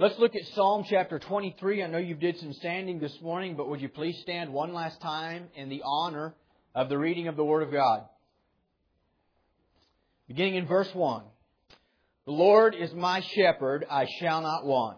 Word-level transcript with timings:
Let's 0.00 0.18
look 0.18 0.34
at 0.34 0.46
Psalm 0.54 0.86
chapter 0.88 1.18
23. 1.18 1.82
I 1.82 1.86
know 1.86 1.98
you 1.98 2.14
did 2.14 2.38
some 2.38 2.54
standing 2.54 3.00
this 3.00 3.14
morning, 3.20 3.54
but 3.54 3.68
would 3.68 3.82
you 3.82 3.90
please 3.90 4.18
stand 4.22 4.50
one 4.50 4.72
last 4.72 4.98
time 5.02 5.48
in 5.54 5.68
the 5.68 5.82
honor 5.84 6.34
of 6.74 6.88
the 6.88 6.96
reading 6.96 7.28
of 7.28 7.36
the 7.36 7.44
Word 7.44 7.62
of 7.62 7.70
God? 7.70 8.06
Beginning 10.26 10.54
in 10.54 10.66
verse 10.66 10.88
1. 10.94 11.22
The 12.24 12.32
Lord 12.32 12.74
is 12.74 12.94
my 12.94 13.20
shepherd, 13.20 13.84
I 13.90 14.06
shall 14.18 14.40
not 14.40 14.64
want. 14.64 14.96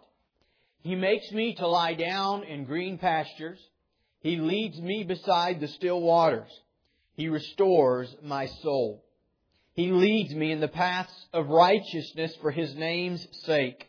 He 0.82 0.94
makes 0.94 1.32
me 1.32 1.56
to 1.56 1.66
lie 1.66 1.94
down 1.94 2.44
in 2.44 2.62
green 2.62 2.96
pastures. 2.96 3.58
He 4.20 4.36
leads 4.36 4.80
me 4.80 5.02
beside 5.02 5.58
the 5.58 5.66
still 5.66 6.00
waters. 6.00 6.52
He 7.14 7.28
restores 7.28 8.14
my 8.22 8.46
soul. 8.46 9.02
He 9.74 9.90
leads 9.90 10.32
me 10.32 10.52
in 10.52 10.60
the 10.60 10.68
paths 10.68 11.26
of 11.32 11.48
righteousness 11.48 12.36
for 12.40 12.52
His 12.52 12.76
name's 12.76 13.26
sake. 13.44 13.88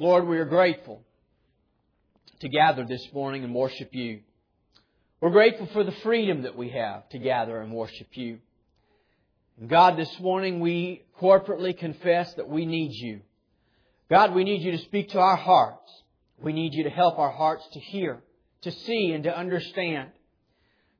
Lord, 0.00 0.26
we 0.26 0.38
are 0.38 0.46
grateful 0.46 1.02
to 2.40 2.48
gather 2.48 2.86
this 2.86 3.06
morning 3.12 3.44
and 3.44 3.54
worship 3.54 3.90
you. 3.92 4.20
We're 5.20 5.28
grateful 5.28 5.66
for 5.74 5.84
the 5.84 5.92
freedom 6.02 6.44
that 6.44 6.56
we 6.56 6.70
have 6.70 7.06
to 7.10 7.18
gather 7.18 7.60
and 7.60 7.70
worship 7.70 8.06
you. 8.12 8.38
God, 9.66 9.98
this 9.98 10.18
morning 10.18 10.60
we 10.60 11.02
corporately 11.20 11.76
confess 11.76 12.32
that 12.36 12.48
we 12.48 12.64
need 12.64 12.92
you. 12.92 13.20
God, 14.08 14.34
we 14.34 14.42
need 14.42 14.62
you 14.62 14.70
to 14.70 14.82
speak 14.84 15.10
to 15.10 15.20
our 15.20 15.36
hearts. 15.36 15.92
We 16.42 16.54
need 16.54 16.72
you 16.72 16.84
to 16.84 16.90
help 16.90 17.18
our 17.18 17.32
hearts 17.32 17.68
to 17.74 17.78
hear, 17.78 18.22
to 18.62 18.72
see, 18.72 19.12
and 19.12 19.24
to 19.24 19.38
understand. 19.38 20.12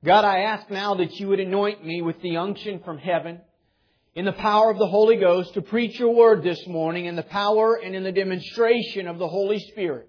God, 0.05 0.27
I 0.27 0.41
ask 0.41 0.69
now 0.69 0.97
that 0.97 1.19
you 1.19 1.29
would 1.29 1.41
anoint 1.41 1.83
me 1.83 2.03
with 2.03 2.21
the 2.21 2.37
unction 2.37 2.83
from 2.85 2.99
heaven 2.99 3.41
in 4.15 4.25
the 4.25 4.33
power 4.33 4.71
of 4.71 4.79
the 4.79 4.89
Holy 4.89 5.17
Ghost 5.17 5.55
to 5.55 5.63
preach 5.63 5.99
your 5.99 6.15
word 6.15 6.43
this 6.43 6.67
morning 6.67 7.07
in 7.07 7.17
the 7.17 7.23
power 7.23 7.77
and 7.77 7.95
in 7.95 8.03
the 8.03 8.13
demonstration 8.13 9.07
of 9.07 9.19
the 9.19 9.29
Holy 9.29 9.61
Spirit. 9.61 10.09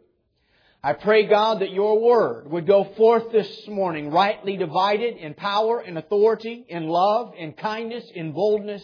I 0.83 0.93
pray, 0.93 1.27
God, 1.27 1.59
that 1.61 1.71
your 1.71 2.01
word 2.01 2.49
would 2.49 2.65
go 2.65 2.83
forth 2.97 3.31
this 3.31 3.67
morning 3.67 4.09
rightly 4.09 4.57
divided 4.57 5.17
in 5.17 5.35
power 5.35 5.79
and 5.79 5.95
authority, 5.99 6.65
in 6.67 6.87
love, 6.87 7.33
in 7.37 7.53
kindness, 7.53 8.03
in 8.15 8.31
boldness. 8.31 8.83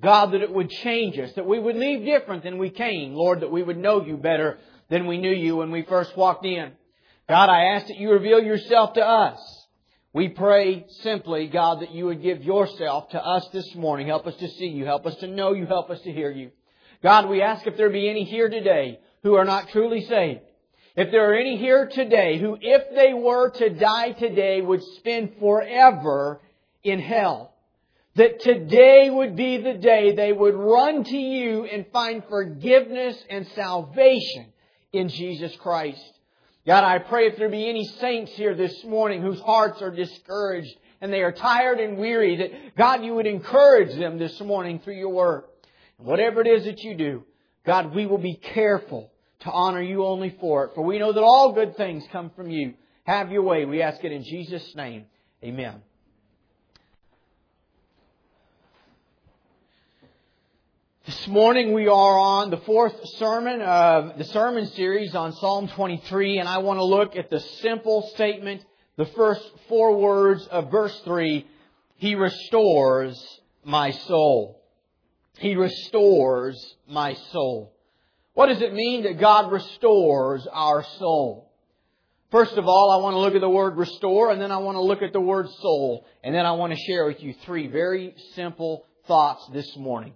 God, 0.00 0.32
that 0.32 0.42
it 0.42 0.52
would 0.52 0.70
change 0.70 1.18
us, 1.18 1.32
that 1.34 1.46
we 1.46 1.58
would 1.58 1.76
leave 1.76 2.04
different 2.04 2.42
than 2.42 2.56
we 2.56 2.70
came. 2.70 3.14
Lord, 3.14 3.40
that 3.40 3.50
we 3.50 3.62
would 3.62 3.78
know 3.78 4.04
you 4.04 4.16
better 4.16 4.58
than 4.88 5.06
we 5.06 5.18
knew 5.18 5.32
you 5.32 5.56
when 5.56 5.70
we 5.70 5.82
first 5.82 6.16
walked 6.16 6.46
in. 6.46 6.72
God, 7.28 7.50
I 7.50 7.74
ask 7.74 7.88
that 7.88 7.98
you 7.98 8.12
reveal 8.12 8.40
yourself 8.40 8.94
to 8.94 9.06
us. 9.06 9.57
We 10.14 10.28
pray 10.28 10.86
simply, 11.02 11.48
God, 11.48 11.80
that 11.80 11.92
you 11.92 12.06
would 12.06 12.22
give 12.22 12.42
yourself 12.42 13.10
to 13.10 13.22
us 13.22 13.46
this 13.52 13.74
morning. 13.74 14.06
Help 14.06 14.26
us 14.26 14.36
to 14.36 14.48
see 14.48 14.68
you. 14.68 14.86
Help 14.86 15.04
us 15.06 15.14
to 15.16 15.26
know 15.26 15.52
you. 15.52 15.66
Help 15.66 15.90
us 15.90 16.00
to 16.00 16.12
hear 16.12 16.30
you. 16.30 16.50
God, 17.02 17.28
we 17.28 17.42
ask 17.42 17.66
if 17.66 17.76
there 17.76 17.90
be 17.90 18.08
any 18.08 18.24
here 18.24 18.48
today 18.48 19.00
who 19.22 19.34
are 19.34 19.44
not 19.44 19.68
truly 19.68 20.04
saved. 20.06 20.40
If 20.96 21.10
there 21.10 21.30
are 21.30 21.34
any 21.34 21.58
here 21.58 21.86
today 21.86 22.38
who, 22.40 22.56
if 22.60 22.82
they 22.94 23.12
were 23.12 23.50
to 23.50 23.70
die 23.70 24.12
today, 24.12 24.62
would 24.62 24.82
spend 24.96 25.34
forever 25.38 26.40
in 26.82 27.00
hell, 27.00 27.54
that 28.16 28.40
today 28.40 29.10
would 29.10 29.36
be 29.36 29.58
the 29.58 29.74
day 29.74 30.14
they 30.14 30.32
would 30.32 30.54
run 30.54 31.04
to 31.04 31.16
you 31.16 31.66
and 31.66 31.86
find 31.92 32.24
forgiveness 32.28 33.16
and 33.30 33.46
salvation 33.54 34.46
in 34.92 35.08
Jesus 35.08 35.54
Christ. 35.56 36.17
God, 36.68 36.84
I 36.84 36.98
pray 36.98 37.28
if 37.28 37.38
there 37.38 37.48
be 37.48 37.66
any 37.66 37.86
saints 37.98 38.32
here 38.32 38.54
this 38.54 38.84
morning 38.84 39.22
whose 39.22 39.40
hearts 39.40 39.80
are 39.80 39.90
discouraged 39.90 40.76
and 41.00 41.10
they 41.10 41.22
are 41.22 41.32
tired 41.32 41.80
and 41.80 41.96
weary, 41.96 42.36
that 42.36 42.76
God, 42.76 43.02
you 43.02 43.14
would 43.14 43.26
encourage 43.26 43.98
them 43.98 44.18
this 44.18 44.38
morning 44.42 44.78
through 44.80 44.96
your 44.96 45.08
word. 45.08 45.44
Whatever 45.96 46.42
it 46.42 46.46
is 46.46 46.64
that 46.66 46.82
you 46.82 46.94
do, 46.94 47.24
God, 47.64 47.94
we 47.94 48.04
will 48.04 48.18
be 48.18 48.34
careful 48.34 49.10
to 49.40 49.50
honor 49.50 49.80
you 49.80 50.04
only 50.04 50.36
for 50.42 50.66
it. 50.66 50.72
For 50.74 50.84
we 50.84 50.98
know 50.98 51.10
that 51.10 51.22
all 51.22 51.54
good 51.54 51.74
things 51.78 52.04
come 52.12 52.30
from 52.36 52.50
you. 52.50 52.74
Have 53.04 53.32
your 53.32 53.44
way. 53.44 53.64
We 53.64 53.80
ask 53.80 54.04
it 54.04 54.12
in 54.12 54.22
Jesus' 54.22 54.74
name. 54.76 55.06
Amen. 55.42 55.80
This 61.08 61.26
morning 61.26 61.72
we 61.72 61.88
are 61.88 62.18
on 62.18 62.50
the 62.50 62.58
fourth 62.58 62.94
sermon 63.16 63.62
of 63.62 64.18
the 64.18 64.24
sermon 64.24 64.66
series 64.66 65.14
on 65.14 65.32
Psalm 65.32 65.66
23 65.68 66.38
and 66.38 66.46
I 66.46 66.58
want 66.58 66.80
to 66.80 66.84
look 66.84 67.16
at 67.16 67.30
the 67.30 67.40
simple 67.40 68.10
statement, 68.14 68.62
the 68.98 69.06
first 69.06 69.40
four 69.70 69.96
words 69.96 70.46
of 70.48 70.70
verse 70.70 70.94
3. 71.06 71.46
He 71.96 72.14
restores 72.14 73.18
my 73.64 73.92
soul. 73.92 74.62
He 75.38 75.56
restores 75.56 76.74
my 76.86 77.14
soul. 77.32 77.72
What 78.34 78.48
does 78.48 78.60
it 78.60 78.74
mean 78.74 79.04
that 79.04 79.18
God 79.18 79.50
restores 79.50 80.46
our 80.52 80.84
soul? 80.98 81.50
First 82.30 82.58
of 82.58 82.66
all, 82.66 82.90
I 82.90 83.02
want 83.02 83.14
to 83.14 83.20
look 83.20 83.34
at 83.34 83.40
the 83.40 83.48
word 83.48 83.78
restore, 83.78 84.30
and 84.30 84.42
then 84.42 84.52
I 84.52 84.58
want 84.58 84.76
to 84.76 84.82
look 84.82 85.00
at 85.00 85.14
the 85.14 85.22
word 85.22 85.48
soul, 85.62 86.04
and 86.22 86.34
then 86.34 86.44
I 86.44 86.52
want 86.52 86.74
to 86.74 86.78
share 86.78 87.06
with 87.06 87.22
you 87.22 87.32
three 87.46 87.66
very 87.66 88.14
simple 88.34 88.84
thoughts 89.06 89.48
this 89.54 89.74
morning. 89.74 90.12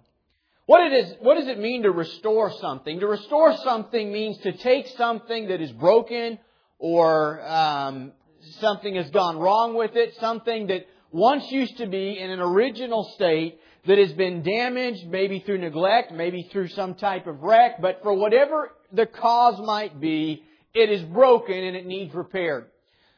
What, 0.65 0.91
it 0.91 0.93
is, 0.93 1.15
what 1.19 1.35
does 1.35 1.47
it 1.47 1.59
mean 1.59 1.83
to 1.83 1.91
restore 1.91 2.51
something? 2.59 2.99
To 2.99 3.07
restore 3.07 3.55
something 3.57 4.11
means 4.11 4.37
to 4.39 4.53
take 4.53 4.87
something 4.97 5.49
that 5.49 5.61
is 5.61 5.71
broken 5.73 6.39
or 6.79 7.45
um, 7.45 8.13
something 8.59 8.95
has 8.95 9.09
gone 9.09 9.37
wrong 9.37 9.75
with 9.75 9.95
it, 9.95 10.15
something 10.19 10.67
that 10.67 10.87
once 11.11 11.51
used 11.51 11.77
to 11.77 11.87
be 11.87 12.17
in 12.17 12.29
an 12.29 12.39
original 12.39 13.03
state, 13.15 13.59
that 13.85 13.97
has 13.97 14.13
been 14.13 14.43
damaged, 14.43 15.07
maybe 15.07 15.39
through 15.39 15.57
neglect, 15.57 16.11
maybe 16.11 16.47
through 16.51 16.69
some 16.69 16.95
type 16.95 17.27
of 17.27 17.41
wreck, 17.41 17.81
but 17.81 18.01
for 18.01 18.13
whatever 18.13 18.71
the 18.91 19.05
cause 19.05 19.59
might 19.59 19.99
be, 19.99 20.43
it 20.73 20.89
is 20.89 21.01
broken 21.03 21.55
and 21.55 21.75
it 21.75 21.85
needs 21.85 22.13
repaired. 22.13 22.67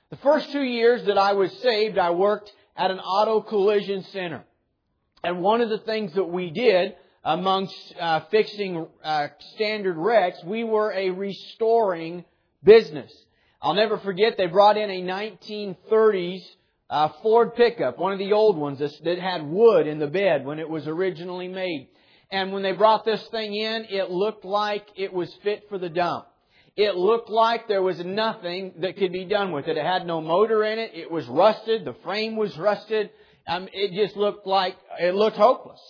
The 0.09 0.17
first 0.17 0.51
two 0.51 0.63
years 0.63 1.05
that 1.05 1.17
I 1.17 1.33
was 1.33 1.51
saved, 1.59 1.97
I 1.97 2.11
worked 2.11 2.51
at 2.75 2.91
an 2.91 2.99
auto 2.99 3.41
collision 3.41 4.03
center. 4.11 4.43
And 5.23 5.41
one 5.41 5.61
of 5.61 5.69
the 5.69 5.79
things 5.79 6.13
that 6.13 6.25
we 6.25 6.49
did 6.49 6.95
amongst 7.25 7.75
uh, 7.99 8.21
fixing 8.29 8.87
uh, 9.03 9.27
standard 9.55 9.97
wrecks, 9.97 10.37
we 10.45 10.63
were 10.63 10.93
a 10.93 11.09
restoring 11.09 12.23
business. 12.63 13.11
I'll 13.61 13.73
never 13.73 13.97
forget, 13.97 14.37
they 14.37 14.45
brought 14.45 14.77
in 14.77 14.91
a 14.91 15.01
1930s 15.01 16.45
uh, 16.87 17.09
Ford 17.23 17.55
pickup, 17.55 17.97
one 17.97 18.13
of 18.13 18.19
the 18.19 18.33
old 18.33 18.57
ones 18.57 18.79
that 18.79 19.17
had 19.17 19.43
wood 19.43 19.87
in 19.87 19.97
the 19.97 20.07
bed 20.07 20.45
when 20.45 20.59
it 20.59 20.69
was 20.69 20.87
originally 20.87 21.47
made. 21.47 21.87
And 22.29 22.53
when 22.53 22.61
they 22.61 22.73
brought 22.73 23.05
this 23.05 23.25
thing 23.31 23.55
in, 23.55 23.87
it 23.89 24.11
looked 24.11 24.45
like 24.45 24.85
it 24.95 25.11
was 25.11 25.33
fit 25.43 25.63
for 25.67 25.79
the 25.79 25.89
dump. 25.89 26.27
It 26.75 26.95
looked 26.95 27.29
like 27.29 27.67
there 27.67 27.81
was 27.81 27.99
nothing 28.05 28.73
that 28.79 28.97
could 28.97 29.11
be 29.11 29.25
done 29.25 29.51
with 29.51 29.67
it. 29.67 29.77
It 29.77 29.85
had 29.85 30.05
no 30.05 30.21
motor 30.21 30.63
in 30.63 30.77
it. 30.77 30.91
It 30.93 31.09
was 31.09 31.25
rusted. 31.25 31.85
The 31.85 31.95
frame 32.03 32.35
was 32.35 32.55
rusted. 32.55 33.09
Um, 33.47 33.67
it 33.73 33.93
just 33.93 34.15
looked 34.15 34.45
like, 34.45 34.75
it 34.99 35.15
looked 35.15 35.37
hopeless. 35.37 35.81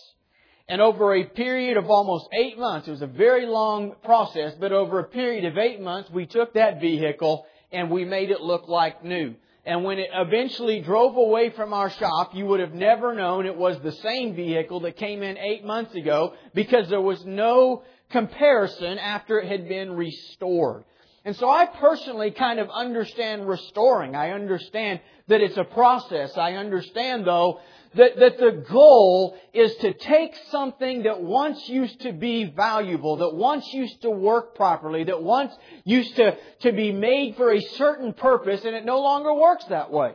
And 0.68 0.80
over 0.80 1.14
a 1.14 1.24
period 1.24 1.76
of 1.76 1.88
almost 1.88 2.26
eight 2.32 2.58
months, 2.58 2.88
it 2.88 2.90
was 2.90 3.02
a 3.02 3.06
very 3.06 3.46
long 3.46 3.94
process, 4.02 4.54
but 4.58 4.72
over 4.72 4.98
a 4.98 5.04
period 5.04 5.44
of 5.44 5.56
eight 5.56 5.80
months, 5.80 6.10
we 6.10 6.26
took 6.26 6.54
that 6.54 6.80
vehicle 6.80 7.46
and 7.70 7.90
we 7.90 8.04
made 8.04 8.30
it 8.30 8.40
look 8.40 8.66
like 8.68 9.04
new. 9.04 9.34
And 9.64 9.84
when 9.84 9.98
it 9.98 10.10
eventually 10.12 10.80
drove 10.80 11.16
away 11.16 11.50
from 11.50 11.72
our 11.72 11.90
shop, 11.90 12.34
you 12.34 12.46
would 12.46 12.60
have 12.60 12.74
never 12.74 13.14
known 13.14 13.46
it 13.46 13.56
was 13.56 13.78
the 13.80 13.92
same 13.92 14.34
vehicle 14.34 14.80
that 14.80 14.96
came 14.96 15.22
in 15.22 15.38
eight 15.38 15.64
months 15.64 15.94
ago 15.94 16.34
because 16.54 16.88
there 16.88 17.00
was 17.00 17.24
no 17.24 17.82
comparison 18.10 18.98
after 18.98 19.40
it 19.40 19.48
had 19.48 19.68
been 19.68 19.96
restored. 19.96 20.84
And 21.26 21.34
so 21.34 21.50
I 21.50 21.66
personally 21.66 22.30
kind 22.30 22.60
of 22.60 22.70
understand 22.70 23.48
restoring. 23.48 24.14
I 24.14 24.30
understand 24.30 25.00
that 25.26 25.40
it's 25.40 25.56
a 25.56 25.64
process. 25.64 26.38
I 26.38 26.52
understand 26.52 27.26
though 27.26 27.58
that, 27.96 28.16
that 28.20 28.38
the 28.38 28.64
goal 28.70 29.36
is 29.52 29.74
to 29.78 29.92
take 29.92 30.36
something 30.52 31.02
that 31.02 31.20
once 31.20 31.68
used 31.68 32.02
to 32.02 32.12
be 32.12 32.44
valuable, 32.44 33.16
that 33.16 33.34
once 33.34 33.66
used 33.74 34.02
to 34.02 34.10
work 34.10 34.54
properly, 34.54 35.02
that 35.02 35.20
once 35.20 35.52
used 35.84 36.14
to, 36.14 36.38
to 36.60 36.70
be 36.70 36.92
made 36.92 37.34
for 37.34 37.52
a 37.52 37.60
certain 37.60 38.12
purpose, 38.12 38.64
and 38.64 38.76
it 38.76 38.84
no 38.84 39.00
longer 39.00 39.34
works 39.34 39.64
that 39.64 39.90
way. 39.90 40.12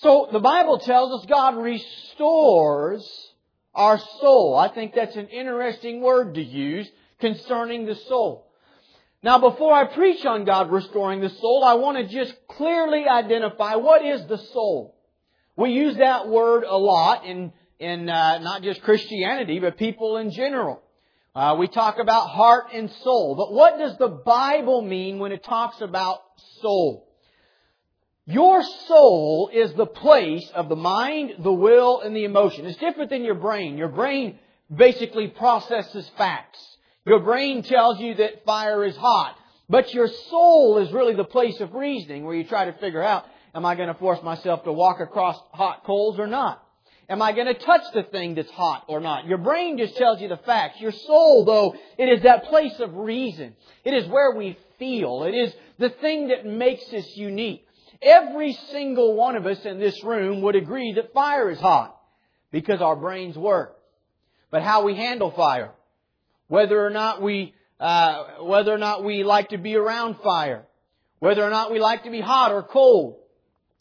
So 0.00 0.28
the 0.30 0.40
Bible 0.40 0.78
tells 0.80 1.18
us 1.18 1.26
God 1.26 1.56
restores 1.56 3.10
our 3.74 3.98
soul. 4.20 4.54
I 4.58 4.68
think 4.68 4.94
that's 4.94 5.16
an 5.16 5.28
interesting 5.28 6.02
word 6.02 6.34
to 6.34 6.42
use 6.42 6.86
concerning 7.20 7.86
the 7.86 7.94
soul. 7.94 8.45
Now 9.26 9.40
before 9.40 9.72
I 9.72 9.86
preach 9.86 10.24
on 10.24 10.44
God 10.44 10.70
restoring 10.70 11.20
the 11.20 11.30
soul, 11.30 11.64
I 11.64 11.74
want 11.74 11.98
to 11.98 12.06
just 12.06 12.32
clearly 12.46 13.08
identify 13.08 13.74
what 13.74 14.04
is 14.04 14.24
the 14.26 14.38
soul. 14.38 14.94
We 15.56 15.72
use 15.72 15.96
that 15.96 16.28
word 16.28 16.62
a 16.62 16.78
lot 16.78 17.24
in, 17.26 17.52
in 17.80 18.08
uh, 18.08 18.38
not 18.38 18.62
just 18.62 18.82
Christianity, 18.82 19.58
but 19.58 19.78
people 19.78 20.18
in 20.18 20.30
general. 20.30 20.80
Uh, 21.34 21.56
we 21.58 21.66
talk 21.66 21.98
about 21.98 22.28
heart 22.28 22.66
and 22.72 22.88
soul. 23.02 23.34
But 23.34 23.52
what 23.52 23.78
does 23.78 23.98
the 23.98 24.06
Bible 24.06 24.80
mean 24.80 25.18
when 25.18 25.32
it 25.32 25.42
talks 25.42 25.80
about 25.80 26.20
soul? 26.62 27.08
Your 28.26 28.62
soul 28.86 29.50
is 29.52 29.74
the 29.74 29.86
place 29.86 30.48
of 30.54 30.68
the 30.68 30.76
mind, 30.76 31.32
the 31.40 31.52
will, 31.52 32.00
and 32.00 32.14
the 32.14 32.22
emotion. 32.22 32.64
It's 32.64 32.78
different 32.78 33.10
than 33.10 33.24
your 33.24 33.34
brain. 33.34 33.76
Your 33.76 33.88
brain 33.88 34.38
basically 34.72 35.26
processes 35.26 36.08
facts. 36.16 36.75
Your 37.06 37.20
brain 37.20 37.62
tells 37.62 38.00
you 38.00 38.16
that 38.16 38.44
fire 38.44 38.84
is 38.84 38.96
hot. 38.96 39.36
But 39.68 39.92
your 39.94 40.08
soul 40.08 40.78
is 40.78 40.92
really 40.92 41.14
the 41.14 41.24
place 41.24 41.60
of 41.60 41.74
reasoning 41.74 42.24
where 42.24 42.36
you 42.36 42.44
try 42.44 42.66
to 42.66 42.72
figure 42.74 43.02
out, 43.02 43.24
am 43.54 43.64
I 43.64 43.74
going 43.74 43.88
to 43.88 43.94
force 43.94 44.22
myself 44.22 44.64
to 44.64 44.72
walk 44.72 45.00
across 45.00 45.36
hot 45.52 45.84
coals 45.84 46.18
or 46.18 46.26
not? 46.26 46.62
Am 47.08 47.22
I 47.22 47.32
going 47.32 47.46
to 47.46 47.54
touch 47.54 47.82
the 47.94 48.02
thing 48.02 48.34
that's 48.34 48.50
hot 48.50 48.84
or 48.88 49.00
not? 49.00 49.26
Your 49.26 49.38
brain 49.38 49.78
just 49.78 49.96
tells 49.96 50.20
you 50.20 50.28
the 50.28 50.38
facts. 50.38 50.80
Your 50.80 50.92
soul, 50.92 51.44
though, 51.44 51.76
it 51.98 52.08
is 52.08 52.22
that 52.22 52.44
place 52.44 52.78
of 52.80 52.94
reason. 52.94 53.54
It 53.84 53.94
is 53.94 54.08
where 54.08 54.32
we 54.32 54.58
feel. 54.78 55.22
It 55.24 55.34
is 55.34 55.52
the 55.78 55.90
thing 55.90 56.28
that 56.28 56.44
makes 56.44 56.92
us 56.92 57.06
unique. 57.16 57.66
Every 58.02 58.52
single 58.70 59.14
one 59.14 59.36
of 59.36 59.46
us 59.46 59.64
in 59.64 59.78
this 59.78 60.02
room 60.02 60.42
would 60.42 60.56
agree 60.56 60.94
that 60.94 61.12
fire 61.12 61.50
is 61.50 61.60
hot 61.60 61.96
because 62.50 62.80
our 62.80 62.96
brains 62.96 63.36
work. 63.36 63.76
But 64.50 64.62
how 64.62 64.84
we 64.84 64.96
handle 64.96 65.30
fire, 65.30 65.72
whether 66.48 66.84
or 66.84 66.90
not 66.90 67.22
we 67.22 67.54
uh, 67.78 68.42
whether 68.42 68.72
or 68.72 68.78
not 68.78 69.04
we 69.04 69.22
like 69.22 69.50
to 69.50 69.58
be 69.58 69.76
around 69.76 70.16
fire, 70.22 70.64
whether 71.18 71.42
or 71.44 71.50
not 71.50 71.70
we 71.70 71.78
like 71.78 72.04
to 72.04 72.10
be 72.10 72.20
hot 72.20 72.52
or 72.52 72.62
cold, 72.62 73.16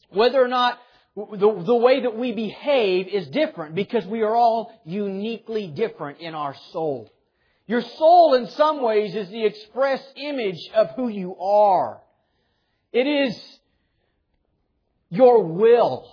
whether 0.09 0.41
or 0.41 0.47
not 0.47 0.79
the, 1.15 1.63
the 1.65 1.75
way 1.75 2.01
that 2.01 2.17
we 2.17 2.33
behave 2.33 3.07
is 3.07 3.27
different 3.27 3.73
because 3.73 4.05
we 4.05 4.21
are 4.21 4.35
all 4.35 4.73
uniquely 4.83 5.67
different 5.67 6.19
in 6.19 6.35
our 6.35 6.55
soul. 6.71 7.09
Your 7.67 7.81
soul 7.81 8.35
in 8.35 8.47
some 8.49 8.81
ways 8.81 9.15
is 9.15 9.29
the 9.29 9.45
express 9.45 10.03
image 10.15 10.69
of 10.75 10.91
who 10.95 11.07
you 11.07 11.35
are. 11.37 12.01
It 12.91 13.07
is 13.07 13.59
your 15.09 15.43
will. 15.43 16.05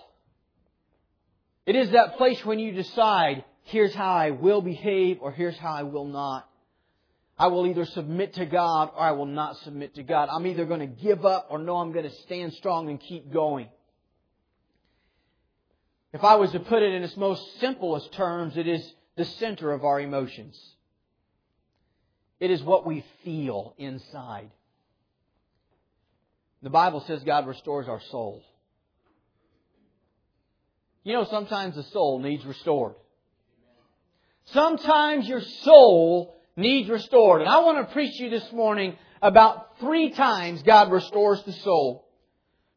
It 1.67 1.77
is 1.77 1.91
that 1.91 2.17
place 2.17 2.45
when 2.45 2.59
you 2.59 2.73
decide, 2.73 3.45
here's 3.65 3.95
how 3.95 4.13
I 4.13 4.31
will 4.31 4.61
behave 4.61 5.19
or 5.21 5.33
here's 5.33 5.57
how 5.57 5.73
I 5.73 5.83
will 5.83 6.07
not. 6.07 6.49
I 7.39 7.49
will 7.49 7.67
either 7.67 7.87
submit 7.87 8.35
to 8.35 8.47
God 8.47 8.91
or 8.95 9.01
I 9.01 9.13
will 9.13 9.27
not 9.27 9.57
submit 9.59 9.95
to 9.97 10.03
God. 10.03 10.29
I'm 10.31 10.47
either 10.47 10.65
going 10.65 10.81
to 10.81 10.87
give 10.87 11.25
up 11.25 11.49
or 11.51 11.59
no, 11.59 11.77
I'm 11.77 11.93
going 11.93 12.09
to 12.09 12.15
stand 12.23 12.53
strong 12.55 12.89
and 12.89 13.01
keep 13.01 13.33
going. 13.33 13.69
If 16.13 16.23
I 16.23 16.37
was 16.37 16.53
to 16.53 16.61
put 16.61 16.83
it 16.83 16.93
in 16.93 17.03
its 17.03 17.17
most 17.17 17.59
simplest 17.59 18.13
terms, 18.13 18.57
it 18.57 18.67
is 18.67 18.87
the 19.17 19.25
center 19.25 19.73
of 19.73 19.85
our 19.85 20.01
emotions. 20.01 20.61
It 22.39 22.51
is 22.51 22.63
what 22.63 22.87
we 22.87 23.05
feel 23.25 23.75
inside. 23.79 24.51
The 26.63 26.71
Bible 26.71 27.03
says 27.07 27.23
God 27.25 27.47
restores 27.47 27.89
our 27.89 28.01
soul. 28.11 28.43
You 31.05 31.15
know, 31.15 31.25
sometimes 31.25 31.75
the 31.75 31.83
soul 31.85 32.21
needs 32.21 32.45
restored. 32.45 32.95
Sometimes 34.47 35.27
your 35.27 35.41
soul 35.41 36.37
needs 36.57 36.89
restored. 36.89 37.43
And 37.43 37.51
I 37.51 37.61
want 37.61 37.87
to 37.87 37.93
preach 37.93 38.19
you 38.21 38.31
this 38.31 38.53
morning 38.53 38.97
about 39.21 39.79
three 39.79 40.11
times 40.11 40.63
God 40.63 40.91
restores 40.91 41.43
the 41.45 41.53
soul. 41.53 42.09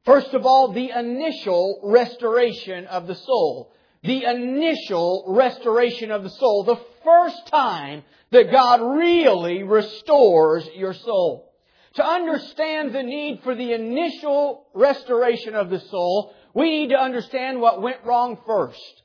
First 0.05 0.33
of 0.33 0.45
all, 0.45 0.71
the 0.71 0.91
initial 0.91 1.81
restoration 1.83 2.85
of 2.85 3.07
the 3.07 3.15
soul. 3.15 3.73
The 4.03 4.23
initial 4.23 5.25
restoration 5.27 6.11
of 6.11 6.23
the 6.23 6.29
soul. 6.29 6.63
The 6.63 6.79
first 7.03 7.47
time 7.47 8.03
that 8.31 8.51
God 8.51 8.81
really 8.81 9.63
restores 9.63 10.67
your 10.75 10.93
soul. 10.93 11.51
To 11.95 12.05
understand 12.05 12.93
the 12.93 13.03
need 13.03 13.41
for 13.43 13.55
the 13.55 13.73
initial 13.73 14.67
restoration 14.73 15.55
of 15.55 15.69
the 15.69 15.79
soul, 15.79 16.33
we 16.53 16.81
need 16.81 16.89
to 16.89 16.99
understand 16.99 17.59
what 17.59 17.81
went 17.81 18.03
wrong 18.05 18.37
first. 18.45 19.01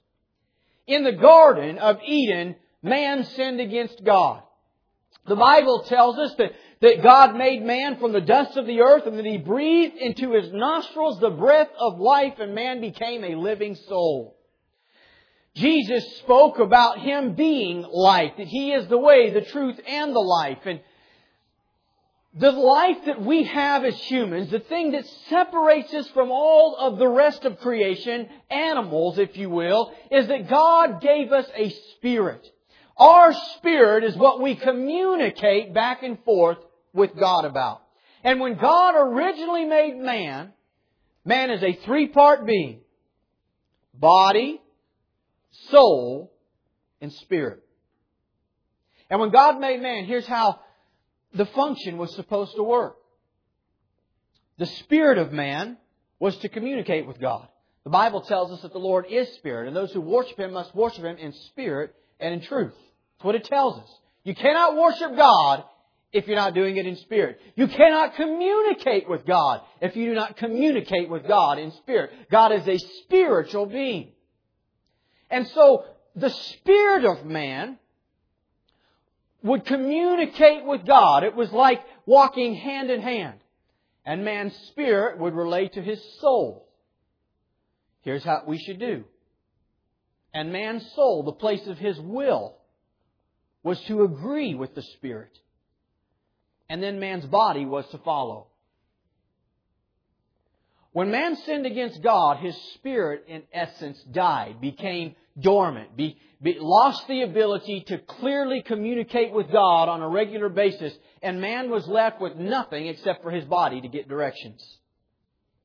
In 0.90 1.04
the 1.04 1.12
Garden 1.12 1.78
of 1.78 1.98
Eden, 2.04 2.56
man 2.82 3.22
sinned 3.22 3.60
against 3.60 4.02
God. 4.02 4.42
The 5.24 5.36
Bible 5.36 5.84
tells 5.84 6.18
us 6.18 6.34
that, 6.38 6.50
that 6.80 7.04
God 7.04 7.36
made 7.36 7.62
man 7.62 8.00
from 8.00 8.12
the 8.12 8.20
dust 8.20 8.56
of 8.56 8.66
the 8.66 8.80
earth 8.80 9.06
and 9.06 9.16
that 9.16 9.24
He 9.24 9.38
breathed 9.38 9.96
into 9.96 10.32
his 10.32 10.52
nostrils 10.52 11.20
the 11.20 11.30
breath 11.30 11.68
of 11.78 12.00
life 12.00 12.40
and 12.40 12.56
man 12.56 12.80
became 12.80 13.22
a 13.22 13.36
living 13.36 13.76
soul. 13.76 14.36
Jesus 15.54 16.16
spoke 16.18 16.58
about 16.58 16.98
Him 16.98 17.34
being 17.36 17.82
life, 17.82 18.32
that 18.36 18.48
He 18.48 18.72
is 18.72 18.88
the 18.88 18.98
way, 18.98 19.30
the 19.30 19.42
truth, 19.42 19.78
and 19.86 20.12
the 20.12 20.18
life. 20.18 20.58
And 20.64 20.80
the 22.34 22.52
life 22.52 22.98
that 23.06 23.20
we 23.20 23.44
have 23.44 23.84
as 23.84 23.96
humans, 23.96 24.50
the 24.50 24.60
thing 24.60 24.92
that 24.92 25.04
separates 25.28 25.92
us 25.92 26.08
from 26.10 26.30
all 26.30 26.76
of 26.76 26.98
the 26.98 27.08
rest 27.08 27.44
of 27.44 27.58
creation, 27.58 28.28
animals, 28.50 29.18
if 29.18 29.36
you 29.36 29.50
will, 29.50 29.92
is 30.12 30.28
that 30.28 30.48
God 30.48 31.00
gave 31.00 31.32
us 31.32 31.46
a 31.56 31.70
spirit. 31.96 32.46
Our 32.96 33.32
spirit 33.56 34.04
is 34.04 34.14
what 34.14 34.40
we 34.40 34.54
communicate 34.54 35.74
back 35.74 36.02
and 36.02 36.22
forth 36.24 36.58
with 36.92 37.16
God 37.18 37.44
about. 37.44 37.82
And 38.22 38.38
when 38.38 38.56
God 38.56 38.94
originally 38.96 39.64
made 39.64 39.96
man, 39.96 40.52
man 41.24 41.50
is 41.50 41.62
a 41.62 41.72
three-part 41.84 42.46
being. 42.46 42.80
Body, 43.94 44.60
soul, 45.70 46.30
and 47.00 47.12
spirit. 47.12 47.60
And 49.08 49.18
when 49.18 49.30
God 49.30 49.58
made 49.58 49.82
man, 49.82 50.04
here's 50.04 50.26
how 50.26 50.60
the 51.34 51.46
function 51.46 51.98
was 51.98 52.14
supposed 52.14 52.56
to 52.56 52.62
work. 52.62 52.96
The 54.58 54.66
spirit 54.66 55.18
of 55.18 55.32
man 55.32 55.78
was 56.18 56.36
to 56.38 56.48
communicate 56.48 57.06
with 57.06 57.20
God. 57.20 57.48
The 57.84 57.90
Bible 57.90 58.20
tells 58.20 58.52
us 58.52 58.60
that 58.62 58.72
the 58.72 58.78
Lord 58.78 59.06
is 59.08 59.28
spirit, 59.34 59.66
and 59.66 59.76
those 59.76 59.92
who 59.92 60.00
worship 60.00 60.38
Him 60.38 60.52
must 60.52 60.74
worship 60.74 61.04
Him 61.04 61.16
in 61.16 61.32
spirit 61.32 61.94
and 62.18 62.34
in 62.34 62.40
truth. 62.42 62.74
That's 62.74 63.24
what 63.24 63.34
it 63.34 63.44
tells 63.44 63.78
us. 63.78 63.88
You 64.22 64.34
cannot 64.34 64.76
worship 64.76 65.16
God 65.16 65.64
if 66.12 66.26
you're 66.26 66.36
not 66.36 66.54
doing 66.54 66.76
it 66.76 66.86
in 66.86 66.96
spirit. 66.96 67.40
You 67.56 67.68
cannot 67.68 68.16
communicate 68.16 69.08
with 69.08 69.24
God 69.24 69.62
if 69.80 69.96
you 69.96 70.06
do 70.06 70.14
not 70.14 70.36
communicate 70.36 71.08
with 71.08 71.26
God 71.26 71.58
in 71.58 71.72
spirit. 71.72 72.10
God 72.30 72.52
is 72.52 72.68
a 72.68 72.78
spiritual 73.02 73.66
being. 73.66 74.12
And 75.30 75.46
so, 75.48 75.84
the 76.16 76.30
spirit 76.30 77.04
of 77.04 77.24
man 77.24 77.78
would 79.42 79.64
communicate 79.64 80.64
with 80.64 80.86
God. 80.86 81.24
It 81.24 81.34
was 81.34 81.50
like 81.52 81.80
walking 82.06 82.54
hand 82.54 82.90
in 82.90 83.00
hand. 83.00 83.38
And 84.04 84.24
man's 84.24 84.56
spirit 84.68 85.18
would 85.18 85.34
relate 85.34 85.74
to 85.74 85.82
his 85.82 86.02
soul. 86.20 86.68
Here's 88.02 88.24
how 88.24 88.42
we 88.46 88.58
should 88.58 88.78
do. 88.78 89.04
And 90.32 90.52
man's 90.52 90.90
soul, 90.92 91.22
the 91.22 91.32
place 91.32 91.66
of 91.66 91.78
his 91.78 91.98
will, 92.00 92.56
was 93.62 93.80
to 93.82 94.04
agree 94.04 94.54
with 94.54 94.74
the 94.74 94.82
spirit. 94.82 95.36
And 96.68 96.82
then 96.82 97.00
man's 97.00 97.26
body 97.26 97.66
was 97.66 97.86
to 97.88 97.98
follow. 97.98 98.46
When 100.92 101.10
man 101.10 101.36
sinned 101.36 101.66
against 101.66 102.02
God, 102.02 102.38
his 102.38 102.56
spirit, 102.74 103.24
in 103.28 103.42
essence, 103.52 104.02
died, 104.10 104.60
became 104.60 105.14
dormant, 105.38 105.96
be, 105.96 106.16
be, 106.42 106.56
lost 106.58 107.06
the 107.08 107.22
ability 107.22 107.84
to 107.88 107.98
clearly 107.98 108.62
communicate 108.62 109.32
with 109.32 109.50
God 109.50 109.88
on 109.88 110.02
a 110.02 110.08
regular 110.08 110.48
basis, 110.48 110.92
and 111.22 111.40
man 111.40 111.70
was 111.70 111.86
left 111.86 112.20
with 112.20 112.36
nothing 112.36 112.86
except 112.86 113.22
for 113.22 113.30
his 113.30 113.44
body 113.44 113.80
to 113.80 113.88
get 113.88 114.08
directions. 114.08 114.62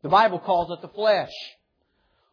The 0.03 0.09
Bible 0.09 0.39
calls 0.39 0.69
it 0.71 0.81
the 0.81 0.93
flesh. 0.93 1.31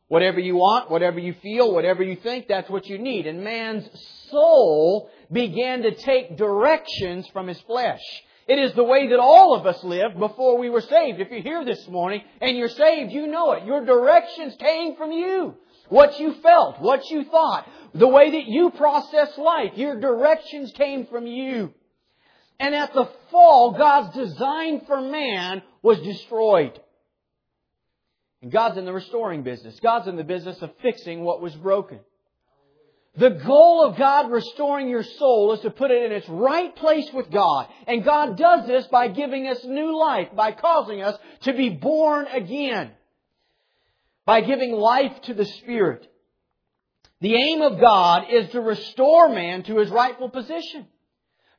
Whatever 0.08 0.40
you 0.40 0.56
want, 0.56 0.90
whatever 0.90 1.18
you 1.18 1.34
feel, 1.42 1.72
whatever 1.72 2.02
you 2.02 2.16
think, 2.16 2.46
that's 2.46 2.68
what 2.68 2.86
you 2.86 2.98
need. 2.98 3.26
And 3.26 3.42
man's 3.42 3.88
soul 4.28 5.08
began 5.30 5.82
to 5.82 5.94
take 5.94 6.36
directions 6.36 7.26
from 7.28 7.48
his 7.48 7.58
flesh. 7.62 8.02
It 8.46 8.58
is 8.58 8.74
the 8.74 8.84
way 8.84 9.08
that 9.08 9.18
all 9.18 9.54
of 9.54 9.66
us 9.66 9.82
lived 9.82 10.18
before 10.18 10.58
we 10.58 10.68
were 10.68 10.82
saved. 10.82 11.20
If 11.20 11.30
you're 11.30 11.40
here 11.40 11.64
this 11.64 11.88
morning 11.88 12.22
and 12.40 12.58
you're 12.58 12.68
saved, 12.68 13.12
you 13.12 13.26
know 13.26 13.52
it. 13.52 13.64
Your 13.64 13.84
directions 13.86 14.54
came 14.58 14.96
from 14.96 15.12
you. 15.12 15.54
What 15.88 16.18
you 16.18 16.34
felt, 16.42 16.80
what 16.80 17.10
you 17.10 17.24
thought, 17.24 17.68
the 17.94 18.08
way 18.08 18.30
that 18.30 18.46
you 18.46 18.70
process 18.70 19.36
life, 19.36 19.72
your 19.76 20.00
directions 20.00 20.72
came 20.72 21.06
from 21.06 21.26
you. 21.26 21.72
And 22.58 22.74
at 22.74 22.92
the 22.94 23.08
fall, 23.30 23.72
God's 23.72 24.14
design 24.14 24.82
for 24.86 25.00
man 25.00 25.62
was 25.82 25.98
destroyed. 26.00 26.80
And 28.40 28.50
God's 28.50 28.78
in 28.78 28.84
the 28.84 28.92
restoring 28.92 29.42
business. 29.42 29.78
God's 29.80 30.08
in 30.08 30.16
the 30.16 30.24
business 30.24 30.60
of 30.62 30.70
fixing 30.82 31.22
what 31.22 31.40
was 31.40 31.54
broken. 31.54 32.00
The 33.16 33.30
goal 33.30 33.84
of 33.84 33.98
God 33.98 34.30
restoring 34.30 34.88
your 34.88 35.02
soul 35.02 35.52
is 35.52 35.60
to 35.60 35.70
put 35.70 35.90
it 35.90 36.04
in 36.04 36.12
its 36.12 36.28
right 36.28 36.74
place 36.74 37.08
with 37.12 37.30
God. 37.30 37.68
And 37.86 38.04
God 38.04 38.38
does 38.38 38.66
this 38.66 38.86
by 38.86 39.08
giving 39.08 39.46
us 39.48 39.62
new 39.64 39.98
life, 39.98 40.28
by 40.34 40.52
causing 40.52 41.02
us 41.02 41.18
to 41.42 41.52
be 41.52 41.68
born 41.68 42.26
again, 42.28 42.92
by 44.26 44.40
giving 44.40 44.72
life 44.72 45.20
to 45.22 45.34
the 45.34 45.44
Spirit. 45.44 46.06
The 47.20 47.34
aim 47.34 47.62
of 47.62 47.80
God 47.80 48.24
is 48.30 48.50
to 48.50 48.60
restore 48.60 49.28
man 49.28 49.62
to 49.64 49.78
his 49.78 49.90
rightful 49.90 50.28
position. 50.28 50.86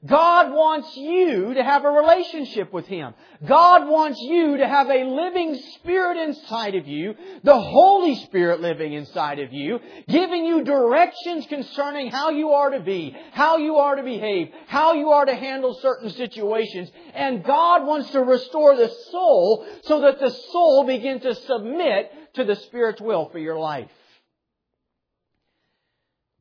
God 0.06 0.52
wants 0.52 0.98
you 0.98 1.54
to 1.54 1.64
have 1.64 1.86
a 1.86 1.90
relationship 1.90 2.74
with 2.74 2.86
Him. 2.88 3.14
God 3.46 3.88
wants 3.88 4.20
you 4.20 4.58
to 4.58 4.68
have 4.68 4.90
a 4.90 5.06
living 5.06 5.56
Spirit 5.76 6.18
inside 6.18 6.76
of 6.76 6.88
you, 6.88 7.16
the 7.44 7.58
Holy 7.58 8.16
Spirit 8.26 8.60
living 8.60 8.92
inside 8.92 9.40
of 9.40 9.54
you, 9.54 9.80
giving 10.10 10.46
you 10.46 10.66
directions 10.66 11.46
concerning 11.48 12.12
how 12.12 12.32
you 12.32 12.50
are 12.50 12.72
to 12.72 12.82
be, 12.82 13.16
how 13.32 13.56
you 13.58 13.78
are 13.78 13.96
to 13.96 14.04
behave, 14.04 14.50
how 14.68 14.94
you 14.94 15.12
are 15.12 15.26
to 15.26 15.36
handle 15.36 15.74
certain 15.82 16.10
situations. 16.10 16.92
And 17.14 17.42
God 17.42 17.88
wants 17.88 18.10
to 18.12 18.24
restore 18.24 18.76
the 18.76 18.94
soul 19.10 19.66
so 19.84 20.02
that 20.02 20.20
the 20.20 20.32
soul 20.32 20.84
begins 20.86 21.22
to 21.22 21.34
submit 21.34 22.12
to 22.34 22.44
the 22.44 22.56
Spirit's 22.56 23.02
will 23.02 23.30
for 23.30 23.40
your 23.40 23.58
life. 23.58 23.90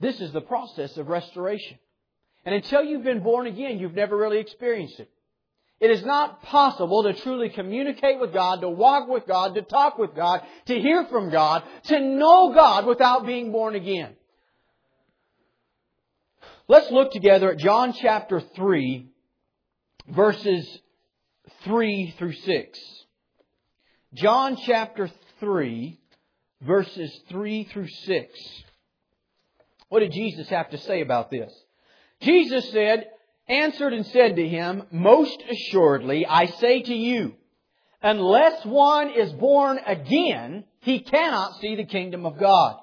This 0.01 0.21
is 0.21 0.33
the 0.33 0.41
process 0.41 0.97
of 0.97 1.09
restoration. 1.09 1.79
And 2.45 2.55
until 2.55 2.83
you've 2.83 3.05
been 3.05 3.23
born 3.23 3.47
again, 3.47 3.79
you've 3.79 3.95
never 3.95 4.17
really 4.17 4.39
experienced 4.39 4.99
it. 4.99 5.11
It 5.81 5.91
is 5.91 6.05
not 6.05 6.43
possible 6.43 7.03
to 7.03 7.13
truly 7.13 7.49
communicate 7.49 8.21
with 8.21 8.33
God, 8.33 8.61
to 8.61 8.69
walk 8.69 9.09
with 9.09 9.27
God, 9.27 9.55
to 9.57 9.63
talk 9.63 9.99
with 9.99 10.15
God, 10.15 10.43
to 10.67 10.81
hear 10.81 11.07
from 11.07 11.31
God, 11.31 11.65
to 11.85 12.01
know 12.01 12.53
God 12.55 12.87
without 12.87 13.27
being 13.27 13.51
born 13.51 13.75
again. 13.75 14.15
Let's 16.69 16.91
look 16.91 17.13
together 17.13 17.51
at 17.51 17.59
John 17.59 17.93
chapter 17.93 18.41
3, 18.41 19.09
verses 20.09 20.79
3 21.65 22.15
through 22.17 22.35
6. 22.35 22.79
John 24.15 24.57
chapter 24.65 25.11
3, 25.43 25.99
verses 26.61 27.21
3 27.29 27.65
through 27.65 27.89
6. 27.89 28.41
What 29.89 30.01
did 30.01 30.13
Jesus 30.13 30.49
have 30.51 30.71
to 30.71 30.79
say 30.79 31.01
about 31.01 31.33
this? 31.33 31.53
Jesus 32.21 32.71
said, 32.71 33.09
answered 33.49 33.93
and 33.93 34.07
said 34.07 34.37
to 34.37 34.49
him, 34.49 34.85
Most 34.93 35.43
assuredly, 35.51 36.25
I 36.25 36.47
say 36.47 36.83
to 36.83 36.95
you, 36.95 37.35
unless 38.01 38.65
one 38.65 39.11
is 39.11 39.33
born 39.33 39.81
again, 39.85 40.65
he 40.79 41.01
cannot 41.01 41.61
see 41.61 41.75
the 41.75 41.87
kingdom 41.87 42.25
of 42.25 42.39
God. 42.39 42.77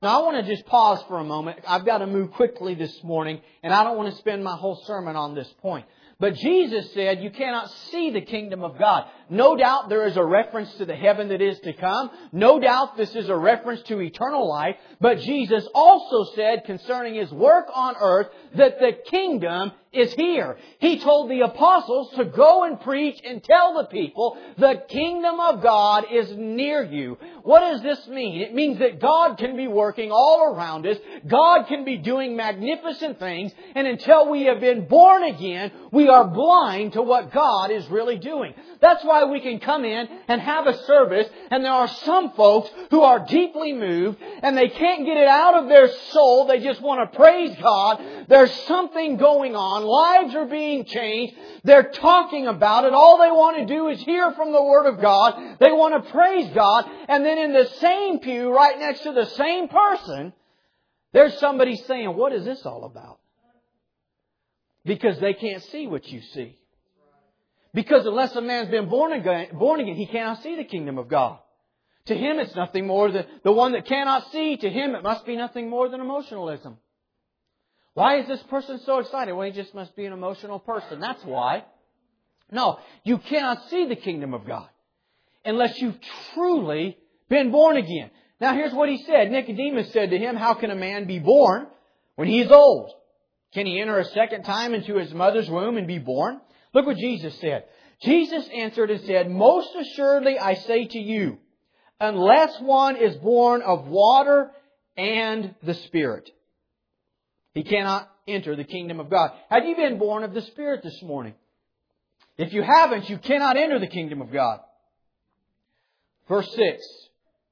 Now 0.00 0.18
I 0.18 0.22
want 0.24 0.42
to 0.42 0.50
just 0.50 0.66
pause 0.66 1.02
for 1.08 1.18
a 1.18 1.24
moment. 1.24 1.58
I've 1.68 1.84
got 1.84 1.98
to 1.98 2.06
move 2.06 2.32
quickly 2.32 2.74
this 2.74 3.04
morning, 3.04 3.42
and 3.62 3.74
I 3.74 3.84
don't 3.84 3.98
want 3.98 4.10
to 4.10 4.18
spend 4.18 4.42
my 4.42 4.56
whole 4.56 4.82
sermon 4.86 5.16
on 5.16 5.34
this 5.34 5.52
point. 5.60 5.84
But 6.18 6.34
Jesus 6.36 6.94
said 6.94 7.22
you 7.22 7.30
cannot 7.30 7.70
see 7.90 8.10
the 8.10 8.22
kingdom 8.22 8.64
of 8.64 8.78
God. 8.78 9.04
No 9.28 9.54
doubt 9.54 9.90
there 9.90 10.06
is 10.06 10.16
a 10.16 10.24
reference 10.24 10.72
to 10.76 10.86
the 10.86 10.96
heaven 10.96 11.28
that 11.28 11.42
is 11.42 11.58
to 11.60 11.74
come. 11.74 12.10
No 12.32 12.58
doubt 12.58 12.96
this 12.96 13.14
is 13.14 13.28
a 13.28 13.36
reference 13.36 13.82
to 13.82 14.00
eternal 14.00 14.48
life. 14.48 14.76
But 14.98 15.20
Jesus 15.20 15.68
also 15.74 16.32
said 16.34 16.64
concerning 16.64 17.16
His 17.16 17.30
work 17.30 17.66
on 17.74 17.96
earth 18.00 18.28
that 18.54 18.78
the 18.78 18.92
kingdom 19.10 19.72
is 19.96 20.12
here. 20.14 20.56
He 20.78 20.98
told 20.98 21.30
the 21.30 21.40
apostles 21.40 22.10
to 22.16 22.24
go 22.24 22.64
and 22.64 22.80
preach 22.80 23.20
and 23.24 23.42
tell 23.42 23.74
the 23.74 23.86
people 23.86 24.36
the 24.58 24.82
kingdom 24.88 25.40
of 25.40 25.62
God 25.62 26.04
is 26.12 26.30
near 26.36 26.84
you. 26.84 27.18
What 27.42 27.60
does 27.60 27.82
this 27.82 28.06
mean? 28.08 28.40
It 28.40 28.54
means 28.54 28.78
that 28.78 29.00
God 29.00 29.38
can 29.38 29.56
be 29.56 29.66
working 29.66 30.10
all 30.10 30.52
around 30.54 30.86
us. 30.86 30.98
God 31.26 31.66
can 31.66 31.84
be 31.84 31.96
doing 31.96 32.36
magnificent 32.36 33.18
things. 33.18 33.52
And 33.74 33.86
until 33.86 34.30
we 34.30 34.44
have 34.44 34.60
been 34.60 34.86
born 34.86 35.22
again, 35.24 35.72
we 35.92 36.08
are 36.08 36.26
blind 36.26 36.92
to 36.94 37.02
what 37.02 37.32
God 37.32 37.70
is 37.70 37.88
really 37.88 38.18
doing. 38.18 38.54
That's 38.80 39.04
why 39.04 39.24
we 39.24 39.40
can 39.40 39.60
come 39.60 39.84
in 39.84 40.08
and 40.28 40.40
have 40.40 40.66
a 40.66 40.76
service 40.84 41.28
and 41.50 41.64
there 41.64 41.72
are 41.72 41.88
some 41.88 42.32
folks 42.32 42.70
who 42.90 43.02
are 43.02 43.24
deeply 43.24 43.72
moved 43.72 44.18
and 44.42 44.56
they 44.56 44.68
can't 44.68 45.06
get 45.06 45.16
it 45.16 45.28
out 45.28 45.62
of 45.62 45.68
their 45.68 45.90
soul. 46.10 46.46
They 46.46 46.60
just 46.60 46.80
want 46.80 47.10
to 47.10 47.16
praise 47.16 47.56
God. 47.60 48.02
There's 48.28 48.52
something 48.66 49.16
going 49.16 49.54
on. 49.54 49.84
Lives 49.86 50.34
are 50.34 50.46
being 50.46 50.84
changed. 50.84 51.34
They're 51.64 51.90
talking 51.90 52.46
about 52.46 52.84
it. 52.84 52.92
All 52.92 53.18
they 53.18 53.30
want 53.30 53.58
to 53.58 53.66
do 53.66 53.88
is 53.88 54.00
hear 54.00 54.32
from 54.32 54.52
the 54.52 54.62
Word 54.62 54.86
of 54.86 55.00
God. 55.00 55.58
They 55.60 55.72
want 55.72 56.04
to 56.04 56.10
praise 56.10 56.50
God. 56.54 56.84
And 57.08 57.24
then 57.24 57.38
in 57.38 57.52
the 57.52 57.66
same 57.80 58.18
pew, 58.18 58.54
right 58.54 58.78
next 58.78 59.02
to 59.04 59.12
the 59.12 59.26
same 59.26 59.68
person, 59.68 60.32
there's 61.12 61.38
somebody 61.38 61.76
saying, 61.76 62.16
what 62.16 62.32
is 62.32 62.44
this 62.44 62.64
all 62.66 62.84
about? 62.84 63.18
Because 64.84 65.18
they 65.18 65.34
can't 65.34 65.62
see 65.64 65.86
what 65.86 66.06
you 66.08 66.20
see. 66.20 66.58
Because 67.72 68.06
unless 68.06 68.34
a 68.36 68.40
man's 68.40 68.70
been 68.70 68.88
born 68.88 69.12
again, 69.12 69.48
born 69.52 69.80
again, 69.80 69.96
he 69.96 70.06
cannot 70.06 70.42
see 70.42 70.56
the 70.56 70.64
kingdom 70.64 70.98
of 70.98 71.08
God. 71.08 71.38
To 72.06 72.14
him, 72.14 72.38
it's 72.38 72.54
nothing 72.54 72.86
more 72.86 73.10
than 73.10 73.26
the 73.42 73.52
one 73.52 73.72
that 73.72 73.84
cannot 73.84 74.30
see. 74.30 74.56
To 74.56 74.70
him, 74.70 74.94
it 74.94 75.02
must 75.02 75.26
be 75.26 75.36
nothing 75.36 75.68
more 75.68 75.88
than 75.88 76.00
emotionalism. 76.00 76.78
Why 77.96 78.18
is 78.18 78.28
this 78.28 78.42
person 78.50 78.78
so 78.84 78.98
excited? 78.98 79.32
Well, 79.32 79.46
he 79.46 79.52
just 79.52 79.74
must 79.74 79.96
be 79.96 80.04
an 80.04 80.12
emotional 80.12 80.58
person. 80.58 81.00
That's 81.00 81.24
why. 81.24 81.64
No, 82.52 82.78
you 83.04 83.16
cannot 83.16 83.70
see 83.70 83.86
the 83.86 83.96
kingdom 83.96 84.34
of 84.34 84.46
God 84.46 84.68
unless 85.46 85.80
you've 85.80 85.96
truly 86.34 86.98
been 87.30 87.50
born 87.50 87.78
again. 87.78 88.10
Now, 88.38 88.52
here's 88.52 88.74
what 88.74 88.90
he 88.90 88.98
said. 88.98 89.30
Nicodemus 89.30 89.94
said 89.94 90.10
to 90.10 90.18
him, 90.18 90.36
How 90.36 90.52
can 90.52 90.70
a 90.70 90.76
man 90.76 91.06
be 91.06 91.18
born 91.18 91.68
when 92.16 92.28
he 92.28 92.42
is 92.42 92.52
old? 92.52 92.92
Can 93.54 93.64
he 93.64 93.80
enter 93.80 93.98
a 93.98 94.04
second 94.04 94.42
time 94.42 94.74
into 94.74 94.98
his 94.98 95.14
mother's 95.14 95.48
womb 95.48 95.78
and 95.78 95.86
be 95.86 95.98
born? 95.98 96.38
Look 96.74 96.84
what 96.84 96.98
Jesus 96.98 97.34
said. 97.40 97.64
Jesus 98.02 98.46
answered 98.54 98.90
and 98.90 99.00
said, 99.06 99.30
Most 99.30 99.70
assuredly 99.74 100.38
I 100.38 100.52
say 100.52 100.84
to 100.84 100.98
you, 100.98 101.38
unless 101.98 102.60
one 102.60 102.96
is 102.96 103.16
born 103.16 103.62
of 103.62 103.88
water 103.88 104.50
and 104.98 105.54
the 105.62 105.72
Spirit, 105.72 106.30
he 107.56 107.62
cannot 107.62 108.10
enter 108.28 108.54
the 108.54 108.64
kingdom 108.64 109.00
of 109.00 109.08
God. 109.08 109.30
Have 109.48 109.64
you 109.64 109.74
been 109.76 109.98
born 109.98 110.24
of 110.24 110.34
the 110.34 110.42
Spirit 110.42 110.82
this 110.82 111.00
morning? 111.02 111.32
If 112.36 112.52
you 112.52 112.62
haven't, 112.62 113.08
you 113.08 113.16
cannot 113.16 113.56
enter 113.56 113.78
the 113.78 113.86
kingdom 113.86 114.20
of 114.20 114.30
God. 114.30 114.60
Verse 116.28 116.46
6. 116.54 116.86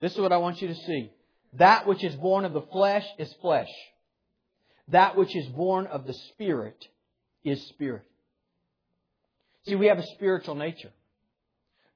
This 0.02 0.12
is 0.12 0.18
what 0.18 0.30
I 0.30 0.36
want 0.36 0.60
you 0.60 0.68
to 0.68 0.74
see. 0.74 1.10
That 1.54 1.86
which 1.86 2.04
is 2.04 2.14
born 2.16 2.44
of 2.44 2.52
the 2.52 2.60
flesh 2.70 3.06
is 3.18 3.32
flesh. 3.40 3.70
That 4.88 5.16
which 5.16 5.34
is 5.34 5.46
born 5.46 5.86
of 5.86 6.06
the 6.06 6.12
Spirit 6.12 6.84
is 7.42 7.66
spirit. 7.68 8.04
See, 9.66 9.74
we 9.74 9.86
have 9.86 9.98
a 9.98 10.06
spiritual 10.16 10.54
nature. 10.54 10.90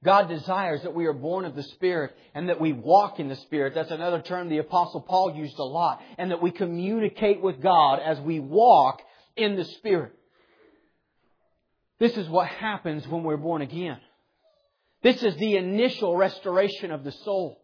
God 0.03 0.29
desires 0.29 0.83
that 0.83 0.95
we 0.95 1.07
are 1.07 1.13
born 1.13 1.43
of 1.43 1.55
the 1.55 1.63
Spirit 1.63 2.15
and 2.33 2.47
that 2.47 2.61
we 2.61 2.71
walk 2.71 3.19
in 3.19 3.27
the 3.27 3.35
Spirit. 3.35 3.73
That's 3.75 3.91
another 3.91 4.21
term 4.21 4.47
the 4.47 4.59
Apostle 4.59 5.01
Paul 5.01 5.35
used 5.35 5.59
a 5.59 5.63
lot. 5.63 6.01
And 6.17 6.31
that 6.31 6.41
we 6.41 6.51
communicate 6.51 7.41
with 7.41 7.61
God 7.61 7.99
as 7.99 8.19
we 8.21 8.39
walk 8.39 9.01
in 9.35 9.57
the 9.57 9.65
Spirit. 9.65 10.13
This 11.99 12.15
is 12.15 12.29
what 12.29 12.47
happens 12.47 13.05
when 13.07 13.23
we're 13.23 13.35
born 13.35 13.61
again. 13.61 13.97
This 15.03 15.21
is 15.21 15.35
the 15.35 15.57
initial 15.57 16.15
restoration 16.15 16.91
of 16.91 17.03
the 17.03 17.11
soul. 17.11 17.61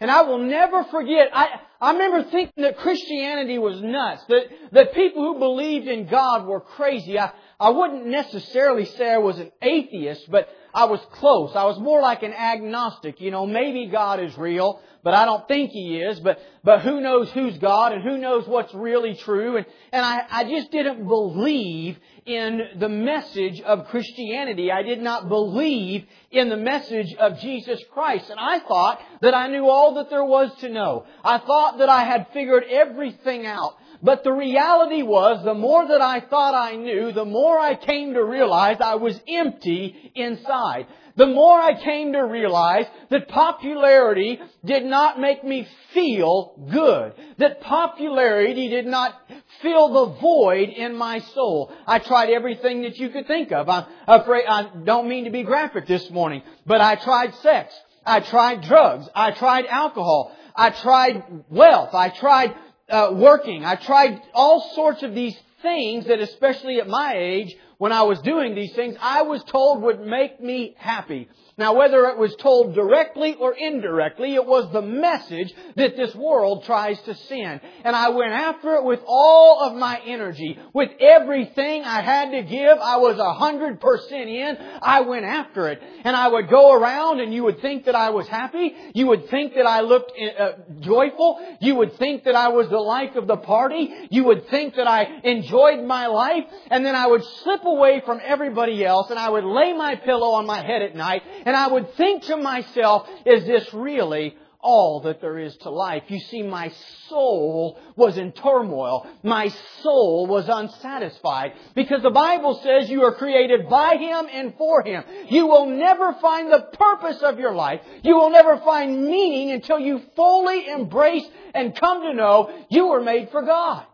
And 0.00 0.10
I 0.10 0.22
will 0.22 0.38
never 0.38 0.84
forget, 0.84 1.28
I, 1.32 1.46
I 1.80 1.92
remember 1.92 2.30
thinking 2.30 2.62
that 2.62 2.78
Christianity 2.78 3.58
was 3.58 3.80
nuts, 3.80 4.24
that, 4.28 4.42
that 4.72 4.94
people 4.94 5.22
who 5.22 5.38
believed 5.38 5.88
in 5.88 6.06
God 6.06 6.46
were 6.46 6.60
crazy. 6.60 7.18
I, 7.18 7.32
I 7.58 7.70
wouldn't 7.70 8.06
necessarily 8.06 8.84
say 8.84 9.10
I 9.10 9.18
was 9.18 9.38
an 9.38 9.50
atheist, 9.62 10.30
but 10.30 10.48
I 10.74 10.84
was 10.84 11.00
close. 11.12 11.56
I 11.56 11.64
was 11.64 11.78
more 11.78 12.02
like 12.02 12.22
an 12.22 12.34
agnostic. 12.34 13.18
You 13.18 13.30
know, 13.30 13.46
maybe 13.46 13.86
God 13.86 14.20
is 14.20 14.36
real, 14.36 14.82
but 15.02 15.14
I 15.14 15.24
don't 15.24 15.48
think 15.48 15.70
He 15.70 15.98
is. 15.98 16.20
But, 16.20 16.38
but 16.62 16.82
who 16.82 17.00
knows 17.00 17.30
who's 17.30 17.56
God 17.56 17.92
and 17.92 18.02
who 18.02 18.18
knows 18.18 18.46
what's 18.46 18.74
really 18.74 19.14
true? 19.14 19.56
And, 19.56 19.66
and 19.90 20.04
I, 20.04 20.26
I 20.30 20.44
just 20.44 20.70
didn't 20.70 21.08
believe 21.08 21.96
in 22.26 22.60
the 22.78 22.90
message 22.90 23.62
of 23.62 23.86
Christianity. 23.86 24.70
I 24.70 24.82
did 24.82 25.00
not 25.00 25.30
believe 25.30 26.04
in 26.30 26.50
the 26.50 26.58
message 26.58 27.14
of 27.14 27.40
Jesus 27.40 27.80
Christ. 27.90 28.28
And 28.28 28.38
I 28.38 28.58
thought 28.58 29.00
that 29.22 29.32
I 29.32 29.48
knew 29.48 29.66
all 29.70 29.94
that 29.94 30.10
there 30.10 30.24
was 30.24 30.54
to 30.56 30.68
know. 30.68 31.06
I 31.24 31.38
thought 31.38 31.78
that 31.78 31.88
I 31.88 32.04
had 32.04 32.26
figured 32.34 32.64
everything 32.68 33.46
out. 33.46 33.76
But 34.06 34.22
the 34.22 34.32
reality 34.32 35.02
was, 35.02 35.44
the 35.44 35.52
more 35.52 35.88
that 35.88 36.00
I 36.00 36.20
thought 36.20 36.54
I 36.54 36.76
knew, 36.76 37.10
the 37.10 37.24
more 37.24 37.58
I 37.58 37.74
came 37.74 38.14
to 38.14 38.22
realize 38.24 38.76
I 38.80 38.94
was 38.94 39.20
empty 39.26 40.12
inside. 40.14 40.86
The 41.16 41.26
more 41.26 41.58
I 41.58 41.82
came 41.82 42.12
to 42.12 42.20
realize 42.20 42.86
that 43.10 43.26
popularity 43.26 44.38
did 44.64 44.84
not 44.84 45.18
make 45.18 45.42
me 45.42 45.66
feel 45.92 46.68
good. 46.70 47.14
That 47.38 47.60
popularity 47.62 48.68
did 48.68 48.86
not 48.86 49.12
fill 49.60 49.92
the 49.92 50.20
void 50.20 50.68
in 50.68 50.94
my 50.94 51.18
soul. 51.18 51.72
I 51.84 51.98
tried 51.98 52.30
everything 52.30 52.82
that 52.82 52.98
you 52.98 53.08
could 53.08 53.26
think 53.26 53.50
of. 53.50 53.68
I'm 53.68 53.86
afraid, 54.06 54.44
I 54.46 54.70
don't 54.84 55.08
mean 55.08 55.24
to 55.24 55.32
be 55.32 55.42
graphic 55.42 55.88
this 55.88 56.08
morning, 56.10 56.42
but 56.64 56.80
I 56.80 56.94
tried 56.94 57.34
sex. 57.42 57.74
I 58.06 58.20
tried 58.20 58.62
drugs. 58.62 59.08
I 59.16 59.32
tried 59.32 59.66
alcohol. 59.66 60.32
I 60.54 60.70
tried 60.70 61.24
wealth. 61.50 61.92
I 61.92 62.08
tried 62.10 62.54
uh, 62.88 63.10
working. 63.12 63.64
I 63.64 63.76
tried 63.76 64.20
all 64.34 64.72
sorts 64.74 65.02
of 65.02 65.14
these 65.14 65.36
things 65.62 66.06
that, 66.06 66.20
especially 66.20 66.80
at 66.80 66.88
my 66.88 67.14
age, 67.16 67.56
when 67.78 67.92
I 67.92 68.02
was 68.02 68.20
doing 68.20 68.54
these 68.54 68.72
things, 68.74 68.96
I 69.00 69.22
was 69.22 69.42
told 69.44 69.82
would 69.82 70.00
make 70.00 70.40
me 70.40 70.74
happy. 70.78 71.28
Now, 71.58 71.74
whether 71.74 72.04
it 72.06 72.18
was 72.18 72.34
told 72.36 72.74
directly 72.74 73.34
or 73.34 73.54
indirectly, 73.54 74.34
it 74.34 74.44
was 74.44 74.70
the 74.72 74.82
message 74.82 75.54
that 75.76 75.96
this 75.96 76.14
world 76.14 76.64
tries 76.64 77.00
to 77.02 77.14
send. 77.14 77.62
And 77.82 77.96
I 77.96 78.10
went 78.10 78.32
after 78.32 78.74
it 78.74 78.84
with 78.84 79.00
all 79.06 79.62
of 79.62 79.74
my 79.74 79.98
energy. 80.06 80.58
With 80.74 80.90
everything 81.00 81.82
I 81.82 82.02
had 82.02 82.30
to 82.32 82.42
give, 82.42 82.78
I 82.78 82.98
was 82.98 83.18
a 83.18 83.32
hundred 83.32 83.80
percent 83.80 84.28
in. 84.28 84.58
I 84.82 85.00
went 85.00 85.24
after 85.24 85.68
it. 85.68 85.82
And 86.04 86.14
I 86.14 86.28
would 86.28 86.48
go 86.50 86.74
around 86.74 87.20
and 87.20 87.32
you 87.32 87.44
would 87.44 87.62
think 87.62 87.86
that 87.86 87.94
I 87.94 88.10
was 88.10 88.28
happy. 88.28 88.74
You 88.94 89.06
would 89.06 89.30
think 89.30 89.54
that 89.54 89.66
I 89.66 89.80
looked 89.80 90.12
uh, 90.38 90.52
joyful. 90.80 91.38
You 91.60 91.76
would 91.76 91.96
think 91.96 92.24
that 92.24 92.34
I 92.34 92.48
was 92.48 92.68
the 92.68 92.78
life 92.78 93.16
of 93.16 93.26
the 93.26 93.38
party. 93.38 94.08
You 94.10 94.24
would 94.24 94.48
think 94.48 94.74
that 94.76 94.86
I 94.86 95.20
enjoyed 95.24 95.84
my 95.84 96.06
life. 96.08 96.44
And 96.70 96.84
then 96.84 96.94
I 96.94 97.06
would 97.06 97.24
slip 97.24 97.64
away 97.66 98.02
from 98.04 98.20
everybody 98.24 98.84
else 98.84 99.10
and 99.10 99.18
I 99.18 99.28
would 99.28 99.44
lay 99.44 99.72
my 99.72 99.96
pillow 99.96 100.32
on 100.32 100.46
my 100.46 100.64
head 100.64 100.82
at 100.82 100.94
night 100.94 101.22
and 101.44 101.56
I 101.56 101.68
would 101.68 101.94
think 101.94 102.24
to 102.24 102.36
myself, 102.36 103.08
is 103.24 103.44
this 103.44 103.72
really 103.72 104.36
all 104.66 105.02
that 105.02 105.20
there 105.20 105.38
is 105.38 105.56
to 105.58 105.70
life. 105.70 106.02
You 106.08 106.18
see, 106.18 106.42
my 106.42 106.72
soul 107.08 107.78
was 107.94 108.18
in 108.18 108.32
turmoil. 108.32 109.06
My 109.22 109.48
soul 109.82 110.26
was 110.26 110.48
unsatisfied. 110.48 111.52
Because 111.76 112.02
the 112.02 112.10
Bible 112.10 112.60
says 112.64 112.90
you 112.90 113.04
are 113.04 113.14
created 113.14 113.68
by 113.68 113.96
Him 113.96 114.26
and 114.32 114.54
for 114.58 114.82
Him. 114.82 115.04
You 115.28 115.46
will 115.46 115.66
never 115.66 116.14
find 116.14 116.50
the 116.50 116.66
purpose 116.76 117.22
of 117.22 117.38
your 117.38 117.54
life. 117.54 117.80
You 118.02 118.16
will 118.16 118.30
never 118.30 118.58
find 118.58 119.06
meaning 119.06 119.52
until 119.52 119.78
you 119.78 120.00
fully 120.16 120.68
embrace 120.68 121.26
and 121.54 121.78
come 121.78 122.02
to 122.02 122.14
know 122.14 122.66
you 122.68 122.88
were 122.88 123.02
made 123.02 123.30
for 123.30 123.42
God. 123.42 123.86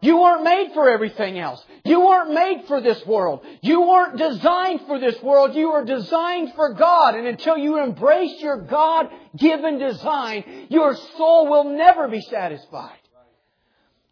You 0.00 0.20
weren't 0.20 0.44
made 0.44 0.72
for 0.74 0.90
everything 0.90 1.38
else. 1.38 1.64
You 1.84 2.00
weren't 2.00 2.32
made 2.32 2.64
for 2.68 2.80
this 2.80 3.04
world. 3.06 3.44
You 3.62 3.80
weren't 3.80 4.18
designed 4.18 4.82
for 4.86 4.98
this 4.98 5.20
world. 5.22 5.54
You 5.54 5.72
were 5.72 5.84
designed 5.84 6.52
for 6.54 6.74
God. 6.74 7.14
And 7.14 7.26
until 7.26 7.56
you 7.56 7.82
embrace 7.82 8.40
your 8.40 8.60
God-given 8.62 9.78
design, 9.78 10.66
your 10.68 10.94
soul 11.16 11.48
will 11.48 11.64
never 11.64 12.08
be 12.08 12.20
satisfied. 12.20 12.98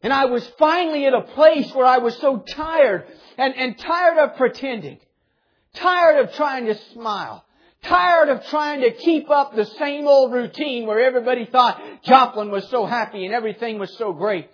And 0.02 0.12
I 0.12 0.26
was 0.26 0.46
finally 0.58 1.06
at 1.06 1.14
a 1.14 1.22
place 1.22 1.72
where 1.74 1.86
I 1.86 1.98
was 1.98 2.16
so 2.18 2.38
tired 2.38 3.06
and, 3.38 3.54
and 3.54 3.78
tired 3.78 4.18
of 4.18 4.36
pretending. 4.36 4.98
Tired 5.74 6.24
of 6.24 6.34
trying 6.34 6.66
to 6.66 6.78
smile. 6.92 7.44
Tired 7.82 8.30
of 8.30 8.46
trying 8.46 8.80
to 8.80 8.90
keep 8.92 9.28
up 9.28 9.54
the 9.54 9.66
same 9.66 10.06
old 10.06 10.32
routine 10.32 10.86
where 10.86 11.00
everybody 11.00 11.44
thought 11.44 11.82
Joplin 12.04 12.50
was 12.50 12.68
so 12.68 12.86
happy 12.86 13.26
and 13.26 13.34
everything 13.34 13.78
was 13.78 13.94
so 13.98 14.12
great. 14.12 14.48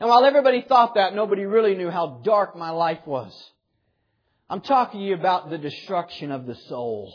And 0.00 0.08
while 0.08 0.24
everybody 0.24 0.62
thought 0.62 0.94
that, 0.94 1.14
nobody 1.14 1.44
really 1.44 1.74
knew 1.74 1.90
how 1.90 2.20
dark 2.24 2.56
my 2.56 2.70
life 2.70 3.00
was. 3.04 3.32
I'm 4.48 4.60
talking 4.60 5.00
to 5.00 5.06
you 5.06 5.14
about 5.14 5.50
the 5.50 5.58
destruction 5.58 6.30
of 6.30 6.46
the 6.46 6.54
soul. 6.54 7.12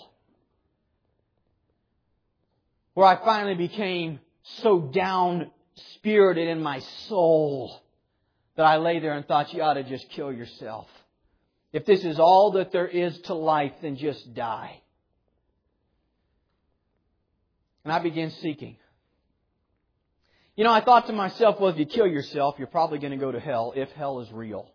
Where 2.93 3.07
I 3.07 3.23
finally 3.23 3.55
became 3.55 4.19
so 4.61 4.79
down 4.79 5.49
spirited 5.95 6.47
in 6.47 6.61
my 6.61 6.79
soul 7.07 7.81
that 8.55 8.65
I 8.65 8.77
lay 8.77 8.99
there 8.99 9.13
and 9.13 9.25
thought 9.25 9.53
you 9.53 9.63
ought 9.63 9.73
to 9.75 9.83
just 9.83 10.09
kill 10.09 10.31
yourself. 10.31 10.87
If 11.71 11.85
this 11.85 12.03
is 12.03 12.19
all 12.19 12.51
that 12.51 12.71
there 12.71 12.87
is 12.87 13.17
to 13.21 13.33
life, 13.33 13.73
then 13.81 13.95
just 13.95 14.35
die. 14.35 14.79
And 17.83 17.91
I 17.91 17.99
began 17.99 18.29
seeking. 18.29 18.77
You 20.55 20.63
know, 20.63 20.71
I 20.71 20.81
thought 20.81 21.07
to 21.07 21.13
myself, 21.13 21.59
well, 21.59 21.71
if 21.71 21.79
you 21.79 21.85
kill 21.85 22.05
yourself, 22.05 22.55
you're 22.59 22.67
probably 22.67 22.99
going 22.99 23.11
to 23.11 23.17
go 23.17 23.31
to 23.31 23.39
hell 23.39 23.73
if 23.75 23.89
hell 23.91 24.19
is 24.19 24.31
real. 24.31 24.69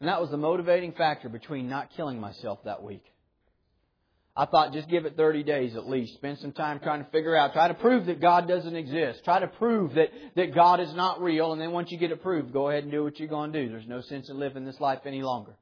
And 0.00 0.08
that 0.08 0.20
was 0.20 0.30
the 0.30 0.36
motivating 0.36 0.92
factor 0.92 1.28
between 1.28 1.68
not 1.68 1.90
killing 1.96 2.18
myself 2.18 2.58
that 2.64 2.82
week. 2.82 3.04
I 4.34 4.46
thought 4.46 4.72
just 4.72 4.88
give 4.88 5.04
it 5.04 5.16
30 5.16 5.42
days 5.42 5.76
at 5.76 5.88
least. 5.88 6.14
Spend 6.14 6.38
some 6.38 6.52
time 6.52 6.80
trying 6.80 7.04
to 7.04 7.10
figure 7.10 7.36
out, 7.36 7.52
try 7.52 7.68
to 7.68 7.74
prove 7.74 8.06
that 8.06 8.20
God 8.20 8.48
doesn't 8.48 8.74
exist. 8.74 9.22
Try 9.24 9.40
to 9.40 9.48
prove 9.48 9.94
that, 9.94 10.08
that 10.34 10.54
God 10.54 10.80
is 10.80 10.92
not 10.94 11.20
real. 11.20 11.52
And 11.52 11.60
then 11.60 11.72
once 11.72 11.90
you 11.90 11.98
get 11.98 12.10
it 12.10 12.22
proved, 12.22 12.52
go 12.52 12.70
ahead 12.70 12.84
and 12.84 12.90
do 12.90 13.04
what 13.04 13.18
you're 13.18 13.28
going 13.28 13.52
to 13.52 13.62
do. 13.62 13.68
There's 13.68 13.86
no 13.86 14.00
sense 14.00 14.30
in 14.30 14.38
living 14.38 14.64
this 14.64 14.80
life 14.80 15.00
any 15.04 15.22
longer. 15.22 15.52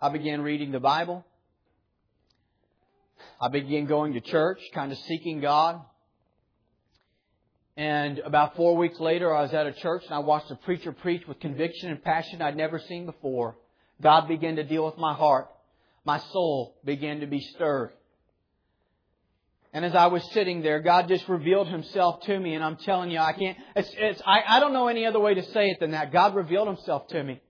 I 0.00 0.10
began 0.10 0.42
reading 0.42 0.70
the 0.70 0.80
Bible. 0.80 1.24
I 3.40 3.48
began 3.48 3.86
going 3.86 4.12
to 4.12 4.20
church, 4.20 4.60
kind 4.72 4.92
of 4.92 4.98
seeking 4.98 5.40
God. 5.40 5.80
And 7.76 8.18
about 8.18 8.56
four 8.56 8.76
weeks 8.76 9.00
later, 9.00 9.34
I 9.34 9.42
was 9.42 9.54
at 9.54 9.66
a 9.66 9.72
church 9.72 10.02
and 10.04 10.14
I 10.14 10.18
watched 10.18 10.50
a 10.50 10.56
preacher 10.56 10.92
preach 10.92 11.26
with 11.26 11.40
conviction 11.40 11.90
and 11.90 12.02
passion 12.02 12.42
I'd 12.42 12.56
never 12.56 12.78
seen 12.78 13.06
before. 13.06 13.56
God 14.00 14.28
began 14.28 14.56
to 14.56 14.64
deal 14.64 14.84
with 14.84 14.98
my 14.98 15.14
heart. 15.14 15.48
My 16.04 16.18
soul 16.18 16.76
began 16.84 17.20
to 17.20 17.26
be 17.26 17.40
stirred. 17.40 17.92
And 19.72 19.86
as 19.86 19.94
I 19.94 20.08
was 20.08 20.22
sitting 20.32 20.60
there, 20.60 20.80
God 20.80 21.08
just 21.08 21.26
revealed 21.28 21.66
Himself 21.66 22.20
to 22.24 22.38
me, 22.38 22.54
and 22.54 22.62
I'm 22.62 22.76
telling 22.76 23.10
you, 23.10 23.18
I 23.18 23.32
can't, 23.32 23.56
it's, 23.74 23.90
it's, 23.96 24.20
I, 24.26 24.42
I 24.46 24.60
don't 24.60 24.74
know 24.74 24.88
any 24.88 25.06
other 25.06 25.20
way 25.20 25.32
to 25.32 25.42
say 25.42 25.70
it 25.70 25.80
than 25.80 25.92
that. 25.92 26.12
God 26.12 26.34
revealed 26.34 26.68
Himself 26.68 27.08
to 27.08 27.22
me. 27.22 27.40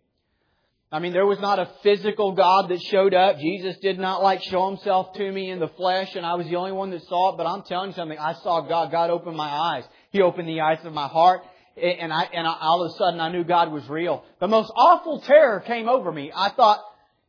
I 0.93 1.01
mean, 1.01 1.15
there 1.15 1.27
was 1.27 1.41
not 1.41 1.59
a 1.59 1.69
physical 1.83 2.33
God 2.33 2.69
that 2.69 2.81
showed 2.83 3.15
up. 3.15 3.39
Jesus 3.39 3.77
did 3.79 3.99
not 3.99 4.23
like 4.23 4.43
show 4.43 4.69
Himself 4.69 5.15
to 5.15 5.33
me 5.33 5.51
in 5.51 5.59
the 5.59 5.69
flesh, 5.69 6.15
and 6.15 6.25
I 6.25 6.35
was 6.35 6.47
the 6.47 6.57
only 6.57 6.71
one 6.71 6.91
that 6.91 7.03
saw 7.09 7.33
it, 7.33 7.39
but 7.39 7.47
I'm 7.47 7.63
telling 7.63 7.91
you 7.91 7.97
something, 7.97 8.19
I 8.19 8.35
saw 8.35 8.61
God. 8.61 8.93
God 8.93 9.11
opened 9.11 9.37
my 9.37 9.49
eyes. 9.49 9.85
He 10.13 10.21
opened 10.21 10.49
the 10.49 10.61
eyes 10.61 10.79
of 10.85 10.93
my 10.93 11.09
heart. 11.09 11.43
And 11.75 12.13
I, 12.13 12.25
and 12.35 12.47
all 12.47 12.85
of 12.85 12.93
a 12.93 12.95
sudden 12.97 13.19
I 13.19 13.33
knew 13.33 13.45
God 13.45 13.73
was 13.73 13.89
real. 13.89 14.25
The 14.41 14.47
most 14.47 14.71
awful 14.77 15.23
terror 15.23 15.61
came 15.61 15.89
over 15.89 16.13
me. 16.13 16.31
I 16.35 16.51
thought, 16.51 16.81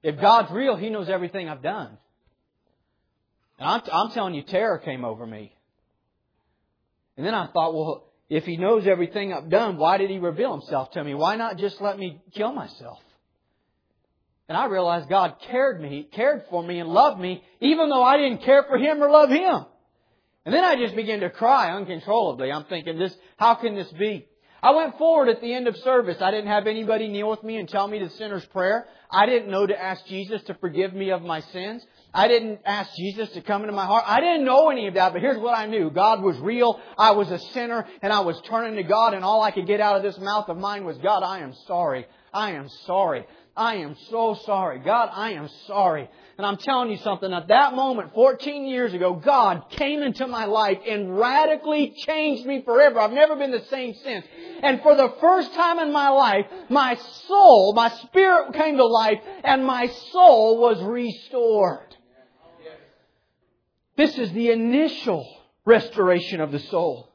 if 0.03 0.19
God's 0.19 0.51
real, 0.51 0.75
He 0.75 0.89
knows 0.89 1.07
everything 1.07 1.47
I've 1.47 1.63
done. 1.63 1.97
And 3.57 3.69
I'm, 3.69 3.81
I'm 3.91 4.11
telling 4.11 4.33
you, 4.35 4.43
terror 4.43 4.79
came 4.79 5.05
over 5.05 5.25
me. 5.25 5.55
And 7.15 7.25
then 7.25 7.33
I 7.33 7.47
thought, 7.47 7.73
well, 7.73 8.11
if 8.29 8.43
He 8.43 8.57
knows 8.57 8.85
everything 8.85 9.31
I've 9.31 9.49
done, 9.49 9.77
why 9.77 9.97
did 9.97 10.09
He 10.09 10.19
reveal 10.19 10.51
Himself 10.51 10.91
to 10.91 11.03
me? 11.03 11.13
Why 11.13 11.37
not 11.37 11.57
just 11.57 11.79
let 11.79 11.97
me 11.97 12.21
kill 12.33 12.51
myself? 12.51 12.99
And 14.49 14.57
I 14.57 14.65
realized 14.65 15.07
God 15.07 15.35
cared 15.49 15.79
me, 15.79 16.05
cared 16.11 16.43
for 16.49 16.61
me 16.61 16.79
and 16.79 16.89
loved 16.89 17.17
me, 17.17 17.41
even 17.61 17.87
though 17.87 18.03
I 18.03 18.17
didn't 18.17 18.43
care 18.43 18.63
for 18.63 18.77
Him 18.77 19.01
or 19.01 19.09
love 19.09 19.29
Him. 19.29 19.67
And 20.45 20.53
then 20.53 20.63
I 20.63 20.75
just 20.75 20.95
began 20.95 21.21
to 21.21 21.29
cry 21.29 21.71
uncontrollably. 21.71 22.51
I'm 22.51 22.65
thinking, 22.65 22.97
this, 22.97 23.15
how 23.38 23.56
can 23.56 23.75
this 23.75 23.91
be? 23.93 24.27
I 24.63 24.71
went 24.71 24.97
forward 24.97 25.27
at 25.27 25.41
the 25.41 25.53
end 25.53 25.67
of 25.67 25.75
service. 25.77 26.21
I 26.21 26.32
didn't 26.32 26.47
have 26.47 26.67
anybody 26.67 27.10
kneel 27.10 27.29
with 27.29 27.43
me 27.43 27.58
and 27.58 27.67
tell 27.67 27.86
me 27.86 27.99
the 27.99 28.10
sinner's 28.12 28.45
prayer. 28.45 28.88
I 29.12 29.25
didn't 29.25 29.51
know 29.51 29.67
to 29.67 29.77
ask 29.77 30.06
Jesus 30.06 30.41
to 30.43 30.53
forgive 30.56 30.93
me 30.93 31.12
of 31.12 31.21
my 31.21 31.41
sins. 31.41 31.86
I 32.13 32.29
didn't 32.29 32.62
ask 32.63 32.95
Jesus 32.95 33.29
to 33.32 33.41
come 33.41 33.63
into 33.63 33.73
my 33.73 33.86
heart. 33.86 34.06
I 34.08 34.21
didn't 34.21 34.45
know 34.45 34.69
any 34.69 34.88
of 34.88 34.93
that, 34.93 35.12
but 35.12 35.21
here's 35.21 35.38
what 35.38 35.58
I 35.58 35.65
knew. 35.65 35.89
God 35.89 36.21
was 36.21 36.38
real. 36.38 36.79
I 36.97 37.12
was 37.12 37.29
a 37.29 37.39
sinner 37.39 37.86
and 38.01 38.13
I 38.13 38.21
was 38.21 38.41
turning 38.47 38.77
to 38.77 38.84
God 38.84 39.13
and 39.13 39.25
all 39.25 39.41
I 39.41 39.51
could 39.51 39.67
get 39.67 39.82
out 39.82 39.97
of 39.97 40.03
this 40.03 40.17
mouth 40.17 40.47
of 40.47 40.58
mine 40.58 40.86
was, 40.86 40.97
God, 40.99 41.23
I 41.23 41.39
am 41.39 41.53
sorry. 41.67 42.06
I 42.34 42.51
am 42.51 42.69
sorry. 42.86 43.25
I 43.55 43.75
am 43.75 43.95
so 44.09 44.33
sorry. 44.45 44.79
God, 44.79 45.09
I 45.13 45.33
am 45.33 45.47
sorry. 45.67 46.09
And 46.37 46.47
I'm 46.47 46.57
telling 46.57 46.89
you 46.89 46.97
something, 46.97 47.31
at 47.31 47.49
that 47.49 47.75
moment, 47.75 48.13
14 48.15 48.65
years 48.65 48.93
ago, 48.93 49.13
God 49.13 49.69
came 49.69 50.01
into 50.01 50.25
my 50.25 50.45
life 50.45 50.79
and 50.87 51.15
radically 51.15 51.93
changed 51.95 52.47
me 52.47 52.63
forever. 52.65 52.99
I've 52.99 53.11
never 53.11 53.35
been 53.35 53.51
the 53.51 53.63
same 53.65 53.93
since. 54.03 54.25
And 54.63 54.81
for 54.81 54.95
the 54.95 55.13
first 55.21 55.53
time 55.53 55.77
in 55.77 55.93
my 55.93 56.09
life, 56.09 56.47
my 56.69 56.95
soul, 57.27 57.73
my 57.75 57.89
spirit 57.89 58.53
came 58.53 58.77
to 58.77 58.85
life 58.85 59.19
and 59.43 59.63
my 59.63 59.85
soul 60.11 60.59
was 60.59 60.81
restored. 60.81 61.95
This 63.95 64.17
is 64.17 64.31
the 64.31 64.49
initial 64.49 65.27
restoration 65.65 66.41
of 66.41 66.51
the 66.51 66.59
soul. 66.59 67.09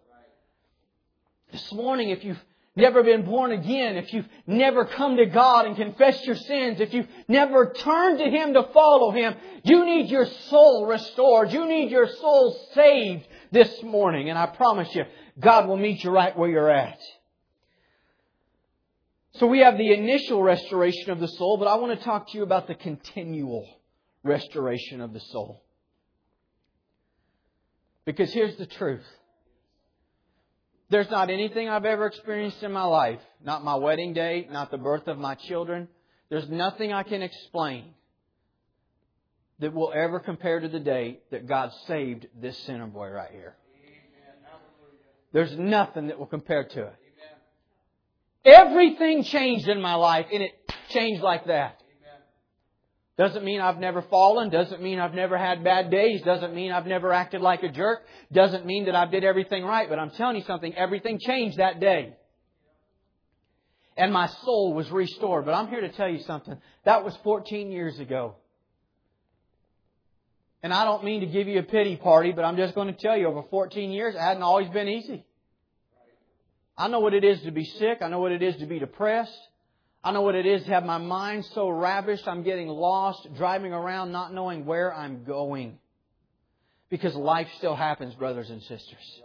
This 1.51 1.73
morning, 1.73 2.11
if 2.11 2.23
you've 2.23 2.43
never 2.79 3.03
been 3.03 3.25
born 3.25 3.53
again, 3.53 3.97
if 3.97 4.13
you've 4.13 4.29
never 4.47 4.87
come 4.87 5.17
to 5.17 5.27
God 5.27 5.67
and 5.67 5.77
confessed 5.77 6.25
your 6.25 6.37
sins, 6.37 6.81
if 6.81 6.95
you've 6.95 7.09
never 7.29 7.73
turned 7.73 8.19
to 8.19 8.31
Him 8.31 8.55
to 8.55 8.63
follow 8.73 9.11
Him, 9.11 9.35
you 9.65 9.85
need 9.85 10.09
your 10.09 10.27
soul 10.49 10.87
restored. 10.87 11.53
You 11.53 11.67
need 11.67 11.91
your 11.91 12.09
soul 12.09 12.59
saved 12.75 13.27
this 13.53 13.83
morning. 13.83 14.31
And 14.31 14.39
I 14.39 14.47
promise 14.47 14.95
you, 14.95 15.05
God 15.39 15.69
will 15.69 15.77
meet 15.77 16.03
you 16.03 16.11
right 16.11 16.37
where 16.37 16.49
you're 16.49 16.71
at. 16.71 16.99
So 19.35 19.47
we 19.47 19.61
have 19.61 19.79
the 19.79 19.93
initial 19.93 20.43
restoration 20.43 21.11
of 21.11 21.21
the 21.21 21.29
soul, 21.29 21.59
but 21.59 21.69
I 21.69 21.77
want 21.77 21.99
to 21.99 22.05
talk 22.05 22.31
to 22.31 22.37
you 22.39 22.43
about 22.43 22.67
the 22.67 22.75
continual 22.75 23.69
restoration 24.25 25.01
of 25.01 25.13
the 25.13 25.21
soul. 25.21 25.63
Because 28.05 28.33
here's 28.33 28.57
the 28.57 28.67
truth. 28.67 29.05
There's 30.91 31.11
not 31.11 31.29
anything 31.29 31.69
I've 31.69 31.85
ever 31.85 32.07
experienced 32.07 32.63
in 32.63 32.73
my 32.73 32.85
life, 32.85 33.21
not 33.45 33.63
my 33.63 33.75
wedding 33.75 34.15
day, 34.15 34.49
not 34.51 34.71
the 34.71 34.79
birth 34.79 35.07
of 35.07 35.19
my 35.19 35.35
children. 35.35 35.89
There's 36.31 36.49
nothing 36.49 36.93
I 36.93 37.03
can 37.03 37.23
explain 37.23 37.95
that 39.59 39.75
will 39.75 39.93
ever 39.95 40.21
compare 40.21 40.61
to 40.61 40.69
the 40.69 40.81
day 40.81 41.21
that 41.31 41.47
God 41.47 41.73
saved 41.87 42.27
this 42.41 42.57
sinner 42.59 42.87
boy 42.87 43.09
right 43.09 43.31
here. 43.31 43.57
There's 45.33 45.57
nothing 45.59 46.07
that 46.07 46.19
will 46.19 46.27
compare 46.27 46.65
to 46.65 46.87
it. 46.87 46.97
Everything 48.45 49.25
changed 49.25 49.69
in 49.69 49.83
my 49.83 49.95
life, 49.95 50.27
and 50.33 50.43
it 50.43 50.53
changed 50.89 51.23
like 51.23 51.47
that. 51.47 51.83
Doesn't 53.19 53.45
mean 53.45 53.61
I've 53.61 53.79
never 53.79 54.03
fallen. 54.03 54.49
Doesn't 54.49 54.81
mean 54.81 55.01
I've 55.01 55.13
never 55.13 55.37
had 55.37 55.65
bad 55.65 55.91
days. 55.91 56.23
Doesn't 56.23 56.55
mean 56.55 56.71
I've 56.71 56.87
never 56.87 57.13
acted 57.13 57.41
like 57.41 57.65
a 57.65 57.69
jerk. 57.69 58.05
Doesn't 58.33 58.65
mean 58.65 58.85
that 58.85 58.95
I've 58.95 59.11
did 59.11 59.25
everything 59.25 59.65
right. 59.65 59.89
But 59.89 59.99
I'm 59.99 60.11
telling 60.11 60.37
you 60.37 60.45
something, 60.47 60.73
everything 60.77 61.19
changed 61.19 61.59
that 61.59 61.81
day. 61.81 62.15
And 63.97 64.13
my 64.13 64.29
soul 64.45 64.73
was 64.73 64.89
restored. 64.91 65.47
But 65.47 65.55
I'm 65.55 65.67
here 65.67 65.81
to 65.81 65.89
tell 65.89 66.09
you 66.09 66.21
something. 66.21 66.57
That 66.85 67.05
was 67.05 67.13
14 67.25 67.73
years 67.73 67.99
ago. 67.99 68.37
And 70.63 70.73
I 70.73 70.85
don't 70.85 71.03
mean 71.03 71.21
to 71.21 71.27
give 71.27 71.49
you 71.49 71.59
a 71.59 71.65
pity 71.65 71.97
party, 71.97 72.31
but 72.31 72.45
I'm 72.45 72.57
just 72.57 72.77
going 72.77 72.87
to 72.87 73.01
tell 73.01 73.17
you 73.17 73.27
over 73.27 73.43
14 73.51 73.91
years, 73.91 74.15
it 74.15 74.21
hadn't 74.21 74.45
always 74.45 74.69
been 74.69 74.89
easy. 74.89 75.25
I 76.77 76.87
know 76.87 77.01
what 77.01 77.15
it 77.15 77.25
is 77.25 77.41
to 77.43 77.51
be 77.51 77.65
sick. 77.65 77.99
I 78.01 78.09
know 78.09 78.21
what 78.21 78.31
it 78.31 78.43
is 78.43 78.57
to 78.57 78.67
be 78.67 78.79
depressed. 78.79 79.48
I 80.09 80.11
know 80.11 80.23
what 80.23 80.37
it 80.37 80.47
is 80.47 80.65
to 80.65 80.71
have 80.71 80.87
my 80.87 80.97
mind 80.97 81.45
so 81.53 81.69
ravished 81.69 82.27
I'm 82.27 82.43
getting 82.43 82.67
lost, 82.67 83.29
driving 83.37 83.75
around 83.75 84.11
not 84.11 84.33
knowing 84.33 84.65
where 84.65 84.91
I'm 84.95 85.23
going. 85.25 85.79
Because 86.89 87.15
life 87.15 87.47
still 87.59 87.77
happens, 87.77 88.15
brothers 88.15 88.49
and 88.49 88.63
sisters. 88.63 89.21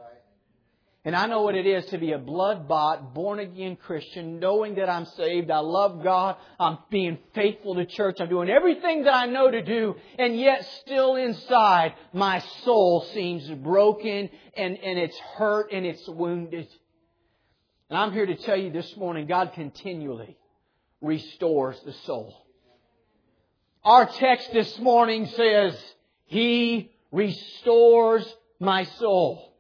And 1.06 1.16
I 1.16 1.28
know 1.28 1.44
what 1.44 1.56
it 1.56 1.66
is 1.66 1.86
to 1.86 1.98
be 1.98 2.12
a 2.12 2.18
blood 2.18 2.68
bought, 2.68 3.14
born 3.14 3.40
again 3.40 3.78
Christian, 3.78 4.42
knowing 4.42 4.76
that 4.76 4.90
I'm 4.90 5.06
saved, 5.06 5.50
I 5.50 5.60
love 5.60 6.04
God, 6.04 6.36
I'm 6.60 6.80
being 6.90 7.18
faithful 7.34 7.76
to 7.76 7.86
church, 7.86 8.18
I'm 8.20 8.28
doing 8.28 8.50
everything 8.50 9.06
that 9.06 9.14
I 9.16 9.26
know 9.28 9.50
to 9.50 9.62
do, 9.62 9.96
and 10.20 10.38
yet 10.38 10.66
still 10.82 11.16
inside, 11.16 11.94
my 12.12 12.40
soul 12.66 13.08
seems 13.14 13.50
broken 13.50 14.30
and, 14.58 14.78
and 14.78 15.00
it's 15.00 15.18
hurt 15.38 15.72
and 15.72 15.86
it's 15.86 16.06
wounded. 16.10 16.68
And 17.90 17.98
I'm 17.98 18.12
here 18.12 18.26
to 18.26 18.36
tell 18.36 18.58
you 18.58 18.70
this 18.70 18.98
morning, 18.98 19.28
God 19.28 19.54
continually 19.54 20.36
restores 21.04 21.80
the 21.82 21.94
soul. 22.06 22.34
Our 23.84 24.08
text 24.08 24.52
this 24.54 24.80
morning 24.80 25.28
says, 25.28 25.78
He 26.26 26.92
restores 27.12 28.26
my 28.60 28.86
soul. 28.86 29.54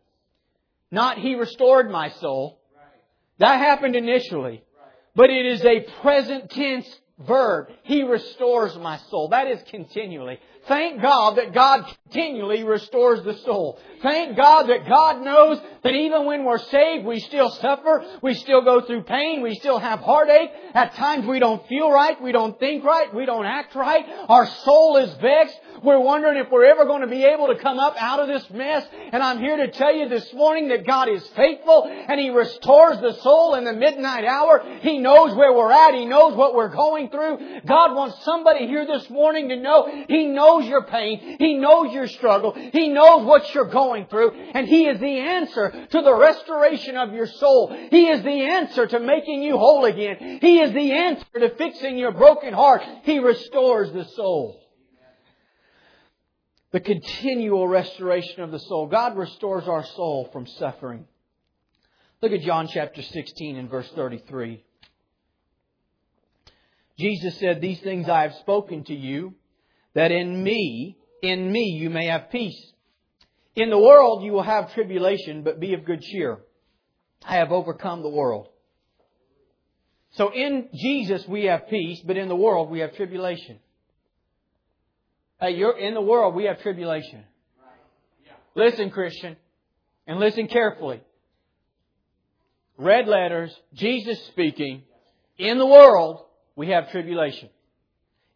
Not 0.89 1.19
He 1.19 1.35
restored 1.35 1.91
my 1.91 2.09
soul. 2.09 2.59
That 3.39 3.57
happened 3.57 3.95
initially. 3.95 4.63
But 5.15 5.29
it 5.29 5.45
is 5.45 5.63
a 5.65 5.81
present 6.01 6.49
tense 6.49 6.87
verb. 7.19 7.67
He 7.83 8.03
restores 8.03 8.75
my 8.77 8.97
soul. 9.09 9.29
That 9.29 9.47
is 9.47 9.61
continually. 9.69 10.39
Thank 10.67 11.01
God 11.01 11.37
that 11.37 11.53
God 11.53 11.85
continually 12.13 12.63
restores 12.63 13.23
the 13.23 13.33
soul. 13.39 13.79
Thank 14.01 14.37
God 14.37 14.63
that 14.63 14.87
God 14.87 15.23
knows 15.23 15.59
that 15.83 15.93
even 15.93 16.25
when 16.25 16.45
we're 16.45 16.57
saved, 16.57 17.05
we 17.05 17.19
still 17.19 17.49
suffer, 17.49 18.05
we 18.21 18.33
still 18.35 18.61
go 18.61 18.81
through 18.81 19.03
pain, 19.03 19.41
we 19.41 19.55
still 19.55 19.79
have 19.79 19.99
heartache. 19.99 20.51
At 20.73 20.93
times 20.93 21.25
we 21.25 21.39
don't 21.39 21.67
feel 21.67 21.91
right, 21.91 22.21
we 22.21 22.31
don't 22.31 22.57
think 22.59 22.83
right, 22.83 23.13
we 23.13 23.25
don't 23.25 23.45
act 23.45 23.75
right. 23.75 24.05
Our 24.29 24.45
soul 24.45 24.97
is 24.97 25.13
vexed. 25.15 25.59
We're 25.83 25.99
wondering 25.99 26.37
if 26.37 26.51
we're 26.51 26.65
ever 26.65 26.85
going 26.85 27.01
to 27.01 27.07
be 27.07 27.25
able 27.25 27.47
to 27.47 27.57
come 27.57 27.79
up 27.79 27.95
out 27.99 28.19
of 28.19 28.27
this 28.27 28.49
mess. 28.51 28.85
And 29.11 29.21
I'm 29.23 29.39
here 29.39 29.57
to 29.57 29.71
tell 29.71 29.93
you 29.93 30.07
this 30.07 30.31
morning 30.33 30.69
that 30.69 30.85
God 30.85 31.09
is 31.09 31.25
faithful 31.35 31.85
and 31.85 32.19
He 32.19 32.29
restores 32.29 33.01
the 33.01 33.13
soul 33.21 33.55
in 33.55 33.65
the 33.65 33.73
midnight 33.73 34.23
hour. 34.23 34.63
He 34.81 34.99
knows 34.99 35.35
where 35.35 35.51
we're 35.51 35.71
at. 35.71 35.93
He 35.93 36.05
knows 36.05 36.35
what 36.35 36.55
we're 36.55 36.73
going 36.73 37.09
through. 37.09 37.61
God 37.65 37.95
wants 37.95 38.23
somebody 38.23 38.67
here 38.67 38.85
this 38.85 39.09
morning 39.09 39.49
to 39.49 39.57
know 39.57 40.05
He 40.07 40.27
knows 40.27 40.52
your 40.61 40.83
pain. 40.83 41.37
He 41.39 41.55
knows 41.55 41.93
your 41.93 42.07
struggle. 42.07 42.53
He 42.53 42.89
knows 42.89 43.25
what 43.25 43.53
you're 43.53 43.69
going 43.69 44.07
through. 44.07 44.31
And 44.31 44.67
He 44.67 44.87
is 44.87 44.99
the 44.99 45.19
answer 45.19 45.87
to 45.91 46.01
the 46.01 46.15
restoration 46.15 46.97
of 46.97 47.13
your 47.13 47.27
soul. 47.27 47.75
He 47.89 48.07
is 48.07 48.23
the 48.23 48.41
answer 48.45 48.87
to 48.87 48.99
making 48.99 49.41
you 49.41 49.57
whole 49.57 49.85
again. 49.85 50.39
He 50.41 50.59
is 50.59 50.73
the 50.73 50.91
answer 50.91 51.39
to 51.39 51.55
fixing 51.55 51.97
your 51.97 52.11
broken 52.11 52.53
heart. 52.53 52.81
He 53.03 53.19
restores 53.19 53.91
the 53.91 54.05
soul 54.15 54.59
the 56.73 56.79
continual 56.79 57.67
restoration 57.67 58.41
of 58.41 58.51
the 58.51 58.59
soul. 58.59 58.87
God 58.87 59.15
restores 59.15 59.67
our 59.67 59.85
soul 59.85 60.27
from 60.33 60.47
suffering. 60.47 61.05
Look 62.21 62.31
at 62.31 62.41
John 62.41 62.67
chapter 62.67 63.03
16 63.03 63.57
and 63.57 63.69
verse 63.69 63.89
33. 63.95 64.63
Jesus 66.97 67.37
said, 67.37 67.61
These 67.61 67.79
things 67.81 68.09
I 68.09 68.23
have 68.23 68.33
spoken 68.35 68.83
to 68.85 68.95
you, 68.95 69.35
that 69.93 70.11
in 70.11 70.43
me, 70.43 70.97
in 71.21 71.51
me 71.51 71.77
you 71.79 71.89
may 71.89 72.07
have 72.07 72.29
peace. 72.31 72.59
In 73.55 73.69
the 73.69 73.77
world 73.77 74.23
you 74.23 74.31
will 74.31 74.43
have 74.43 74.73
tribulation, 74.73 75.43
but 75.43 75.59
be 75.59 75.73
of 75.73 75.85
good 75.85 76.01
cheer. 76.01 76.39
I 77.25 77.35
have 77.35 77.51
overcome 77.51 78.01
the 78.01 78.09
world. 78.09 78.47
So 80.11 80.31
in 80.33 80.69
Jesus 80.73 81.27
we 81.27 81.45
have 81.45 81.69
peace, 81.69 82.01
but 82.05 82.17
in 82.17 82.27
the 82.27 82.35
world 82.35 82.69
we 82.69 82.79
have 82.79 82.95
tribulation. 82.95 83.59
Hey, 85.39 85.51
you're 85.51 85.77
in 85.77 85.93
the 85.93 86.01
world, 86.01 86.35
we 86.35 86.45
have 86.45 86.61
tribulation. 86.61 87.23
Listen, 88.55 88.91
Christian, 88.91 89.35
and 90.05 90.19
listen 90.19 90.47
carefully. 90.47 91.01
Red 92.77 93.07
letters, 93.07 93.53
Jesus 93.73 94.23
speaking. 94.27 94.83
In 95.37 95.57
the 95.57 95.65
world, 95.65 96.25
we 96.55 96.69
have 96.69 96.91
tribulation. 96.91 97.49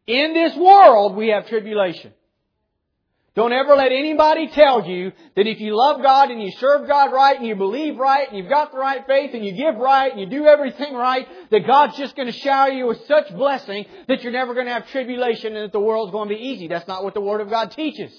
In 0.08 0.34
this 0.34 0.56
world, 0.56 1.16
we 1.16 1.30
have 1.30 1.48
tribulation. 1.48 2.14
Don't 3.36 3.54
ever 3.54 3.76
let 3.76 3.92
anybody 3.92 4.48
tell 4.48 4.88
you 4.88 5.12
that 5.36 5.46
if 5.46 5.60
you 5.60 5.78
love 5.78 6.02
God 6.02 6.32
and 6.32 6.42
you 6.42 6.50
serve 6.58 6.88
God 6.88 7.14
right 7.14 7.38
and 7.38 7.46
you 7.46 7.56
believe 7.56 7.96
right 7.98 8.28
and 8.28 8.36
you've 8.36 8.50
got 8.50 8.72
the 8.72 8.80
right 8.80 9.06
faith 9.06 9.36
and 9.36 9.46
you 9.46 9.52
give 9.52 9.76
right 9.76 10.12
and 10.12 10.20
you 10.20 10.26
do 10.26 10.48
everything 10.48 10.96
right, 10.96 11.28
that 11.52 11.68
God's 11.68 11.98
just 11.98 12.16
going 12.16 12.26
to 12.26 12.32
shower 12.32 12.70
you 12.70 12.88
with 12.88 13.06
such 13.06 13.30
blessing 13.36 13.86
that 14.08 14.24
you're 14.24 14.32
never 14.32 14.56
going 14.56 14.66
to 14.66 14.74
have 14.74 14.88
tribulation 14.88 15.56
and 15.56 15.66
that 15.66 15.72
the 15.72 15.80
world's 15.80 16.12
going 16.12 16.30
to 16.30 16.36
be 16.36 16.42
easy. 16.42 16.68
That's 16.68 16.88
not 16.88 17.04
what 17.04 17.14
the 17.14 17.22
Word 17.22 17.42
of 17.42 17.52
God 17.52 17.70
teaches. 17.70 18.12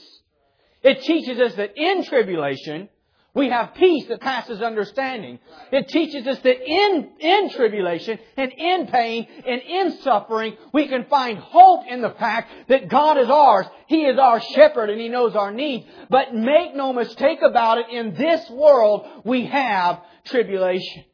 It 0.84 1.02
teaches 1.02 1.40
us 1.40 1.54
that 1.56 1.76
in 1.76 2.04
tribulation, 2.04 2.88
we 3.34 3.50
have 3.50 3.74
peace 3.74 4.06
that 4.08 4.20
passes 4.20 4.62
understanding. 4.62 5.38
It 5.70 5.88
teaches 5.88 6.26
us 6.26 6.38
that 6.40 6.64
in, 6.66 7.10
in 7.20 7.50
tribulation 7.50 8.18
and 8.36 8.50
in 8.52 8.86
pain 8.86 9.28
and 9.46 9.60
in 9.60 9.98
suffering, 9.98 10.56
we 10.72 10.88
can 10.88 11.04
find 11.04 11.38
hope 11.38 11.86
in 11.86 12.00
the 12.00 12.10
fact 12.10 12.50
that 12.68 12.88
God 12.88 13.18
is 13.18 13.28
ours. 13.28 13.66
He 13.86 14.02
is 14.06 14.18
our 14.18 14.40
shepherd 14.40 14.90
and 14.90 15.00
He 15.00 15.08
knows 15.08 15.36
our 15.36 15.52
needs. 15.52 15.86
But 16.08 16.34
make 16.34 16.74
no 16.74 16.92
mistake 16.92 17.40
about 17.42 17.78
it, 17.78 17.86
in 17.90 18.14
this 18.14 18.48
world, 18.50 19.06
we 19.24 19.46
have 19.46 20.00
tribulation. 20.24 21.04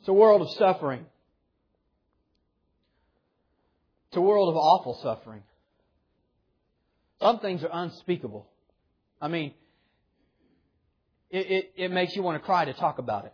It's 0.00 0.08
a 0.08 0.12
world 0.12 0.42
of 0.42 0.50
suffering. 0.50 1.06
It's 4.08 4.18
a 4.18 4.20
world 4.20 4.50
of 4.50 4.56
awful 4.56 5.00
suffering. 5.02 5.42
Some 7.20 7.40
things 7.40 7.64
are 7.64 7.70
unspeakable. 7.72 8.46
I 9.20 9.28
mean, 9.28 9.54
it, 11.34 11.50
it, 11.50 11.72
it 11.76 11.90
makes 11.90 12.14
you 12.14 12.22
want 12.22 12.40
to 12.40 12.44
cry 12.46 12.64
to 12.64 12.72
talk 12.72 12.98
about 12.98 13.24
it. 13.24 13.32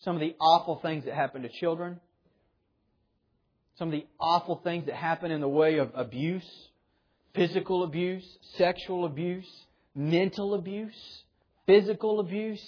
Some 0.00 0.14
of 0.14 0.20
the 0.20 0.36
awful 0.38 0.76
things 0.80 1.06
that 1.06 1.14
happen 1.14 1.42
to 1.42 1.48
children, 1.48 1.98
some 3.78 3.88
of 3.88 3.92
the 3.92 4.06
awful 4.20 4.60
things 4.62 4.84
that 4.84 4.94
happen 4.94 5.30
in 5.30 5.40
the 5.40 5.48
way 5.48 5.78
of 5.78 5.90
abuse, 5.94 6.46
physical 7.34 7.84
abuse, 7.84 8.24
sexual 8.58 9.06
abuse, 9.06 9.48
mental 9.94 10.52
abuse, 10.52 11.22
physical 11.66 12.20
abuse. 12.20 12.62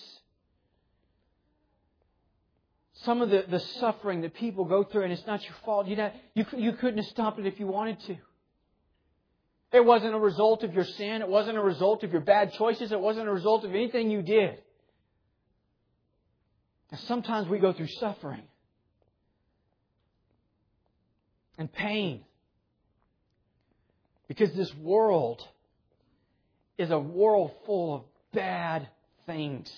Some 3.05 3.21
of 3.21 3.29
the, 3.29 3.45
the 3.49 3.61
suffering 3.61 4.23
that 4.23 4.33
people 4.35 4.65
go 4.65 4.83
through, 4.83 5.05
and 5.05 5.13
it's 5.13 5.27
not 5.27 5.45
your 5.45 5.55
fault. 5.67 5.87
You, 5.87 5.97
know, 5.97 6.11
you, 6.35 6.47
you 6.57 6.73
couldn't 6.73 6.97
have 6.97 7.07
stopped 7.07 7.39
it 7.39 7.47
if 7.47 7.61
you 7.61 7.67
wanted 7.67 8.01
to. 8.07 8.17
It 9.73 9.85
wasn't 9.85 10.15
a 10.15 10.19
result 10.19 10.65
of 10.65 10.73
your 10.73 10.85
sin. 10.85 11.21
It 11.21 11.29
wasn't 11.29 11.59
a 11.59 11.63
result 11.63 12.03
of 12.03 12.13
your 12.13 12.23
bad 12.23 12.53
choices. 12.55 12.91
It 12.91 13.01
wasn't 13.01 13.29
a 13.29 13.33
result 13.33 13.65
of 13.65 13.71
anything 13.71 14.11
you 14.11 14.23
did. 14.23 14.59
Sometimes 17.07 17.49
we 17.49 17.59
go 17.59 17.73
through 17.75 17.89
suffering 18.01 18.43
and 21.59 21.71
pain 21.71 22.25
because 24.27 24.53
this 24.55 24.73
world 24.77 25.43
is 26.79 26.91
a 26.91 26.99
world 26.99 27.53
full 27.67 27.95
of 27.95 28.03
bad 28.33 28.89
things, 29.27 29.71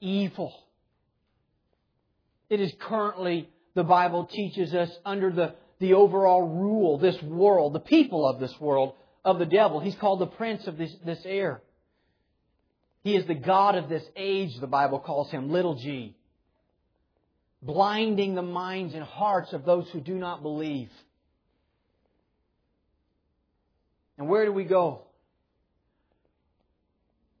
evil. 0.00 0.54
It 2.48 2.60
is 2.60 2.72
currently, 2.78 3.50
the 3.74 3.84
Bible 3.84 4.24
teaches 4.26 4.72
us, 4.72 4.90
under 5.04 5.30
the 5.30 5.54
the 5.78 5.94
overall 5.94 6.42
rule, 6.42 6.98
this 6.98 7.20
world, 7.22 7.72
the 7.72 7.80
people 7.80 8.26
of 8.26 8.40
this 8.40 8.54
world, 8.60 8.94
of 9.24 9.38
the 9.38 9.46
devil. 9.46 9.80
He's 9.80 9.96
called 9.96 10.20
the 10.20 10.26
prince 10.26 10.66
of 10.66 10.78
this, 10.78 10.92
this 11.04 11.20
air. 11.24 11.60
He 13.02 13.14
is 13.14 13.26
the 13.26 13.34
God 13.34 13.76
of 13.76 13.88
this 13.88 14.04
age, 14.16 14.58
the 14.60 14.66
Bible 14.66 14.98
calls 14.98 15.30
him, 15.30 15.50
little 15.50 15.76
g. 15.76 16.16
Blinding 17.62 18.34
the 18.34 18.42
minds 18.42 18.94
and 18.94 19.02
hearts 19.02 19.52
of 19.52 19.64
those 19.64 19.88
who 19.92 20.00
do 20.00 20.14
not 20.14 20.42
believe. 20.42 20.90
And 24.18 24.28
where 24.28 24.44
do 24.44 24.52
we 24.52 24.64
go 24.64 25.02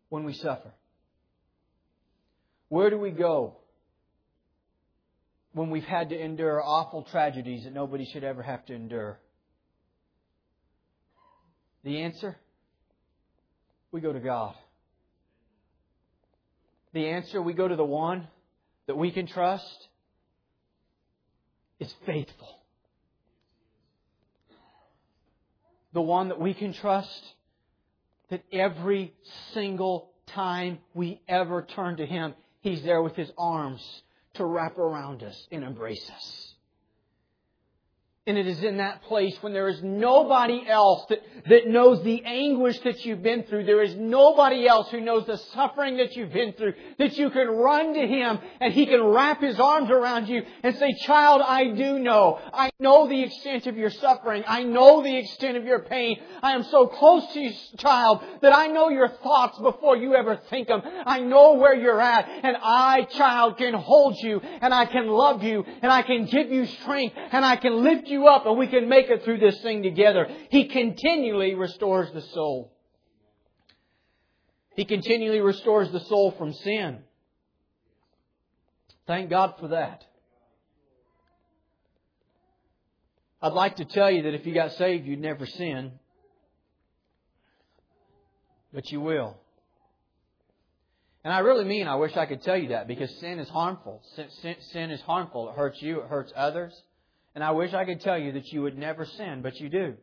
when 0.08 0.24
we 0.24 0.34
suffer? 0.34 0.70
Where 2.68 2.90
do 2.90 2.98
we 2.98 3.10
go 3.10 3.56
when 5.56 5.70
we've 5.70 5.84
had 5.84 6.10
to 6.10 6.22
endure 6.22 6.62
awful 6.62 7.02
tragedies 7.04 7.64
that 7.64 7.72
nobody 7.72 8.04
should 8.12 8.22
ever 8.22 8.42
have 8.42 8.66
to 8.66 8.74
endure? 8.74 9.18
The 11.82 12.02
answer? 12.02 12.36
We 13.90 14.02
go 14.02 14.12
to 14.12 14.20
God. 14.20 14.54
The 16.92 17.06
answer, 17.06 17.40
we 17.40 17.54
go 17.54 17.66
to 17.66 17.74
the 17.74 17.86
one 17.86 18.28
that 18.86 18.98
we 18.98 19.10
can 19.10 19.26
trust 19.26 19.88
is 21.80 21.90
faithful. 22.04 22.60
The 25.94 26.02
one 26.02 26.28
that 26.28 26.38
we 26.38 26.52
can 26.52 26.74
trust 26.74 27.22
that 28.28 28.42
every 28.52 29.14
single 29.54 30.10
time 30.34 30.80
we 30.92 31.22
ever 31.26 31.66
turn 31.74 31.96
to 31.96 32.04
Him, 32.04 32.34
He's 32.60 32.82
there 32.82 33.00
with 33.00 33.16
His 33.16 33.30
arms 33.38 34.02
to 34.36 34.44
wrap 34.44 34.78
around 34.78 35.22
us 35.22 35.46
and 35.50 35.64
embrace 35.64 36.10
us. 36.14 36.55
And 38.28 38.36
it 38.36 38.48
is 38.48 38.60
in 38.64 38.78
that 38.78 39.02
place 39.02 39.36
when 39.40 39.52
there 39.52 39.68
is 39.68 39.80
nobody 39.84 40.68
else 40.68 41.04
that, 41.10 41.20
that 41.48 41.68
knows 41.68 42.02
the 42.02 42.24
anguish 42.24 42.76
that 42.80 43.04
you've 43.04 43.22
been 43.22 43.44
through. 43.44 43.66
There 43.66 43.84
is 43.84 43.94
nobody 43.94 44.66
else 44.66 44.90
who 44.90 45.00
knows 45.00 45.26
the 45.26 45.36
suffering 45.54 45.98
that 45.98 46.16
you've 46.16 46.32
been 46.32 46.52
through 46.54 46.74
that 46.98 47.16
you 47.16 47.30
can 47.30 47.46
run 47.46 47.94
to 47.94 48.04
Him 48.04 48.40
and 48.60 48.72
He 48.72 48.86
can 48.86 49.00
wrap 49.00 49.40
His 49.40 49.60
arms 49.60 49.90
around 49.90 50.28
you 50.28 50.42
and 50.64 50.74
say, 50.74 50.92
child, 51.04 51.40
I 51.40 51.68
do 51.68 52.00
know. 52.00 52.40
I 52.52 52.70
know 52.80 53.08
the 53.08 53.22
extent 53.22 53.68
of 53.68 53.76
your 53.76 53.90
suffering. 53.90 54.42
I 54.44 54.64
know 54.64 55.04
the 55.04 55.16
extent 55.16 55.56
of 55.56 55.64
your 55.64 55.84
pain. 55.84 56.18
I 56.42 56.56
am 56.56 56.64
so 56.64 56.88
close 56.88 57.32
to 57.32 57.40
you, 57.40 57.52
child, 57.78 58.24
that 58.42 58.52
I 58.52 58.66
know 58.66 58.88
your 58.88 59.08
thoughts 59.08 59.56
before 59.60 59.96
you 59.96 60.16
ever 60.16 60.40
think 60.50 60.66
them. 60.66 60.82
I 60.84 61.20
know 61.20 61.52
where 61.52 61.76
you're 61.76 62.00
at 62.00 62.28
and 62.42 62.56
I, 62.60 63.04
child, 63.04 63.56
can 63.58 63.74
hold 63.74 64.16
you 64.20 64.40
and 64.40 64.74
I 64.74 64.86
can 64.86 65.06
love 65.06 65.44
you 65.44 65.64
and 65.80 65.92
I 65.92 66.02
can 66.02 66.26
give 66.26 66.50
you 66.50 66.66
strength 66.66 67.14
and 67.30 67.44
I 67.44 67.54
can 67.54 67.84
lift 67.84 68.08
you 68.08 68.15
you 68.16 68.26
up 68.26 68.46
and 68.46 68.58
we 68.58 68.66
can 68.66 68.88
make 68.88 69.08
it 69.10 69.22
through 69.24 69.38
this 69.38 69.60
thing 69.60 69.82
together. 69.82 70.26
He 70.50 70.68
continually 70.68 71.54
restores 71.54 72.10
the 72.12 72.22
soul. 72.22 72.72
He 74.74 74.84
continually 74.84 75.40
restores 75.40 75.90
the 75.92 76.00
soul 76.00 76.32
from 76.32 76.52
sin. 76.52 76.98
Thank 79.06 79.30
God 79.30 79.54
for 79.60 79.68
that. 79.68 80.04
I'd 83.40 83.52
like 83.52 83.76
to 83.76 83.84
tell 83.84 84.10
you 84.10 84.22
that 84.22 84.34
if 84.34 84.46
you 84.46 84.54
got 84.54 84.72
saved, 84.72 85.06
you'd 85.06 85.20
never 85.20 85.46
sin. 85.46 85.92
But 88.72 88.90
you 88.90 89.00
will. 89.00 89.36
And 91.22 91.32
I 91.32 91.40
really 91.40 91.64
mean 91.64 91.86
I 91.86 91.96
wish 91.96 92.16
I 92.16 92.26
could 92.26 92.42
tell 92.42 92.56
you 92.56 92.68
that 92.68 92.86
because 92.88 93.10
sin 93.18 93.38
is 93.38 93.48
harmful. 93.48 94.02
Sin, 94.14 94.26
sin, 94.42 94.56
sin, 94.72 94.90
is 94.90 95.00
harmful. 95.02 95.48
It 95.50 95.56
hurts 95.56 95.82
you, 95.82 96.00
it 96.00 96.08
hurts 96.08 96.32
others. 96.36 96.72
And 97.36 97.44
I 97.44 97.50
wish 97.50 97.74
I 97.74 97.84
could 97.84 98.00
tell 98.00 98.18
you 98.18 98.32
that 98.32 98.46
you 98.46 98.62
would 98.62 98.78
never 98.78 99.04
sin, 99.04 99.42
but 99.42 99.60
you 99.60 99.68
do. 99.68 99.94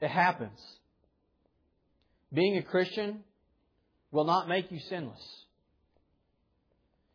It 0.00 0.08
happens. 0.08 0.60
Being 2.32 2.56
a 2.56 2.62
Christian 2.62 3.24
will 4.12 4.22
not 4.22 4.48
make 4.48 4.70
you 4.70 4.78
sinless. 4.88 5.20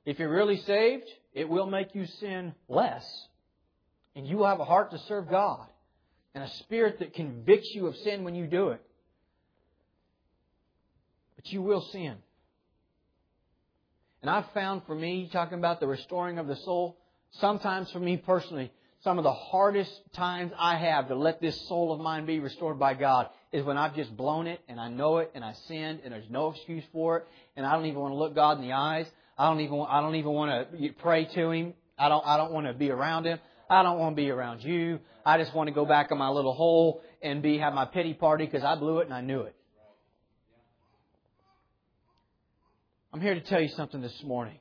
If 0.03 0.19
you're 0.19 0.29
really 0.29 0.57
saved, 0.67 1.05
it 1.33 1.47
will 1.47 1.67
make 1.67 1.95
you 1.95 2.05
sin 2.19 2.53
less. 2.67 3.05
And 4.13 4.27
you 4.27 4.35
will 4.35 4.47
have 4.47 4.59
a 4.59 4.65
heart 4.65 4.91
to 4.91 4.99
serve 5.07 5.29
God 5.29 5.67
and 6.35 6.43
a 6.43 6.49
spirit 6.63 6.99
that 6.99 7.13
convicts 7.13 7.69
you 7.73 7.87
of 7.87 7.95
sin 8.03 8.25
when 8.25 8.35
you 8.35 8.45
do 8.45 8.69
it. 8.69 8.81
But 11.37 11.47
you 11.47 11.61
will 11.61 11.87
sin. 11.93 12.17
And 14.21 14.29
I've 14.29 14.51
found 14.53 14.81
for 14.85 14.95
me, 14.95 15.29
talking 15.31 15.57
about 15.57 15.79
the 15.79 15.87
restoring 15.87 16.37
of 16.37 16.47
the 16.47 16.57
soul, 16.57 16.97
Sometimes 17.39 17.89
for 17.91 17.99
me 17.99 18.17
personally, 18.17 18.71
some 19.03 19.17
of 19.17 19.23
the 19.23 19.33
hardest 19.33 19.91
times 20.13 20.51
I 20.59 20.77
have 20.77 21.07
to 21.07 21.15
let 21.15 21.41
this 21.41 21.67
soul 21.67 21.91
of 21.91 21.99
mine 21.99 22.25
be 22.25 22.39
restored 22.39 22.77
by 22.77 22.93
God 22.93 23.29
is 23.51 23.65
when 23.65 23.77
I've 23.77 23.95
just 23.95 24.15
blown 24.15 24.47
it 24.47 24.61
and 24.67 24.79
I 24.79 24.89
know 24.89 25.17
it 25.17 25.31
and 25.33 25.43
I 25.43 25.53
sinned 25.67 26.01
and 26.03 26.13
there's 26.13 26.29
no 26.29 26.51
excuse 26.51 26.83
for 26.91 27.17
it 27.17 27.27
and 27.55 27.65
I 27.65 27.73
don't 27.73 27.85
even 27.85 27.99
want 27.99 28.13
to 28.13 28.17
look 28.17 28.35
God 28.35 28.59
in 28.59 28.67
the 28.67 28.73
eyes. 28.73 29.07
I 29.37 29.49
don't 29.49 29.61
even 29.61 29.83
I 29.89 30.01
don't 30.01 30.15
even 30.15 30.31
want 30.31 30.71
to 30.71 30.89
pray 30.99 31.25
to 31.25 31.51
Him. 31.51 31.73
I 31.97 32.09
don't 32.09 32.23
I 32.25 32.37
don't 32.37 32.51
want 32.51 32.67
to 32.67 32.73
be 32.73 32.91
around 32.91 33.25
Him. 33.25 33.39
I 33.69 33.81
don't 33.81 33.97
want 33.97 34.15
to 34.15 34.21
be 34.21 34.29
around 34.29 34.63
you. 34.63 34.99
I 35.25 35.37
just 35.37 35.55
want 35.55 35.67
to 35.67 35.73
go 35.73 35.85
back 35.85 36.11
in 36.11 36.17
my 36.17 36.29
little 36.29 36.53
hole 36.53 37.01
and 37.23 37.41
be 37.41 37.57
have 37.57 37.73
my 37.73 37.85
pity 37.85 38.13
party 38.13 38.45
because 38.45 38.63
I 38.63 38.75
blew 38.75 38.99
it 38.99 39.05
and 39.05 39.13
I 39.13 39.21
knew 39.21 39.41
it. 39.41 39.55
I'm 43.13 43.21
here 43.21 43.33
to 43.33 43.41
tell 43.41 43.61
you 43.61 43.69
something 43.69 44.01
this 44.01 44.21
morning. 44.23 44.59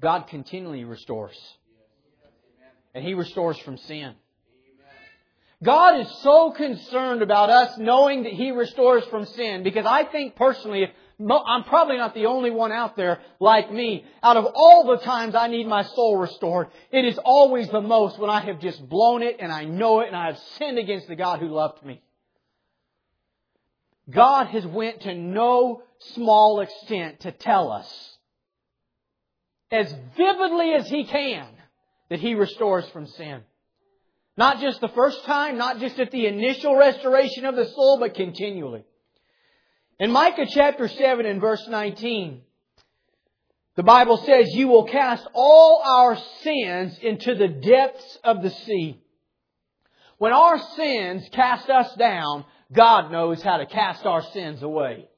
God 0.00 0.28
continually 0.28 0.84
restores 0.84 1.36
and 2.98 3.06
He 3.06 3.14
restores 3.14 3.56
from 3.58 3.78
sin. 3.78 4.14
God 5.62 6.00
is 6.00 6.10
so 6.22 6.52
concerned 6.52 7.22
about 7.22 7.50
us 7.50 7.78
knowing 7.78 8.24
that 8.24 8.32
He 8.32 8.50
restores 8.50 9.04
from 9.06 9.24
sin 9.24 9.62
because 9.62 9.86
I 9.86 10.04
think 10.04 10.36
personally, 10.36 10.82
if 10.82 10.90
I'm 11.20 11.64
probably 11.64 11.96
not 11.96 12.14
the 12.14 12.26
only 12.26 12.50
one 12.50 12.70
out 12.70 12.96
there 12.96 13.20
like 13.40 13.72
me. 13.72 14.04
Out 14.22 14.36
of 14.36 14.46
all 14.54 14.86
the 14.86 15.02
times 15.02 15.34
I 15.34 15.48
need 15.48 15.66
my 15.66 15.82
soul 15.82 16.16
restored, 16.16 16.68
it 16.92 17.04
is 17.04 17.18
always 17.24 17.68
the 17.68 17.80
most 17.80 18.20
when 18.20 18.30
I 18.30 18.40
have 18.40 18.60
just 18.60 18.88
blown 18.88 19.22
it 19.22 19.38
and 19.40 19.50
I 19.50 19.64
know 19.64 20.00
it 20.00 20.08
and 20.08 20.16
I 20.16 20.26
have 20.26 20.38
sinned 20.58 20.78
against 20.78 21.08
the 21.08 21.16
God 21.16 21.40
who 21.40 21.48
loved 21.48 21.84
me. 21.84 22.00
God 24.08 24.46
has 24.46 24.64
went 24.64 25.02
to 25.02 25.14
no 25.14 25.82
small 26.14 26.60
extent 26.60 27.20
to 27.20 27.32
tell 27.32 27.72
us 27.72 28.16
as 29.72 29.92
vividly 30.16 30.72
as 30.74 30.88
He 30.88 31.04
can 31.04 31.48
that 32.08 32.20
He 32.20 32.34
restores 32.34 32.88
from 32.90 33.06
sin. 33.06 33.42
Not 34.36 34.60
just 34.60 34.80
the 34.80 34.88
first 34.88 35.24
time, 35.24 35.58
not 35.58 35.80
just 35.80 35.98
at 35.98 36.10
the 36.10 36.26
initial 36.26 36.76
restoration 36.76 37.44
of 37.44 37.56
the 37.56 37.66
soul, 37.66 37.98
but 37.98 38.14
continually. 38.14 38.84
In 39.98 40.12
Micah 40.12 40.46
chapter 40.48 40.86
7 40.86 41.26
and 41.26 41.40
verse 41.40 41.66
19, 41.68 42.42
the 43.74 43.82
Bible 43.82 44.16
says, 44.18 44.54
You 44.54 44.68
will 44.68 44.84
cast 44.84 45.26
all 45.34 45.82
our 45.84 46.16
sins 46.42 46.98
into 47.02 47.34
the 47.34 47.48
depths 47.48 48.18
of 48.22 48.42
the 48.42 48.50
sea. 48.50 49.00
When 50.18 50.32
our 50.32 50.58
sins 50.76 51.28
cast 51.32 51.68
us 51.68 51.94
down, 51.94 52.44
God 52.72 53.10
knows 53.10 53.42
how 53.42 53.56
to 53.56 53.66
cast 53.66 54.04
our 54.04 54.22
sins 54.32 54.62
away. 54.62 55.08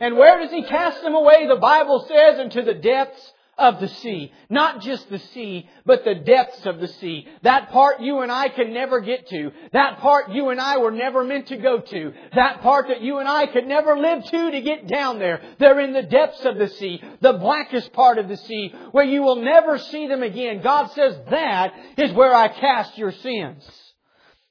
And 0.00 0.16
where 0.16 0.40
does 0.40 0.50
He 0.50 0.62
cast 0.62 1.02
them 1.02 1.14
away? 1.14 1.46
The 1.46 1.56
Bible 1.56 2.06
says, 2.08 2.38
into 2.38 2.62
the 2.62 2.74
depths 2.74 3.32
of 3.58 3.80
the 3.80 3.88
sea. 3.88 4.32
Not 4.50 4.82
just 4.82 5.08
the 5.08 5.18
sea, 5.18 5.68
but 5.86 6.04
the 6.04 6.14
depths 6.14 6.66
of 6.66 6.78
the 6.78 6.88
sea. 6.88 7.26
That 7.42 7.70
part 7.70 8.00
you 8.00 8.20
and 8.20 8.30
I 8.30 8.48
can 8.48 8.74
never 8.74 9.00
get 9.00 9.28
to. 9.28 9.50
That 9.72 9.98
part 9.98 10.30
you 10.30 10.50
and 10.50 10.60
I 10.60 10.78
were 10.78 10.90
never 10.90 11.24
meant 11.24 11.48
to 11.48 11.56
go 11.56 11.80
to. 11.80 12.12
That 12.34 12.60
part 12.60 12.88
that 12.88 13.00
you 13.00 13.18
and 13.18 13.28
I 13.28 13.46
could 13.46 13.66
never 13.66 13.98
live 13.98 14.24
to 14.24 14.50
to 14.50 14.60
get 14.60 14.86
down 14.86 15.18
there. 15.18 15.40
They're 15.58 15.80
in 15.80 15.94
the 15.94 16.02
depths 16.02 16.44
of 16.44 16.58
the 16.58 16.68
sea. 16.68 17.02
The 17.20 17.34
blackest 17.34 17.92
part 17.92 18.18
of 18.18 18.28
the 18.28 18.36
sea, 18.36 18.74
where 18.92 19.04
you 19.04 19.22
will 19.22 19.36
never 19.36 19.78
see 19.78 20.06
them 20.06 20.22
again. 20.22 20.60
God 20.62 20.90
says 20.92 21.16
that 21.30 21.72
is 21.96 22.12
where 22.12 22.34
I 22.34 22.48
cast 22.48 22.98
your 22.98 23.12
sins. 23.12 23.66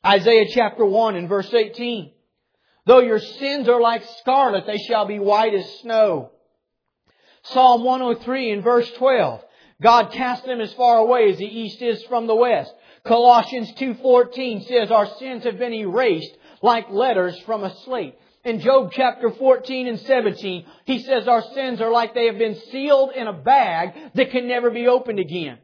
Isaiah 0.05 0.45
chapter 0.51 0.85
1 0.85 1.15
and 1.15 1.29
verse 1.29 1.51
18. 1.53 2.11
Though 2.85 2.99
your 2.99 3.19
sins 3.19 3.67
are 3.67 3.81
like 3.81 4.03
scarlet, 4.19 4.65
they 4.67 4.77
shall 4.77 5.05
be 5.05 5.17
white 5.19 5.55
as 5.55 5.79
snow. 5.79 6.31
Psalm 7.45 7.83
103 7.83 8.51
in 8.51 8.61
verse 8.61 8.89
12. 8.97 9.41
God 9.81 10.11
cast 10.11 10.45
them 10.45 10.61
as 10.61 10.73
far 10.73 10.97
away 10.97 11.31
as 11.31 11.37
the 11.37 11.45
east 11.45 11.81
is 11.81 12.03
from 12.03 12.27
the 12.27 12.35
west. 12.35 12.73
Colossians 13.03 13.71
2.14 13.73 14.67
says 14.67 14.89
our 14.89 15.07
sins 15.17 15.43
have 15.43 15.59
been 15.59 15.73
erased 15.73 16.35
like 16.61 16.89
letters 16.89 17.37
from 17.45 17.63
a 17.63 17.75
slate. 17.83 18.15
In 18.43 18.59
Job 18.61 18.91
chapter 18.93 19.31
14 19.31 19.87
and 19.87 19.99
17, 19.99 20.65
he 20.85 20.99
says 20.99 21.27
our 21.27 21.43
sins 21.53 21.81
are 21.81 21.91
like 21.91 22.13
they 22.13 22.27
have 22.27 22.37
been 22.37 22.59
sealed 22.71 23.11
in 23.15 23.27
a 23.27 23.33
bag 23.33 23.93
that 24.13 24.31
can 24.31 24.47
never 24.47 24.69
be 24.69 24.87
opened 24.87 25.19
again. 25.19 25.57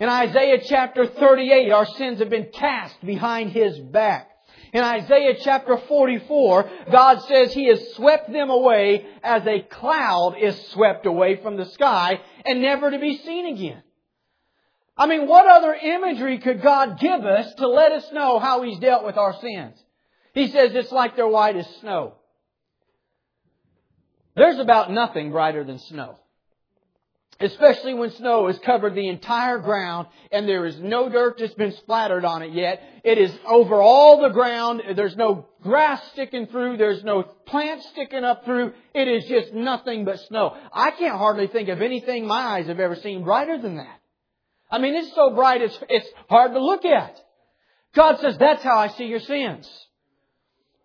In 0.00 0.08
Isaiah 0.08 0.62
chapter 0.64 1.06
38, 1.06 1.70
our 1.70 1.86
sins 1.86 2.20
have 2.20 2.30
been 2.30 2.50
cast 2.52 3.04
behind 3.04 3.50
his 3.52 3.78
back. 3.78 4.30
In 4.72 4.82
Isaiah 4.82 5.34
chapter 5.42 5.78
44, 5.78 6.70
God 6.90 7.22
says 7.22 7.52
He 7.52 7.68
has 7.68 7.94
swept 7.94 8.30
them 8.32 8.50
away 8.50 9.06
as 9.22 9.46
a 9.46 9.60
cloud 9.60 10.36
is 10.38 10.58
swept 10.68 11.06
away 11.06 11.36
from 11.36 11.56
the 11.56 11.66
sky 11.66 12.20
and 12.44 12.60
never 12.60 12.90
to 12.90 12.98
be 12.98 13.18
seen 13.18 13.46
again. 13.46 13.82
I 14.96 15.06
mean, 15.06 15.26
what 15.28 15.46
other 15.46 15.74
imagery 15.74 16.38
could 16.38 16.60
God 16.60 16.98
give 16.98 17.24
us 17.24 17.54
to 17.54 17.68
let 17.68 17.92
us 17.92 18.10
know 18.12 18.38
how 18.38 18.62
He's 18.62 18.78
dealt 18.78 19.04
with 19.04 19.16
our 19.16 19.34
sins? 19.40 19.80
He 20.34 20.48
says 20.48 20.74
it's 20.74 20.92
like 20.92 21.16
they're 21.16 21.26
white 21.26 21.56
as 21.56 21.66
snow. 21.80 22.14
There's 24.36 24.58
about 24.58 24.90
nothing 24.90 25.30
brighter 25.30 25.64
than 25.64 25.78
snow. 25.78 26.18
Especially 27.40 27.94
when 27.94 28.10
snow 28.10 28.48
has 28.48 28.58
covered 28.60 28.94
the 28.94 29.08
entire 29.08 29.58
ground 29.58 30.08
and 30.32 30.48
there 30.48 30.66
is 30.66 30.78
no 30.80 31.08
dirt 31.08 31.36
that's 31.38 31.54
been 31.54 31.72
splattered 31.72 32.24
on 32.24 32.42
it 32.42 32.52
yet. 32.52 32.82
It 33.04 33.18
is 33.18 33.32
over 33.46 33.80
all 33.80 34.20
the 34.20 34.30
ground. 34.30 34.82
There's 34.96 35.16
no 35.16 35.46
grass 35.62 36.02
sticking 36.12 36.46
through. 36.46 36.76
There's 36.76 37.04
no 37.04 37.22
plants 37.22 37.88
sticking 37.90 38.24
up 38.24 38.44
through. 38.44 38.72
It 38.92 39.06
is 39.06 39.24
just 39.26 39.52
nothing 39.52 40.04
but 40.04 40.18
snow. 40.20 40.56
I 40.72 40.90
can't 40.90 41.16
hardly 41.16 41.46
think 41.46 41.68
of 41.68 41.80
anything 41.80 42.26
my 42.26 42.40
eyes 42.40 42.66
have 42.66 42.80
ever 42.80 42.96
seen 42.96 43.22
brighter 43.22 43.58
than 43.60 43.76
that. 43.76 44.00
I 44.70 44.78
mean, 44.78 44.94
it's 44.94 45.14
so 45.14 45.34
bright 45.34 45.62
it's, 45.62 45.78
it's 45.88 46.08
hard 46.28 46.52
to 46.52 46.62
look 46.62 46.84
at. 46.84 47.18
God 47.94 48.18
says, 48.20 48.36
that's 48.38 48.62
how 48.62 48.78
I 48.78 48.88
see 48.88 49.04
your 49.04 49.20
sins. 49.20 49.68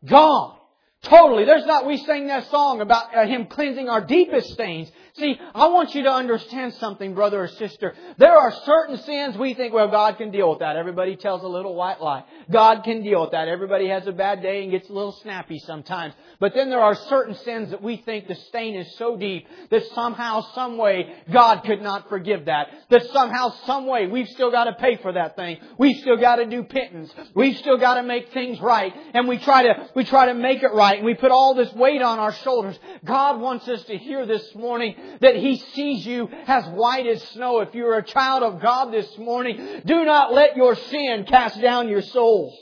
Gone. 0.06 0.58
Totally. 1.04 1.44
There's 1.44 1.66
not, 1.66 1.86
we 1.86 1.98
sang 1.98 2.28
that 2.28 2.50
song 2.50 2.80
about 2.80 3.16
uh, 3.16 3.26
Him 3.28 3.48
cleansing 3.48 3.90
our 3.90 4.06
deepest 4.06 4.52
stains. 4.52 4.90
See, 5.16 5.40
I 5.54 5.68
want 5.68 5.94
you 5.94 6.06
to 6.06 6.12
understand 6.12 6.74
something, 6.76 7.14
brother 7.14 7.44
or 7.44 7.48
sister. 7.48 7.94
There 8.18 8.36
are 8.36 8.52
certain 8.66 8.98
sins 8.98 9.38
we 9.38 9.54
think, 9.54 9.72
well, 9.72 9.92
God 9.92 10.18
can 10.18 10.32
deal 10.32 10.50
with 10.50 10.60
that. 10.60 10.76
Everybody 10.76 11.16
tells 11.16 11.44
a 11.44 11.48
little 11.48 11.76
white 11.76 12.02
lie. 12.02 12.24
God 12.50 12.84
can 12.84 13.04
deal 13.04 13.22
with 13.22 13.30
that. 13.30 13.48
Everybody 13.48 13.90
has 13.90 14.08
a 14.08 14.12
bad 14.12 14.42
day 14.42 14.64
and 14.64 14.72
gets 14.72 14.90
a 14.90 14.92
little 14.92 15.12
snappy 15.22 15.60
sometimes. 15.60 16.16
But 16.40 16.56
then 16.56 16.72
there 16.72 16.82
are 16.82 16.96
certain 16.96 17.36
sins 17.36 17.70
that 17.70 17.84
we 17.84 17.98
think 17.98 18.28
the 18.28 18.34
stain 18.34 18.76
is 18.76 18.98
so 18.98 19.16
deep 19.16 19.48
that 19.70 19.86
somehow, 19.94 20.42
some 20.56 20.78
way, 20.78 21.14
God 21.32 21.64
could 21.64 21.84
not 21.84 22.10
forgive 22.10 22.46
that. 22.46 22.70
That 22.90 23.06
somehow, 23.12 23.54
some 23.68 23.86
way, 23.86 24.08
we've 24.08 24.30
still 24.30 24.50
got 24.50 24.64
to 24.64 24.74
pay 24.74 24.98
for 24.98 25.14
that 25.14 25.36
thing. 25.36 25.60
We've 25.78 25.98
still 25.98 26.18
got 26.18 26.38
to 26.38 26.48
do 26.48 26.64
penance. 26.64 27.14
We've 27.36 27.58
still 27.58 27.78
got 27.78 27.96
to 27.96 28.04
make 28.04 28.34
things 28.34 28.60
right. 28.60 28.92
And 29.14 29.28
we 29.28 29.38
try 29.38 29.62
to, 29.62 29.90
we 29.96 30.06
try 30.06 30.26
to 30.26 30.34
make 30.34 30.64
it 30.64 30.74
right. 30.74 30.98
And 30.98 31.06
we 31.06 31.14
put 31.14 31.30
all 31.30 31.54
this 31.54 31.72
weight 31.74 32.02
on 32.02 32.18
our 32.18 32.34
shoulders. 32.34 32.80
God 33.06 33.40
wants 33.40 33.68
us 33.68 33.84
to 33.84 33.96
hear 33.96 34.26
this 34.26 34.56
morning 34.56 34.96
that 35.22 35.36
He 35.36 35.58
sees 35.58 36.06
you 36.06 36.30
as 36.48 36.66
white 36.68 37.08
as 37.08 37.22
snow. 37.30 37.62
If 37.62 37.74
you're 37.74 37.98
a 37.98 38.04
child 38.04 38.44
of 38.44 38.62
God 38.62 38.92
this 38.92 39.18
morning, 39.18 39.82
do 39.86 40.06
not 40.06 40.34
let 40.34 40.56
your 40.58 40.76
sin 40.76 41.26
cast 41.28 41.62
down 41.62 41.90
your 41.90 42.02
soul. 42.02 42.58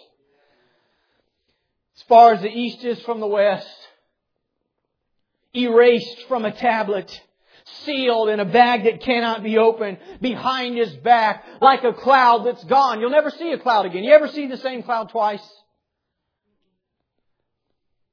As 1.95 2.03
far 2.03 2.33
as 2.33 2.41
the 2.41 2.49
east 2.49 2.83
is 2.83 2.99
from 3.01 3.19
the 3.19 3.27
west, 3.27 3.67
erased 5.55 6.27
from 6.27 6.45
a 6.45 6.51
tablet, 6.51 7.21
sealed 7.83 8.29
in 8.29 8.39
a 8.39 8.45
bag 8.45 8.85
that 8.85 9.01
cannot 9.01 9.43
be 9.43 9.57
opened, 9.57 9.97
behind 10.19 10.77
his 10.77 10.93
back, 10.97 11.45
like 11.61 11.83
a 11.83 11.93
cloud 11.93 12.45
that's 12.45 12.63
gone. 12.63 12.99
You'll 12.99 13.11
never 13.11 13.29
see 13.29 13.51
a 13.51 13.59
cloud 13.59 13.85
again. 13.85 14.03
You 14.03 14.13
ever 14.13 14.27
see 14.29 14.47
the 14.47 14.57
same 14.57 14.83
cloud 14.83 15.09
twice? 15.09 15.47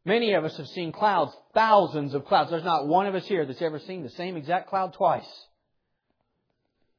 Many 0.08 0.32
of 0.32 0.42
us 0.42 0.56
have 0.56 0.68
seen 0.68 0.90
clouds, 0.90 1.36
thousands 1.52 2.14
of 2.14 2.24
clouds. 2.24 2.48
There's 2.50 2.64
not 2.64 2.88
one 2.88 3.04
of 3.04 3.14
us 3.14 3.26
here 3.26 3.44
that's 3.44 3.60
ever 3.60 3.78
seen 3.78 4.02
the 4.02 4.08
same 4.08 4.38
exact 4.38 4.70
cloud 4.70 4.94
twice. 4.94 5.28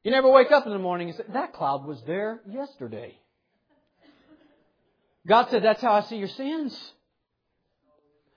You 0.04 0.12
never 0.12 0.30
wake 0.30 0.52
up 0.52 0.64
in 0.64 0.72
the 0.72 0.78
morning 0.78 1.08
and 1.08 1.16
say, 1.16 1.24
that 1.32 1.52
cloud 1.52 1.84
was 1.84 2.00
there 2.06 2.40
yesterday. 2.48 3.18
God 5.26 5.48
said, 5.50 5.64
that's 5.64 5.82
how 5.82 5.90
I 5.90 6.02
see 6.02 6.18
your 6.18 6.28
sins. 6.28 6.92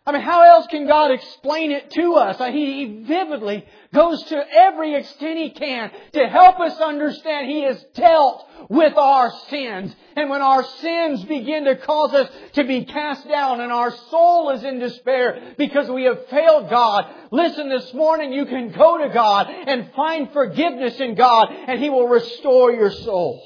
I 0.06 0.12
mean, 0.12 0.22
how 0.22 0.44
else 0.44 0.68
can 0.68 0.86
God 0.86 1.12
explain 1.12 1.72
it 1.72 1.90
to 1.92 2.16
us? 2.16 2.40
Uh, 2.40 2.52
he 2.52 3.04
vividly 3.08 3.66
goes 3.94 4.22
to 4.24 4.44
every 4.52 4.96
extent 4.96 5.40
He 5.40 5.52
can 5.52 5.92
to 6.12 6.28
help 6.28 6.60
us 6.60 6.78
understand 6.80 7.50
He 7.50 7.62
has 7.62 7.82
dealt 7.96 8.46
with 8.70 8.98
our 8.98 9.32
sins. 9.50 9.96
And 10.18 10.30
when 10.30 10.42
our 10.42 10.64
sins 10.82 11.24
begin 11.24 11.64
to 11.66 11.78
cause 11.78 12.14
us 12.14 12.30
to 12.54 12.66
be 12.66 12.84
cast 12.84 13.30
down 13.30 13.62
and 13.62 13.72
our 13.72 13.92
soul 14.10 14.50
is 14.50 14.64
in 14.66 14.80
despair 14.80 15.54
because 15.58 15.90
we 15.90 16.04
have 16.04 16.28
failed 16.28 16.70
God, 16.70 17.06
listen, 17.32 17.70
this 17.70 17.94
morning 17.94 18.34
you 18.34 18.46
can 18.46 18.72
go 18.72 18.98
to 18.98 19.08
God 19.08 19.48
and 19.50 19.90
find 19.96 20.34
forgiveness 20.34 21.00
in 21.00 21.16
God 21.16 21.48
and 21.50 21.80
He 21.80 21.90
will 21.90 22.10
restore 22.10 22.74
your 22.74 22.92
soul. 22.92 23.42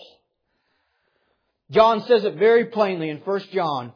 John 1.70 2.02
says 2.08 2.24
it 2.24 2.36
very 2.36 2.66
plainly 2.66 3.12
in 3.12 3.18
1 3.18 3.42
John 3.52 3.94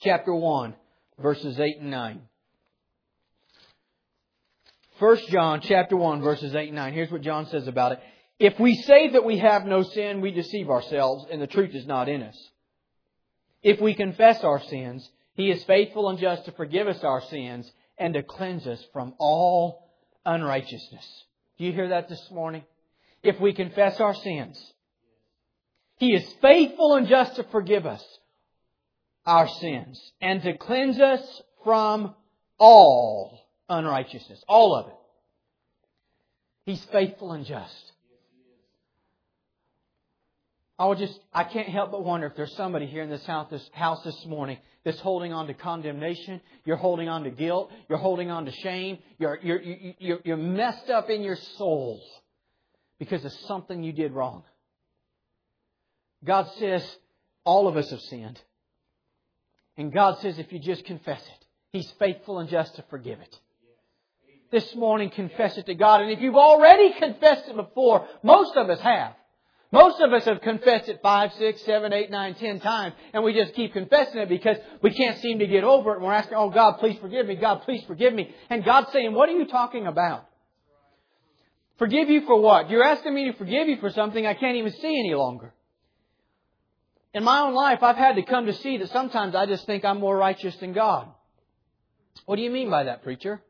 chapter 0.00 0.34
1 0.34 0.74
verses 1.18 1.58
8 1.58 1.80
and 1.80 1.90
9. 1.90 2.20
1 4.98 5.16
John 5.28 5.60
chapter 5.60 5.96
1 5.96 6.22
verses 6.22 6.54
8 6.54 6.68
and 6.68 6.76
9. 6.76 6.92
Here's 6.92 7.10
what 7.10 7.22
John 7.22 7.46
says 7.46 7.68
about 7.68 7.92
it. 7.92 8.00
If 8.38 8.58
we 8.58 8.74
say 8.74 9.10
that 9.10 9.24
we 9.24 9.38
have 9.38 9.64
no 9.64 9.82
sin, 9.82 10.20
we 10.20 10.30
deceive 10.30 10.70
ourselves 10.70 11.26
and 11.30 11.40
the 11.40 11.46
truth 11.46 11.74
is 11.74 11.86
not 11.86 12.08
in 12.08 12.22
us. 12.22 12.36
If 13.62 13.80
we 13.80 13.94
confess 13.94 14.42
our 14.42 14.60
sins, 14.62 15.08
He 15.34 15.50
is 15.50 15.62
faithful 15.64 16.08
and 16.08 16.18
just 16.18 16.44
to 16.46 16.52
forgive 16.52 16.88
us 16.88 17.02
our 17.02 17.20
sins 17.22 17.70
and 17.96 18.14
to 18.14 18.22
cleanse 18.22 18.66
us 18.66 18.84
from 18.92 19.14
all 19.18 19.90
unrighteousness. 20.24 21.24
Do 21.58 21.64
you 21.64 21.72
hear 21.72 21.88
that 21.88 22.08
this 22.08 22.30
morning? 22.30 22.62
If 23.22 23.40
we 23.40 23.52
confess 23.52 24.00
our 24.00 24.14
sins, 24.14 24.60
He 25.96 26.14
is 26.14 26.32
faithful 26.40 26.94
and 26.94 27.08
just 27.08 27.36
to 27.36 27.44
forgive 27.44 27.86
us 27.86 28.04
our 29.28 29.46
sins 29.46 30.12
and 30.22 30.42
to 30.42 30.56
cleanse 30.56 30.98
us 30.98 31.42
from 31.62 32.14
all 32.58 33.46
unrighteousness. 33.68 34.42
All 34.48 34.74
of 34.74 34.86
it. 34.86 34.94
He's 36.64 36.82
faithful 36.86 37.32
and 37.32 37.44
just. 37.44 37.92
I 40.78 40.86
would 40.86 40.96
just, 40.96 41.18
I 41.34 41.44
can't 41.44 41.68
help 41.68 41.90
but 41.90 42.04
wonder 42.04 42.26
if 42.26 42.36
there's 42.36 42.54
somebody 42.56 42.86
here 42.86 43.02
in 43.02 43.10
this 43.10 43.26
house, 43.26 43.50
this 43.50 43.68
house 43.72 44.02
this 44.02 44.24
morning 44.24 44.58
that's 44.84 45.00
holding 45.00 45.32
on 45.32 45.46
to 45.48 45.54
condemnation. 45.54 46.40
You're 46.64 46.76
holding 46.76 47.08
on 47.08 47.24
to 47.24 47.30
guilt. 47.30 47.70
You're 47.88 47.98
holding 47.98 48.30
on 48.30 48.46
to 48.46 48.52
shame. 48.52 48.98
You're, 49.18 49.38
you're, 49.42 49.60
you're, 49.98 50.18
you're 50.24 50.36
messed 50.36 50.88
up 50.88 51.10
in 51.10 51.22
your 51.22 51.36
soul 51.58 52.00
because 52.98 53.24
of 53.26 53.32
something 53.46 53.82
you 53.82 53.92
did 53.92 54.12
wrong. 54.12 54.44
God 56.24 56.48
says 56.58 56.82
all 57.44 57.68
of 57.68 57.76
us 57.76 57.90
have 57.90 58.00
sinned. 58.00 58.40
And 59.78 59.92
God 59.92 60.18
says 60.18 60.38
if 60.38 60.52
you 60.52 60.58
just 60.58 60.84
confess 60.84 61.22
it, 61.22 61.46
He's 61.70 61.90
faithful 61.98 62.40
and 62.40 62.48
just 62.50 62.74
to 62.76 62.84
forgive 62.90 63.20
it. 63.20 63.38
This 64.50 64.74
morning, 64.74 65.10
confess 65.10 65.56
it 65.56 65.66
to 65.66 65.74
God. 65.74 66.00
And 66.00 66.10
if 66.10 66.20
you've 66.20 66.34
already 66.34 66.94
confessed 66.94 67.48
it 67.48 67.56
before, 67.56 68.06
most 68.22 68.56
of 68.56 68.68
us 68.68 68.80
have. 68.80 69.12
Most 69.70 70.00
of 70.00 70.12
us 70.14 70.24
have 70.24 70.40
confessed 70.40 70.88
it 70.88 71.00
five, 71.02 71.30
six, 71.34 71.62
seven, 71.62 71.92
eight, 71.92 72.10
nine, 72.10 72.34
ten 72.34 72.58
times, 72.58 72.94
and 73.12 73.22
we 73.22 73.34
just 73.34 73.52
keep 73.52 73.74
confessing 73.74 74.22
it 74.22 74.28
because 74.30 74.56
we 74.82 74.90
can't 74.94 75.18
seem 75.18 75.40
to 75.40 75.46
get 75.46 75.62
over 75.62 75.92
it. 75.92 75.96
And 75.96 76.04
we're 76.04 76.14
asking, 76.14 76.38
oh 76.38 76.48
God, 76.48 76.78
please 76.78 76.98
forgive 77.00 77.26
me. 77.26 77.36
God, 77.36 77.62
please 77.62 77.84
forgive 77.86 78.14
me. 78.14 78.34
And 78.48 78.64
God's 78.64 78.90
saying, 78.92 79.12
what 79.12 79.28
are 79.28 79.36
you 79.36 79.46
talking 79.46 79.86
about? 79.86 80.24
Forgive 81.78 82.08
you 82.08 82.22
for 82.22 82.40
what? 82.40 82.70
You're 82.70 82.82
asking 82.82 83.14
me 83.14 83.30
to 83.30 83.36
forgive 83.36 83.68
you 83.68 83.76
for 83.76 83.90
something 83.90 84.26
I 84.26 84.34
can't 84.34 84.56
even 84.56 84.72
see 84.72 84.98
any 84.98 85.14
longer. 85.14 85.52
In 87.14 87.24
my 87.24 87.40
own 87.40 87.54
life, 87.54 87.82
I've 87.82 87.96
had 87.96 88.16
to 88.16 88.22
come 88.22 88.46
to 88.46 88.54
see 88.54 88.78
that 88.78 88.90
sometimes 88.90 89.34
I 89.34 89.46
just 89.46 89.66
think 89.66 89.84
I'm 89.84 89.98
more 89.98 90.16
righteous 90.16 90.54
than 90.56 90.72
God. 90.72 91.08
What 92.26 92.36
do 92.36 92.42
you 92.42 92.50
mean 92.50 92.70
by 92.70 92.84
that, 92.84 93.02
preacher? 93.02 93.40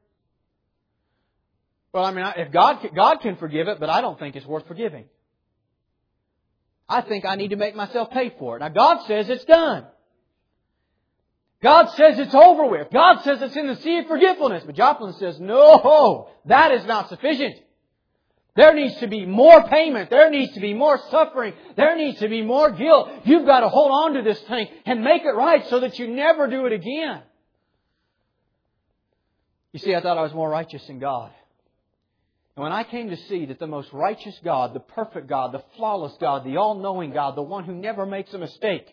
Well, 1.93 2.05
I 2.05 2.13
mean, 2.13 2.25
if 2.37 2.53
God, 2.53 2.89
God 2.95 3.21
can 3.21 3.37
forgive 3.37 3.67
it, 3.67 3.81
but 3.81 3.91
I 3.91 4.01
don't 4.01 4.19
think 4.19 4.37
it's 4.37 4.47
worth 4.47 4.67
forgiving. 4.69 5.07
I 6.89 7.01
think 7.03 7.25
I 7.25 7.35
need 7.35 7.49
to 7.49 7.57
make 7.57 7.75
myself 7.75 8.11
pay 8.11 8.33
for 8.39 8.57
it. 8.57 8.61
Now, 8.61 8.69
God 8.69 9.07
says 9.07 9.29
it's 9.29 9.45
done. 9.45 9.87
God 11.63 11.87
says 11.97 12.19
it's 12.19 12.35
over 12.35 12.67
with. 12.67 12.89
God 12.93 13.23
says 13.25 13.43
it's 13.43 13.57
in 13.57 13.67
the 13.67 13.77
sea 13.77 13.99
of 13.99 14.07
forgetfulness. 14.07 14.63
But 14.65 14.77
Joplin 14.77 15.13
says, 15.15 15.41
no, 15.41 16.29
that 16.45 16.71
is 16.73 16.87
not 16.87 17.09
sufficient. 17.09 17.57
There 18.59 18.75
needs 18.75 18.97
to 18.97 19.07
be 19.07 19.25
more 19.25 19.63
payment. 19.69 20.11
There 20.11 20.29
needs 20.31 20.53
to 20.55 20.61
be 20.61 20.75
more 20.75 20.99
suffering. 21.13 21.55
There 21.77 21.97
needs 21.97 22.19
to 22.19 22.29
be 22.29 22.43
more 22.43 22.73
guilt. 22.73 23.09
You've 23.23 23.47
got 23.47 23.61
to 23.61 23.69
hold 23.69 23.93
on 23.93 24.15
to 24.15 24.23
this 24.23 24.41
thing 24.49 24.67
and 24.85 25.05
make 25.05 25.23
it 25.23 25.31
right 25.31 25.65
so 25.69 25.79
that 25.79 25.97
you 26.01 26.09
never 26.09 26.49
do 26.49 26.67
it 26.67 26.73
again. 26.73 27.23
You 29.73 29.79
see, 29.79 29.95
I 29.95 30.01
thought 30.01 30.19
I 30.19 30.23
was 30.23 30.35
more 30.35 30.51
righteous 30.51 30.85
than 30.89 30.99
God. 30.99 31.31
And 32.57 32.65
when 32.65 32.73
I 32.73 32.83
came 32.83 33.11
to 33.11 33.17
see 33.29 33.47
that 33.47 33.61
the 33.61 33.69
most 33.69 33.93
righteous 33.93 34.37
God, 34.43 34.75
the 34.75 34.81
perfect 34.81 35.29
God, 35.29 35.53
the 35.53 35.63
flawless 35.77 36.17
God, 36.21 36.43
the 36.43 36.57
all-knowing 36.57 37.13
God, 37.13 37.37
the 37.37 37.43
one 37.43 37.63
who 37.63 37.75
never 37.75 38.07
makes 38.07 38.35
a 38.35 38.39
mistake, 38.39 38.93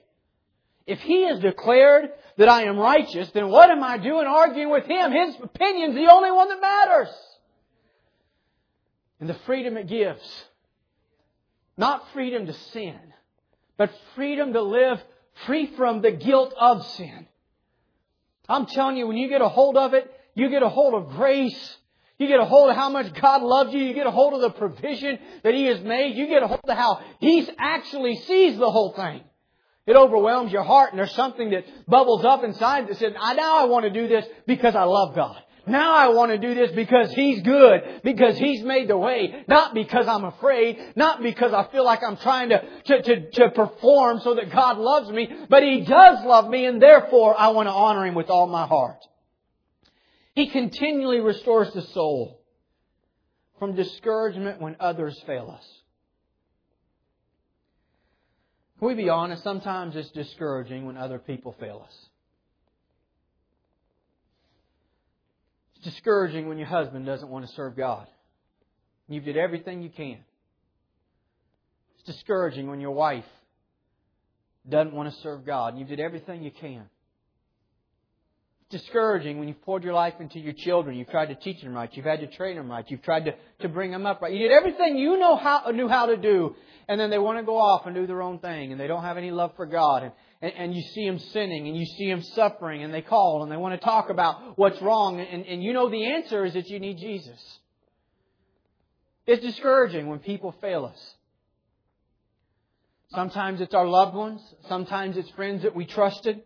if 0.85 0.99
He 0.99 1.23
has 1.23 1.39
declared 1.39 2.11
that 2.37 2.49
I 2.49 2.65
am 2.65 2.77
righteous, 2.77 3.31
then 3.31 3.49
what 3.49 3.71
am 3.71 3.83
I 3.83 3.97
doing 3.97 4.27
arguing 4.27 4.69
with 4.69 4.85
Him? 4.85 5.11
His 5.11 5.37
opinion's 5.41 5.95
the 5.95 6.11
only 6.13 6.29
one 6.29 6.49
that 6.49 6.61
matters 6.61 7.09
and 9.25 9.33
the 9.33 9.39
freedom 9.47 9.75
it 9.75 9.87
gives. 9.87 10.21
Not 11.77 12.03
freedom 12.13 12.45
to 12.45 12.53
sin, 12.53 12.99
but 13.75 13.89
freedom 14.13 14.53
to 14.53 14.61
live 14.61 15.01
free 15.47 15.75
from 15.75 16.03
the 16.03 16.11
guilt 16.11 16.53
of 16.55 16.85
sin. 16.89 17.25
I'm 18.47 18.67
telling 18.67 18.97
you, 18.97 19.07
when 19.07 19.17
you 19.17 19.27
get 19.27 19.41
a 19.41 19.49
hold 19.49 19.77
of 19.77 19.95
it, 19.95 20.11
you 20.35 20.51
get 20.51 20.61
a 20.61 20.69
hold 20.69 20.93
of 20.93 21.15
grace. 21.15 21.77
You 22.19 22.27
get 22.27 22.39
a 22.39 22.45
hold 22.45 22.69
of 22.69 22.75
how 22.75 22.91
much 22.91 23.15
God 23.19 23.41
loves 23.41 23.73
you. 23.73 23.81
You 23.81 23.95
get 23.95 24.05
a 24.05 24.11
hold 24.11 24.35
of 24.35 24.41
the 24.41 24.51
provision 24.51 25.17
that 25.43 25.55
He 25.55 25.65
has 25.65 25.81
made. 25.81 26.15
You 26.15 26.27
get 26.27 26.43
a 26.43 26.47
hold 26.47 26.61
of 26.63 26.77
how 26.77 27.01
He 27.19 27.49
actually 27.57 28.17
sees 28.17 28.59
the 28.59 28.69
whole 28.69 28.93
thing. 28.93 29.21
It 29.87 29.95
overwhelms 29.95 30.51
your 30.51 30.63
heart 30.63 30.91
and 30.91 30.99
there's 30.99 31.15
something 31.15 31.49
that 31.49 31.65
bubbles 31.87 32.23
up 32.23 32.43
inside 32.43 32.89
that 32.89 32.97
says, 32.97 33.13
I 33.19 33.33
now 33.33 33.57
I 33.57 33.65
want 33.65 33.85
to 33.85 33.89
do 33.89 34.07
this 34.07 34.25
because 34.45 34.75
I 34.75 34.83
love 34.83 35.15
God. 35.15 35.41
Now 35.67 35.95
I 35.95 36.09
want 36.09 36.31
to 36.31 36.37
do 36.37 36.53
this 36.53 36.71
because 36.71 37.11
He's 37.13 37.41
good, 37.41 38.01
because 38.03 38.37
He's 38.37 38.63
made 38.63 38.87
the 38.87 38.97
way, 38.97 39.43
not 39.47 39.73
because 39.73 40.07
I'm 40.07 40.25
afraid, 40.25 40.77
not 40.95 41.23
because 41.23 41.53
I 41.53 41.67
feel 41.71 41.83
like 41.83 42.03
I'm 42.03 42.17
trying 42.17 42.49
to, 42.49 42.61
to, 42.85 43.01
to, 43.01 43.31
to 43.31 43.49
perform 43.51 44.19
so 44.19 44.35
that 44.35 44.51
God 44.51 44.77
loves 44.77 45.09
me, 45.09 45.29
but 45.49 45.63
He 45.63 45.81
does 45.81 46.23
love 46.25 46.49
me 46.49 46.65
and 46.65 46.81
therefore 46.81 47.35
I 47.37 47.49
want 47.49 47.67
to 47.67 47.73
honor 47.73 48.05
Him 48.05 48.15
with 48.15 48.29
all 48.29 48.47
my 48.47 48.67
heart. 48.67 48.99
He 50.35 50.47
continually 50.47 51.19
restores 51.19 51.73
the 51.73 51.81
soul 51.81 52.41
from 53.57 53.75
discouragement 53.75 54.61
when 54.61 54.75
others 54.79 55.19
fail 55.25 55.49
us. 55.55 55.65
Can 58.79 58.89
we 58.89 58.93
be 58.95 59.09
honest? 59.09 59.43
Sometimes 59.43 59.95
it's 59.95 60.11
discouraging 60.11 60.85
when 60.85 60.97
other 60.97 61.17
people 61.17 61.55
fail 61.59 61.83
us. 61.85 62.09
It's 65.74 65.74
discouraging 65.85 66.49
when 66.49 66.57
your 66.57 66.67
husband 66.67 67.05
doesn't 67.05 67.29
want 67.29 67.47
to 67.47 67.51
serve 67.53 67.77
God. 67.77 68.07
You 69.07 69.21
did 69.21 69.37
everything 69.37 69.81
you 69.81 69.89
can. 69.89 70.17
It's 71.95 72.17
discouraging 72.17 72.67
when 72.69 72.81
your 72.81 72.91
wife 72.91 73.23
doesn't 74.67 74.93
want 74.93 75.13
to 75.13 75.21
serve 75.21 75.45
God 75.45 75.73
and 75.73 75.79
you 75.79 75.85
did 75.85 75.99
everything 75.99 76.43
you 76.43 76.51
can 76.51 76.89
discouraging 78.69 79.37
when 79.37 79.47
you've 79.47 79.61
poured 79.61 79.83
your 79.83 79.93
life 79.93 80.15
into 80.19 80.39
your 80.39 80.53
children. 80.53 80.97
You've 80.97 81.09
tried 81.09 81.27
to 81.27 81.35
teach 81.35 81.61
them 81.61 81.73
right. 81.73 81.89
You've 81.93 82.05
had 82.05 82.19
to 82.21 82.27
train 82.27 82.55
them 82.55 82.69
right. 82.69 82.85
You've 82.87 83.03
tried 83.03 83.25
to, 83.25 83.35
to 83.61 83.69
bring 83.69 83.91
them 83.91 84.05
up 84.05 84.21
right. 84.21 84.33
You 84.33 84.39
did 84.39 84.51
everything 84.51 84.97
you 84.97 85.17
know 85.17 85.35
how, 85.35 85.69
knew 85.71 85.87
how 85.87 86.07
to 86.07 86.17
do, 86.17 86.55
and 86.87 86.99
then 86.99 87.09
they 87.09 87.19
want 87.19 87.37
to 87.37 87.43
go 87.43 87.57
off 87.57 87.85
and 87.85 87.95
do 87.95 88.07
their 88.07 88.21
own 88.21 88.39
thing, 88.39 88.71
and 88.71 88.79
they 88.79 88.87
don't 88.87 89.03
have 89.03 89.17
any 89.17 89.31
love 89.31 89.51
for 89.55 89.65
God. 89.65 90.03
And, 90.03 90.11
and, 90.41 90.53
and 90.57 90.75
you 90.75 90.81
see 90.81 91.05
them 91.07 91.19
sinning, 91.19 91.67
and 91.67 91.77
you 91.77 91.85
see 91.85 92.09
them 92.09 92.23
suffering, 92.23 92.83
and 92.83 92.93
they 92.93 93.01
call, 93.01 93.43
and 93.43 93.51
they 93.51 93.57
want 93.57 93.79
to 93.79 93.85
talk 93.85 94.09
about 94.09 94.57
what's 94.57 94.81
wrong, 94.81 95.19
and, 95.19 95.45
and 95.45 95.63
you 95.63 95.73
know 95.73 95.89
the 95.89 96.13
answer 96.13 96.43
is 96.45 96.53
that 96.53 96.67
you 96.67 96.79
need 96.79 96.97
Jesus. 96.97 97.59
It's 99.27 99.43
discouraging 99.43 100.07
when 100.07 100.19
people 100.19 100.55
fail 100.59 100.85
us. 100.85 101.15
Sometimes 103.09 103.61
it's 103.61 103.73
our 103.73 103.87
loved 103.87 104.15
ones. 104.15 104.41
Sometimes 104.67 105.17
it's 105.17 105.29
friends 105.31 105.63
that 105.63 105.75
we 105.75 105.85
trusted. 105.85 106.41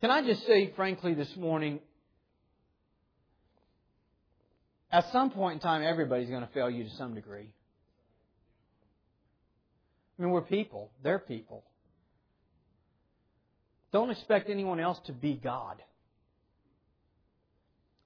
Can 0.00 0.10
I 0.10 0.22
just 0.22 0.46
say, 0.46 0.72
frankly, 0.76 1.14
this 1.14 1.34
morning, 1.36 1.80
at 4.92 5.10
some 5.12 5.30
point 5.30 5.54
in 5.54 5.60
time, 5.60 5.82
everybody's 5.82 6.30
going 6.30 6.46
to 6.46 6.52
fail 6.52 6.70
you 6.70 6.84
to 6.84 6.90
some 6.90 7.14
degree. 7.14 7.52
I 10.18 10.22
mean, 10.22 10.30
we're 10.30 10.42
people. 10.42 10.90
They're 11.02 11.18
people. 11.18 11.64
Don't 13.92 14.10
expect 14.10 14.50
anyone 14.50 14.78
else 14.78 14.98
to 15.06 15.12
be 15.12 15.34
God. 15.34 15.82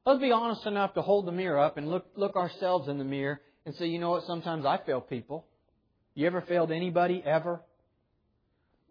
Let's 0.07 0.21
be 0.21 0.33
honest 0.33 0.67
enough 0.67 0.95
to 0.95 1.03
hold 1.03 1.27
the 1.27 1.33
mirror 1.33 1.61
up 1.61 1.77
and 1.77 1.89
look, 1.89 2.07
look 2.17 2.37
ourselves 2.37 2.89
in 2.89 2.99
the 2.99 3.05
mirror 3.05 3.41
and 3.67 3.75
say, 3.75 3.87
you 3.87 3.99
know 3.99 4.11
what, 4.11 4.25
sometimes 4.25 4.65
I 4.65 4.79
fail 4.79 5.01
people. 5.01 5.47
You 6.15 6.27
ever 6.27 6.41
failed 6.41 6.73
anybody, 6.73 7.23
ever? 7.25 7.61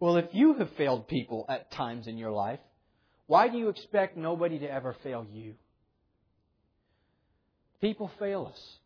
Well, 0.00 0.16
if 0.16 0.26
you 0.32 0.54
have 0.54 0.70
failed 0.76 1.08
people 1.08 1.46
at 1.48 1.70
times 1.72 2.06
in 2.06 2.16
your 2.16 2.30
life, 2.30 2.60
why 3.26 3.48
do 3.48 3.58
you 3.58 3.68
expect 3.68 4.16
nobody 4.16 4.58
to 4.58 4.70
ever 4.70 4.94
fail 5.02 5.26
you? 5.32 5.54
People 7.80 8.10
fail 8.18 8.50
us. 8.52 8.76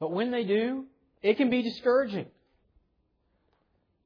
But 0.00 0.12
when 0.12 0.30
they 0.30 0.44
do, 0.44 0.84
it 1.22 1.36
can 1.36 1.50
be 1.50 1.62
discouraging. 1.62 2.26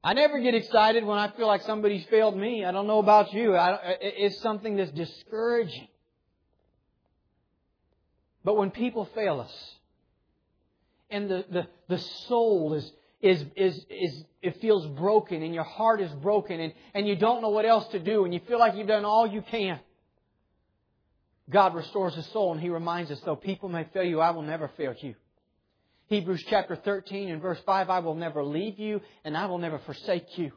I 0.01 0.13
never 0.13 0.39
get 0.39 0.55
excited 0.55 1.03
when 1.03 1.17
I 1.17 1.29
feel 1.31 1.47
like 1.47 1.63
somebody's 1.63 2.05
failed 2.05 2.37
me. 2.37 2.63
I 2.63 2.71
don't 2.71 2.87
know 2.87 2.99
about 2.99 3.33
you. 3.33 3.55
it's 3.57 4.39
something 4.41 4.77
that's 4.77 4.91
discouraging. 4.91 5.89
But 8.45 8.55
when 8.55 8.71
people 8.71 9.09
fail 9.13 9.41
us, 9.41 9.75
and 11.09 11.29
the, 11.29 11.45
the, 11.51 11.67
the 11.89 11.97
soul 11.97 12.73
is, 12.75 12.89
is, 13.21 13.43
is, 13.55 13.85
is, 13.89 14.23
it 14.41 14.61
feels 14.61 14.85
broken 14.97 15.43
and 15.43 15.53
your 15.53 15.63
heart 15.63 16.01
is 16.01 16.11
broken 16.21 16.59
and, 16.59 16.73
and 16.93 17.07
you 17.07 17.15
don't 17.15 17.41
know 17.41 17.49
what 17.49 17.65
else 17.65 17.87
to 17.91 17.99
do 17.99 18.25
and 18.25 18.33
you 18.33 18.39
feel 18.47 18.59
like 18.59 18.75
you've 18.75 18.87
done 18.87 19.05
all 19.05 19.27
you 19.27 19.41
can. 19.41 19.79
God 21.49 21.75
restores 21.75 22.15
the 22.15 22.23
soul 22.23 22.53
and 22.53 22.61
He 22.61 22.69
reminds 22.69 23.11
us, 23.11 23.19
though 23.25 23.35
people 23.35 23.69
may 23.69 23.85
fail 23.93 24.03
you, 24.03 24.21
I 24.21 24.31
will 24.31 24.43
never 24.43 24.69
fail 24.77 24.93
you. 24.99 25.15
Hebrews 26.07 26.45
chapter 26.49 26.75
13 26.75 27.29
and 27.29 27.41
verse 27.41 27.59
5, 27.65 27.89
I 27.89 27.99
will 27.99 28.15
never 28.15 28.43
leave 28.43 28.79
you 28.79 29.01
and 29.23 29.35
I 29.35 29.47
will 29.47 29.57
never 29.57 29.79
forsake 29.79 30.37
you. 30.37 30.51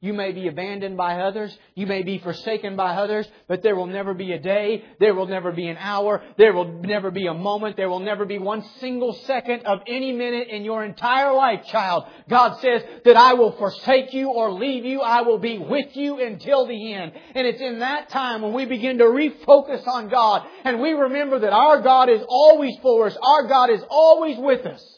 You 0.00 0.12
may 0.12 0.32
be 0.32 0.48
abandoned 0.48 0.96
by 0.96 1.20
others. 1.20 1.56
You 1.74 1.86
may 1.86 2.02
be 2.02 2.18
forsaken 2.18 2.76
by 2.76 2.96
others, 2.96 3.26
but 3.48 3.62
there 3.62 3.74
will 3.74 3.86
never 3.86 4.12
be 4.14 4.32
a 4.32 4.38
day. 4.38 4.84
There 5.00 5.14
will 5.14 5.26
never 5.26 5.52
be 5.52 5.68
an 5.68 5.78
hour. 5.78 6.22
There 6.36 6.52
will 6.52 6.80
never 6.82 7.10
be 7.10 7.26
a 7.26 7.34
moment. 7.34 7.76
There 7.76 7.88
will 7.88 8.00
never 8.00 8.26
be 8.26 8.38
one 8.38 8.62
single 8.80 9.14
second 9.24 9.64
of 9.64 9.80
any 9.86 10.12
minute 10.12 10.48
in 10.48 10.64
your 10.64 10.84
entire 10.84 11.32
life, 11.32 11.64
child. 11.66 12.04
God 12.28 12.60
says 12.60 12.82
that 13.04 13.16
I 13.16 13.34
will 13.34 13.52
forsake 13.52 14.12
you 14.12 14.30
or 14.30 14.52
leave 14.52 14.84
you. 14.84 15.00
I 15.00 15.22
will 15.22 15.38
be 15.38 15.58
with 15.58 15.96
you 15.96 16.20
until 16.20 16.66
the 16.66 16.92
end. 16.92 17.12
And 17.34 17.46
it's 17.46 17.60
in 17.60 17.78
that 17.78 18.10
time 18.10 18.42
when 18.42 18.52
we 18.52 18.66
begin 18.66 18.98
to 18.98 19.04
refocus 19.04 19.86
on 19.86 20.08
God 20.08 20.46
and 20.64 20.80
we 20.80 20.92
remember 20.92 21.38
that 21.40 21.52
our 21.52 21.80
God 21.80 22.10
is 22.10 22.22
always 22.28 22.76
for 22.82 23.06
us. 23.06 23.16
Our 23.22 23.48
God 23.48 23.70
is 23.70 23.82
always 23.88 24.36
with 24.38 24.66
us 24.66 24.95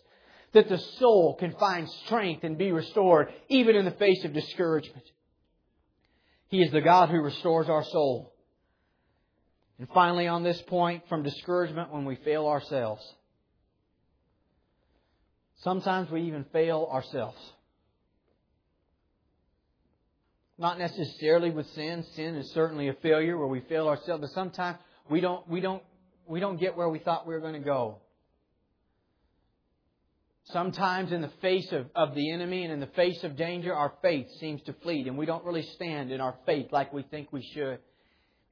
that 0.53 0.69
the 0.69 0.79
soul 0.79 1.37
can 1.39 1.53
find 1.53 1.89
strength 2.07 2.45
and 2.45 2.57
be 2.57 2.73
restored 2.73 3.29
even 3.49 3.77
in 3.77 3.85
the 3.85 3.91
face 3.93 4.25
of 4.25 4.33
discouragement. 4.33 5.05
He 6.49 6.63
is 6.63 6.73
the 6.73 6.81
God 6.81 7.11
who 7.11 7.21
restores 7.21 7.69
our 7.69 7.85
soul. 7.85 8.33
And 9.79 9.89
finally, 9.95 10.27
on 10.27 10.43
this 10.43 10.61
point, 10.63 11.05
from 11.09 11.23
discouragement 11.23 11.93
when 11.93 12.05
we 12.05 12.17
fail 12.17 12.47
ourselves. 12.47 13.03
Sometimes 15.63 16.11
we 16.11 16.23
even 16.23 16.45
fail 16.53 16.89
ourselves. 16.91 17.39
Not 20.57 20.79
necessarily 20.79 21.51
with 21.51 21.69
sin. 21.75 22.05
Sin 22.15 22.35
is 22.37 22.51
certainly 22.53 22.89
a 22.89 22.95
failure 22.95 23.37
where 23.37 23.47
we 23.47 23.61
fail 23.61 23.87
ourselves, 23.87 24.23
but 24.23 24.31
sometimes 24.31 24.79
we 25.09 25.21
don't, 25.21 25.49
we 25.49 25.61
don't, 25.61 25.83
we 26.27 26.41
don't 26.41 26.59
get 26.59 26.77
where 26.77 26.89
we 26.89 26.99
thought 26.99 27.27
we 27.27 27.35
were 27.35 27.41
going 27.41 27.55
to 27.55 27.61
go. 27.61 27.99
Sometimes 30.53 31.13
in 31.13 31.21
the 31.21 31.31
face 31.43 31.71
of, 31.73 31.87
of 31.95 32.15
the 32.15 32.33
enemy 32.33 32.65
and 32.65 32.73
in 32.73 32.81
the 32.81 32.87
face 32.87 33.23
of 33.23 33.37
danger, 33.37 33.75
our 33.75 33.93
faith 34.01 34.27
seems 34.41 34.63
to 34.63 34.73
flee 34.83 35.05
and 35.07 35.19
we 35.19 35.27
don't 35.27 35.45
really 35.45 35.63
stand 35.75 36.11
in 36.11 36.23
our 36.23 36.37
faith 36.47 36.69
like 36.73 36.93
we 36.93 37.03
think 37.03 37.31
we 37.33 37.43
should. 37.55 37.79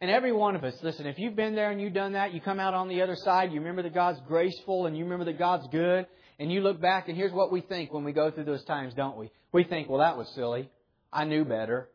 And 0.02 0.10
every 0.10 0.32
one 0.32 0.56
of 0.56 0.64
us, 0.64 0.74
listen, 0.82 1.06
if 1.06 1.18
you've 1.18 1.36
been 1.36 1.54
there 1.54 1.70
and 1.70 1.80
you've 1.80 1.94
done 1.94 2.12
that, 2.12 2.34
you 2.34 2.40
come 2.42 2.60
out 2.60 2.74
on 2.74 2.88
the 2.88 3.00
other 3.00 3.16
side, 3.16 3.50
you 3.50 3.60
remember 3.60 3.82
that 3.82 3.94
God's 3.94 4.20
graceful 4.28 4.84
and 4.84 4.96
you 4.96 5.04
remember 5.04 5.24
that 5.24 5.38
God's 5.38 5.66
good, 5.68 6.06
and 6.38 6.52
you 6.52 6.60
look 6.60 6.82
back 6.82 7.08
and 7.08 7.16
here's 7.16 7.32
what 7.32 7.50
we 7.50 7.62
think 7.62 7.90
when 7.94 8.04
we 8.04 8.12
go 8.12 8.30
through 8.30 8.44
those 8.44 8.64
times, 8.64 8.92
don't 8.92 9.16
we? 9.16 9.30
We 9.52 9.64
think, 9.64 9.88
well, 9.88 10.00
that 10.00 10.18
was 10.18 10.28
silly. 10.34 10.68
I 11.10 11.24
knew 11.24 11.46
better. 11.46 11.88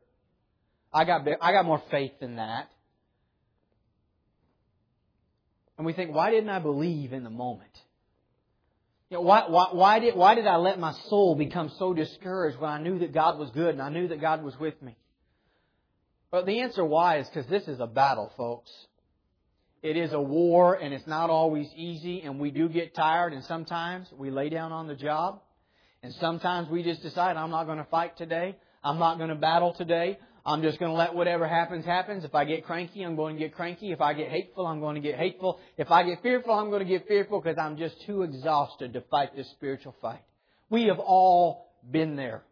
I 0.91 1.06
got, 1.06 1.28
I 1.41 1.52
got 1.52 1.64
more 1.64 1.82
faith 1.91 2.14
than 2.20 2.38
that. 2.38 2.70
And 5.78 5.86
we 5.86 5.93
think, 5.93 6.12
why 6.12 6.32
didn't 6.32 6.49
I 6.49 6.60
believe 6.60 7.14
in 7.14 7.24
the 7.24 7.30
moment? 7.30 7.72
You 9.12 9.18
know, 9.18 9.24
why, 9.24 9.43
why, 9.49 9.68
why, 9.74 9.99
did, 9.99 10.16
why 10.16 10.36
did 10.36 10.47
I 10.47 10.55
let 10.55 10.80
my 10.80 10.93
soul 11.09 11.36
become 11.36 11.70
so 11.78 11.93
discouraged 11.93 12.57
when 12.57 12.70
I 12.70 12.82
knew 12.82 12.99
that 12.99 13.14
God 13.14 13.38
was 13.38 13.49
good 13.51 13.72
and 13.72 13.82
I 13.82 13.89
knew 13.89 14.07
that 14.07 14.22
God 14.22 14.41
was 14.41 14.57
with 14.57 14.82
me? 14.82 14.95
But 16.32 16.45
the 16.45 16.62
answer 16.62 16.86
why 16.86 17.18
is 17.18 17.28
because 17.28 17.45
this 17.49 17.68
is 17.68 17.82
a 17.82 17.88
battle, 17.88 18.32
folks. 18.38 18.72
It 19.84 19.97
is 19.97 20.14
a 20.14 20.22
war 20.22 20.76
and 20.76 20.93
it's 20.93 21.07
not 21.07 21.30
always 21.30 21.68
easy 21.76 22.22
and 22.22 22.39
we 22.39 22.51
do 22.51 22.70
get 22.70 22.95
tired 22.95 23.34
and 23.34 23.43
sometimes 23.43 24.07
we 24.18 24.32
lay 24.32 24.47
down 24.47 24.72
on 24.72 24.88
the 24.88 24.95
job 24.95 25.41
and 26.01 26.14
sometimes 26.14 26.70
we 26.70 26.82
just 26.82 27.01
decide 27.01 27.36
I'm 27.36 27.51
not 27.51 27.66
going 27.66 27.80
to 27.80 27.88
fight 27.91 28.18
today. 28.18 28.55
I'm 28.82 28.97
not 28.97 29.18
going 29.18 29.30
to 29.30 29.36
battle 29.36 29.74
today. 29.74 30.20
I'm 30.45 30.63
just 30.63 30.79
going 30.79 30.91
to 30.91 30.97
let 30.97 31.13
whatever 31.13 31.47
happens, 31.47 31.85
happens. 31.85 32.23
If 32.23 32.33
I 32.33 32.45
get 32.45 32.65
cranky, 32.65 33.03
I'm 33.03 33.15
going 33.15 33.35
to 33.35 33.39
get 33.39 33.53
cranky. 33.53 33.91
If 33.91 34.01
I 34.01 34.13
get 34.13 34.29
hateful, 34.29 34.65
I'm 34.65 34.79
going 34.79 34.95
to 34.95 35.01
get 35.01 35.17
hateful. 35.17 35.59
If 35.77 35.91
I 35.91 36.03
get 36.03 36.23
fearful, 36.23 36.53
I'm 36.53 36.69
going 36.71 36.81
to 36.81 36.89
get 36.89 37.07
fearful 37.07 37.39
because 37.39 37.59
I'm 37.59 37.77
just 37.77 38.01
too 38.05 38.23
exhausted 38.23 38.93
to 38.93 39.01
fight 39.01 39.35
this 39.35 39.49
spiritual 39.51 39.95
fight. 40.01 40.23
We 40.69 40.85
have 40.85 40.99
all 40.99 41.71
been 41.89 42.15
there. 42.15 42.43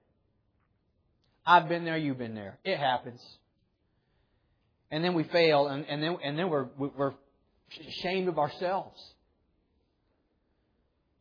I've 1.46 1.68
been 1.68 1.84
there, 1.84 1.98
you've 1.98 2.20
been 2.20 2.36
there. 2.36 2.60
It 2.64 2.78
happens. 2.78 3.22
And 4.92 5.04
then 5.04 5.16
we 5.16 5.24
fail, 5.24 5.68
and, 5.68 5.86
and 5.88 6.02
then, 6.02 6.18
and 6.24 6.38
then 6.38 6.50
we're, 6.50 6.68
we're 6.78 7.14
ashamed 7.88 8.28
of 8.28 8.38
ourselves. 8.38 9.00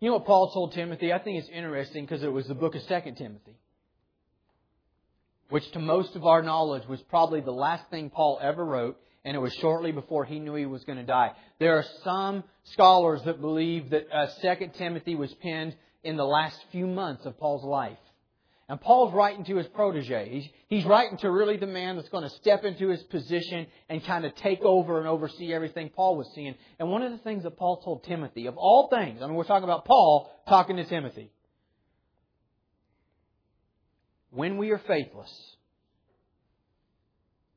You 0.01 0.09
know 0.09 0.17
what 0.17 0.27
Paul 0.27 0.51
told 0.53 0.75
Timothy? 0.75 1.13
I 1.15 1.19
think 1.19 1.39
it's 1.39 1.49
interesting 1.49 2.05
because 2.05 2.23
it 2.23 2.33
was 2.33 2.47
the 2.47 2.55
book 2.55 2.75
of 2.75 2.83
Second 2.83 3.17
Timothy 3.17 3.57
which 5.51 5.71
to 5.73 5.79
most 5.79 6.15
of 6.17 6.25
our 6.25 6.43
knowledge 6.43 6.87
was 6.89 7.01
probably 7.03 7.41
the 7.41 7.51
last 7.51 7.85
thing 7.91 8.11
Paul 8.11 8.39
ever 8.43 8.65
wrote, 8.65 8.99
and 9.25 9.35
it 9.37 9.41
was 9.41 9.55
shortly 9.55 9.93
before 9.93 10.25
he 10.25 10.39
knew 10.39 10.55
he 10.55 10.67
was 10.67 10.85
going 10.85 10.99
to 10.99 11.05
die. 11.05 11.33
There 11.59 11.77
are 11.77 11.85
some 12.05 12.45
scholars 12.73 13.21
that 13.25 13.41
believe 13.41 13.91
that 13.91 14.07
uh, 14.13 14.27
2 14.43 14.71
Timothy 14.77 15.15
was 15.15 15.33
penned 15.35 15.75
in 16.05 16.17
the 16.17 16.25
last 16.25 16.59
few 16.71 16.87
months 16.87 17.27
of 17.27 17.39
Paul's 17.39 17.65
life. 17.65 17.99
And 18.71 18.79
Paul's 18.79 19.15
writing 19.15 19.47
to 19.47 19.57
his 19.57 19.67
protege. 19.69 20.29
He's, 20.29 20.49
he's 20.69 20.85
writing 20.85 21.17
to 21.19 21.31
really 21.31 21.57
the 21.57 21.67
man 21.67 21.97
that's 21.97 22.11
going 22.11 22.25
to 22.25 22.37
step 22.37 22.65
into 22.65 22.89
his 22.89 23.03
position 23.05 23.67
and 23.89 24.05
kind 24.05 24.27
of 24.27 24.35
take 24.37 24.61
over 24.61 24.99
and 24.99 25.09
oversee 25.09 25.55
everything 25.55 25.89
Paul 25.89 26.17
was 26.17 26.31
seeing. 26.35 26.55
And 26.79 26.91
one 26.91 27.03
of 27.03 27.11
the 27.11 27.19
things 27.19 27.45
that 27.45 27.57
Paul 27.57 27.79
told 27.79 28.05
Timothy, 28.05 28.47
of 28.47 28.59
all 28.59 28.89
things, 28.89 29.23
I 29.23 29.27
mean, 29.27 29.37
we're 29.37 29.45
talking 29.45 29.65
about 29.65 29.87
Paul 29.87 30.31
talking 30.47 30.77
to 30.77 30.85
Timothy. 30.85 31.31
When 34.39 34.57
we 34.57 34.71
are 34.71 34.79
faithless, 34.79 35.57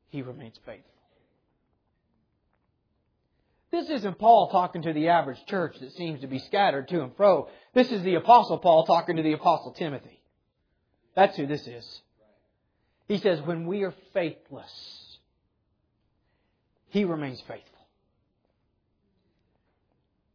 he 0.09 0.23
remains 0.23 0.59
faithful. 0.65 0.89
This 3.71 3.87
isn't 3.91 4.17
Paul 4.17 4.49
talking 4.49 4.81
to 4.81 4.91
the 4.91 5.09
average 5.09 5.37
church 5.45 5.75
that 5.79 5.93
seems 5.93 6.21
to 6.21 6.27
be 6.27 6.39
scattered 6.39 6.87
to 6.87 7.03
and 7.03 7.15
fro. 7.15 7.49
This 7.75 7.91
is 7.91 8.01
the 8.01 8.15
Apostle 8.15 8.57
Paul 8.57 8.87
talking 8.87 9.17
to 9.17 9.21
the 9.21 9.33
Apostle 9.33 9.73
Timothy. 9.73 10.23
That's 11.15 11.37
who 11.37 11.45
this 11.45 11.67
is. 11.67 12.01
He 13.07 13.19
says, 13.19 13.39
when 13.43 13.67
we 13.67 13.83
are 13.83 13.93
faithless, 14.15 15.19
He 16.89 17.05
remains 17.05 17.41
faithful. 17.41 17.87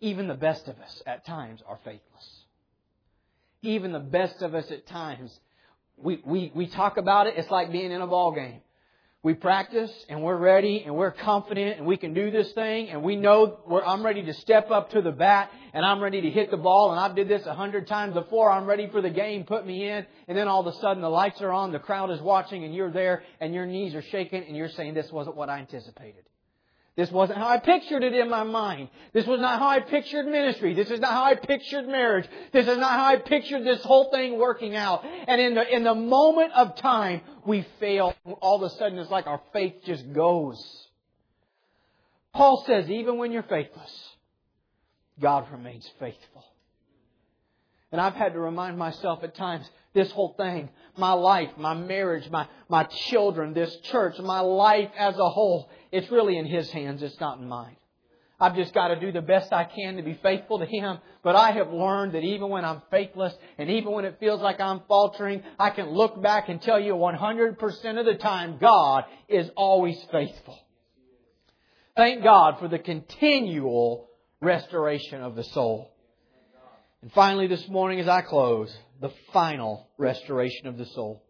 Even 0.00 0.28
the 0.28 0.34
best 0.34 0.68
of 0.68 0.78
us 0.78 1.02
at 1.08 1.26
times 1.26 1.60
are 1.66 1.80
faithless. 1.84 2.44
Even 3.62 3.90
the 3.90 3.98
best 3.98 4.42
of 4.42 4.54
us 4.54 4.70
at 4.70 4.86
times, 4.86 5.40
we, 5.96 6.20
we, 6.24 6.52
we 6.54 6.66
talk 6.66 6.96
about 6.96 7.26
it, 7.26 7.34
it's 7.36 7.50
like 7.50 7.72
being 7.72 7.90
in 7.90 8.00
a 8.00 8.06
ball 8.06 8.32
game 8.32 8.60
we 9.26 9.34
practice 9.34 9.90
and 10.08 10.22
we're 10.22 10.36
ready 10.36 10.84
and 10.86 10.94
we're 10.94 11.10
confident 11.10 11.78
and 11.78 11.84
we 11.84 11.96
can 11.96 12.14
do 12.14 12.30
this 12.30 12.52
thing 12.52 12.90
and 12.90 13.02
we 13.02 13.16
know 13.16 13.58
I'm 13.84 14.06
ready 14.06 14.22
to 14.22 14.32
step 14.32 14.70
up 14.70 14.90
to 14.90 15.02
the 15.02 15.10
bat 15.10 15.50
and 15.74 15.84
I'm 15.84 16.00
ready 16.00 16.20
to 16.20 16.30
hit 16.30 16.52
the 16.52 16.56
ball 16.56 16.92
and 16.92 17.00
I've 17.00 17.16
did 17.16 17.26
this 17.26 17.44
a 17.44 17.52
hundred 17.52 17.88
times 17.88 18.14
before. 18.14 18.52
I'm 18.52 18.66
ready 18.66 18.88
for 18.88 19.02
the 19.02 19.10
game. 19.10 19.42
Put 19.42 19.66
me 19.66 19.88
in. 19.88 20.06
And 20.28 20.38
then 20.38 20.46
all 20.46 20.60
of 20.60 20.72
a 20.72 20.78
sudden 20.78 21.02
the 21.02 21.10
lights 21.10 21.42
are 21.42 21.50
on, 21.50 21.72
the 21.72 21.80
crowd 21.80 22.12
is 22.12 22.20
watching 22.20 22.62
and 22.62 22.72
you're 22.72 22.92
there 22.92 23.24
and 23.40 23.52
your 23.52 23.66
knees 23.66 23.96
are 23.96 24.02
shaking 24.02 24.44
and 24.44 24.56
you're 24.56 24.68
saying 24.68 24.94
this 24.94 25.10
wasn't 25.10 25.34
what 25.34 25.48
I 25.48 25.58
anticipated. 25.58 26.22
This 26.96 27.10
wasn't 27.10 27.38
how 27.38 27.48
I 27.48 27.58
pictured 27.58 28.02
it 28.02 28.14
in 28.14 28.30
my 28.30 28.42
mind. 28.42 28.88
This 29.12 29.26
was 29.26 29.38
not 29.38 29.58
how 29.58 29.68
I 29.68 29.80
pictured 29.80 30.24
ministry. 30.26 30.72
This 30.72 30.90
is 30.90 30.98
not 30.98 31.12
how 31.12 31.24
I 31.24 31.34
pictured 31.34 31.86
marriage. 31.86 32.26
This 32.52 32.66
is 32.66 32.78
not 32.78 32.90
how 32.90 33.04
I 33.04 33.16
pictured 33.16 33.64
this 33.64 33.82
whole 33.82 34.10
thing 34.10 34.38
working 34.38 34.74
out. 34.74 35.04
And 35.04 35.38
in 35.38 35.54
the, 35.54 35.74
in 35.74 35.84
the 35.84 35.94
moment 35.94 36.52
of 36.54 36.74
time, 36.76 37.20
we 37.44 37.66
fail. 37.80 38.14
All 38.40 38.56
of 38.56 38.62
a 38.62 38.74
sudden, 38.76 38.98
it's 38.98 39.10
like 39.10 39.26
our 39.26 39.42
faith 39.52 39.74
just 39.84 40.10
goes. 40.14 40.58
Paul 42.32 42.64
says, 42.66 42.88
even 42.88 43.18
when 43.18 43.30
you're 43.30 43.42
faithless, 43.42 44.10
God 45.20 45.50
remains 45.52 45.88
faithful. 45.98 46.44
And 47.92 48.00
I've 48.00 48.14
had 48.14 48.32
to 48.32 48.40
remind 48.40 48.78
myself 48.78 49.22
at 49.22 49.34
times, 49.34 49.68
this 49.96 50.12
whole 50.12 50.34
thing, 50.36 50.68
my 50.96 51.12
life, 51.12 51.48
my 51.56 51.74
marriage, 51.74 52.30
my, 52.30 52.46
my 52.68 52.84
children, 52.84 53.54
this 53.54 53.74
church, 53.84 54.18
my 54.18 54.40
life 54.40 54.90
as 54.96 55.16
a 55.16 55.28
whole, 55.28 55.70
it's 55.90 56.10
really 56.10 56.36
in 56.36 56.44
His 56.44 56.70
hands. 56.70 57.02
It's 57.02 57.18
not 57.18 57.38
in 57.38 57.48
mine. 57.48 57.76
I've 58.38 58.54
just 58.54 58.74
got 58.74 58.88
to 58.88 59.00
do 59.00 59.10
the 59.10 59.22
best 59.22 59.54
I 59.54 59.64
can 59.64 59.96
to 59.96 60.02
be 60.02 60.18
faithful 60.22 60.58
to 60.58 60.66
Him. 60.66 60.98
But 61.22 61.34
I 61.34 61.52
have 61.52 61.72
learned 61.72 62.12
that 62.12 62.22
even 62.22 62.50
when 62.50 62.66
I'm 62.66 62.82
faithless 62.90 63.34
and 63.56 63.70
even 63.70 63.92
when 63.92 64.04
it 64.04 64.18
feels 64.20 64.42
like 64.42 64.60
I'm 64.60 64.82
faltering, 64.86 65.42
I 65.58 65.70
can 65.70 65.88
look 65.88 66.20
back 66.22 66.50
and 66.50 66.60
tell 66.60 66.78
you 66.78 66.92
100% 66.92 67.98
of 67.98 68.04
the 68.04 68.16
time 68.16 68.58
God 68.60 69.04
is 69.28 69.50
always 69.56 69.96
faithful. 70.12 70.58
Thank 71.96 72.22
God 72.22 72.58
for 72.58 72.68
the 72.68 72.78
continual 72.78 74.10
restoration 74.42 75.22
of 75.22 75.34
the 75.34 75.44
soul. 75.44 75.90
And 77.00 77.10
finally 77.12 77.46
this 77.46 77.66
morning 77.68 78.00
as 78.00 78.08
I 78.08 78.20
close, 78.20 78.76
the 79.00 79.10
final 79.32 79.88
restoration 79.98 80.66
of 80.66 80.78
the 80.78 80.86
soul. 80.86 81.22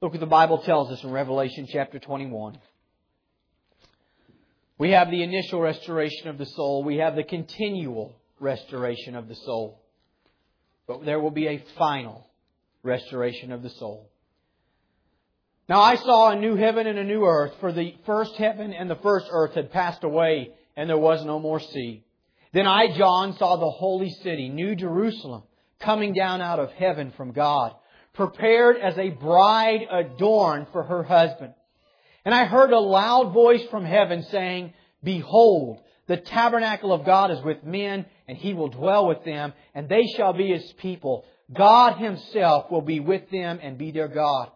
Look 0.00 0.12
what 0.12 0.20
the 0.20 0.26
Bible 0.26 0.58
tells 0.58 0.90
us 0.90 1.02
in 1.02 1.10
Revelation 1.10 1.66
chapter 1.70 1.98
21. 1.98 2.58
We 4.78 4.90
have 4.92 5.10
the 5.10 5.22
initial 5.22 5.60
restoration 5.60 6.28
of 6.28 6.38
the 6.38 6.46
soul. 6.46 6.84
We 6.84 6.98
have 6.98 7.16
the 7.16 7.24
continual 7.24 8.14
restoration 8.38 9.16
of 9.16 9.26
the 9.26 9.34
soul. 9.34 9.80
But 10.86 11.04
there 11.04 11.18
will 11.18 11.32
be 11.32 11.48
a 11.48 11.64
final 11.76 12.28
restoration 12.82 13.50
of 13.50 13.62
the 13.62 13.70
soul. 13.70 14.08
Now 15.68 15.80
I 15.80 15.96
saw 15.96 16.30
a 16.30 16.40
new 16.40 16.56
heaven 16.56 16.86
and 16.86 16.98
a 16.98 17.04
new 17.04 17.24
earth, 17.24 17.52
for 17.60 17.72
the 17.72 17.94
first 18.06 18.36
heaven 18.36 18.72
and 18.72 18.88
the 18.88 18.96
first 18.96 19.26
earth 19.30 19.54
had 19.54 19.72
passed 19.72 20.04
away, 20.04 20.50
and 20.76 20.88
there 20.88 20.96
was 20.96 21.24
no 21.24 21.38
more 21.38 21.60
sea. 21.60 22.04
Then 22.52 22.66
I, 22.66 22.96
John, 22.96 23.36
saw 23.36 23.56
the 23.56 23.70
holy 23.70 24.10
city, 24.22 24.48
New 24.48 24.74
Jerusalem, 24.74 25.42
coming 25.80 26.12
down 26.12 26.40
out 26.40 26.58
of 26.58 26.70
heaven 26.72 27.12
from 27.16 27.32
God, 27.32 27.74
prepared 28.14 28.76
as 28.78 28.96
a 28.98 29.10
bride 29.10 29.86
adorned 29.90 30.66
for 30.72 30.82
her 30.82 31.02
husband. 31.02 31.54
And 32.24 32.34
I 32.34 32.44
heard 32.44 32.72
a 32.72 32.80
loud 32.80 33.32
voice 33.32 33.64
from 33.70 33.84
heaven 33.84 34.22
saying, 34.24 34.74
Behold, 35.02 35.80
the 36.06 36.16
tabernacle 36.16 36.92
of 36.92 37.04
God 37.04 37.30
is 37.30 37.42
with 37.42 37.62
men, 37.64 38.06
and 38.26 38.36
he 38.36 38.54
will 38.54 38.68
dwell 38.68 39.06
with 39.06 39.24
them, 39.24 39.52
and 39.74 39.88
they 39.88 40.06
shall 40.16 40.32
be 40.32 40.48
his 40.48 40.72
people. 40.78 41.24
God 41.52 41.98
himself 41.98 42.70
will 42.70 42.82
be 42.82 43.00
with 43.00 43.30
them 43.30 43.60
and 43.62 43.78
be 43.78 43.90
their 43.90 44.08
God. 44.08 44.50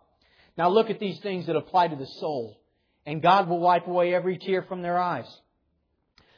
Now 0.56 0.68
look 0.68 0.90
at 0.90 1.00
these 1.00 1.20
things 1.20 1.46
that 1.46 1.56
apply 1.56 1.88
to 1.88 1.96
the 1.96 2.06
soul. 2.06 2.58
And 3.06 3.22
God 3.22 3.48
will 3.48 3.58
wipe 3.58 3.86
away 3.86 4.14
every 4.14 4.38
tear 4.38 4.62
from 4.62 4.82
their 4.82 4.98
eyes. 4.98 5.26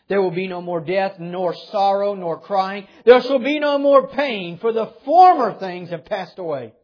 There 0.09 0.21
will 0.21 0.31
be 0.31 0.49
no 0.49 0.61
more 0.61 0.81
death, 0.81 1.19
nor 1.19 1.55
sorrow, 1.55 2.15
nor 2.15 2.39
crying. 2.39 2.87
There 3.05 3.23
shall 3.23 3.39
be 3.39 3.59
no 3.59 3.79
more 3.79 4.09
pain, 4.09 4.59
for 4.59 4.73
the 4.73 4.93
former 5.05 5.59
things 5.59 5.91
have 5.91 6.05
passed 6.05 6.39
away. 6.39 6.75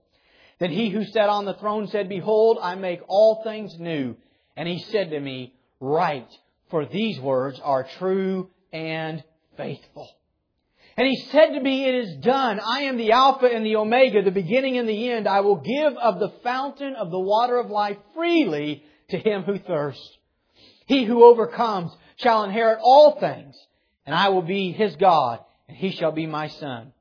Then 0.58 0.70
he 0.70 0.90
who 0.90 1.04
sat 1.04 1.28
on 1.28 1.44
the 1.44 1.54
throne 1.54 1.88
said, 1.88 2.08
Behold, 2.08 2.58
I 2.60 2.74
make 2.74 3.00
all 3.08 3.42
things 3.42 3.78
new. 3.78 4.16
And 4.56 4.68
he 4.68 4.78
said 4.90 5.10
to 5.10 5.20
me, 5.20 5.54
Write, 5.80 6.30
for 6.70 6.86
these 6.86 7.18
words 7.20 7.58
are 7.60 7.88
true 7.98 8.50
and 8.72 9.22
faithful. 9.56 10.08
And 10.96 11.06
he 11.06 11.16
said 11.30 11.48
to 11.54 11.60
me, 11.60 11.84
It 11.86 11.94
is 11.94 12.16
done. 12.16 12.60
I 12.60 12.82
am 12.82 12.96
the 12.96 13.12
Alpha 13.12 13.46
and 13.46 13.64
the 13.64 13.76
Omega, 13.76 14.22
the 14.22 14.30
beginning 14.30 14.76
and 14.76 14.88
the 14.88 15.10
end. 15.10 15.26
I 15.26 15.40
will 15.40 15.56
give 15.56 15.96
of 15.96 16.20
the 16.20 16.32
fountain 16.42 16.94
of 16.94 17.10
the 17.10 17.18
water 17.18 17.58
of 17.58 17.70
life 17.70 17.96
freely 18.14 18.84
to 19.08 19.18
him 19.18 19.42
who 19.42 19.58
thirsts. 19.58 20.18
He 20.90 21.04
who 21.04 21.22
overcomes 21.22 21.92
shall 22.16 22.42
inherit 22.42 22.80
all 22.82 23.20
things, 23.20 23.56
and 24.04 24.12
I 24.12 24.30
will 24.30 24.42
be 24.42 24.72
his 24.72 24.96
God, 24.96 25.38
and 25.68 25.76
he 25.76 25.92
shall 25.92 26.10
be 26.10 26.26
my 26.26 26.48
son. 26.48 26.92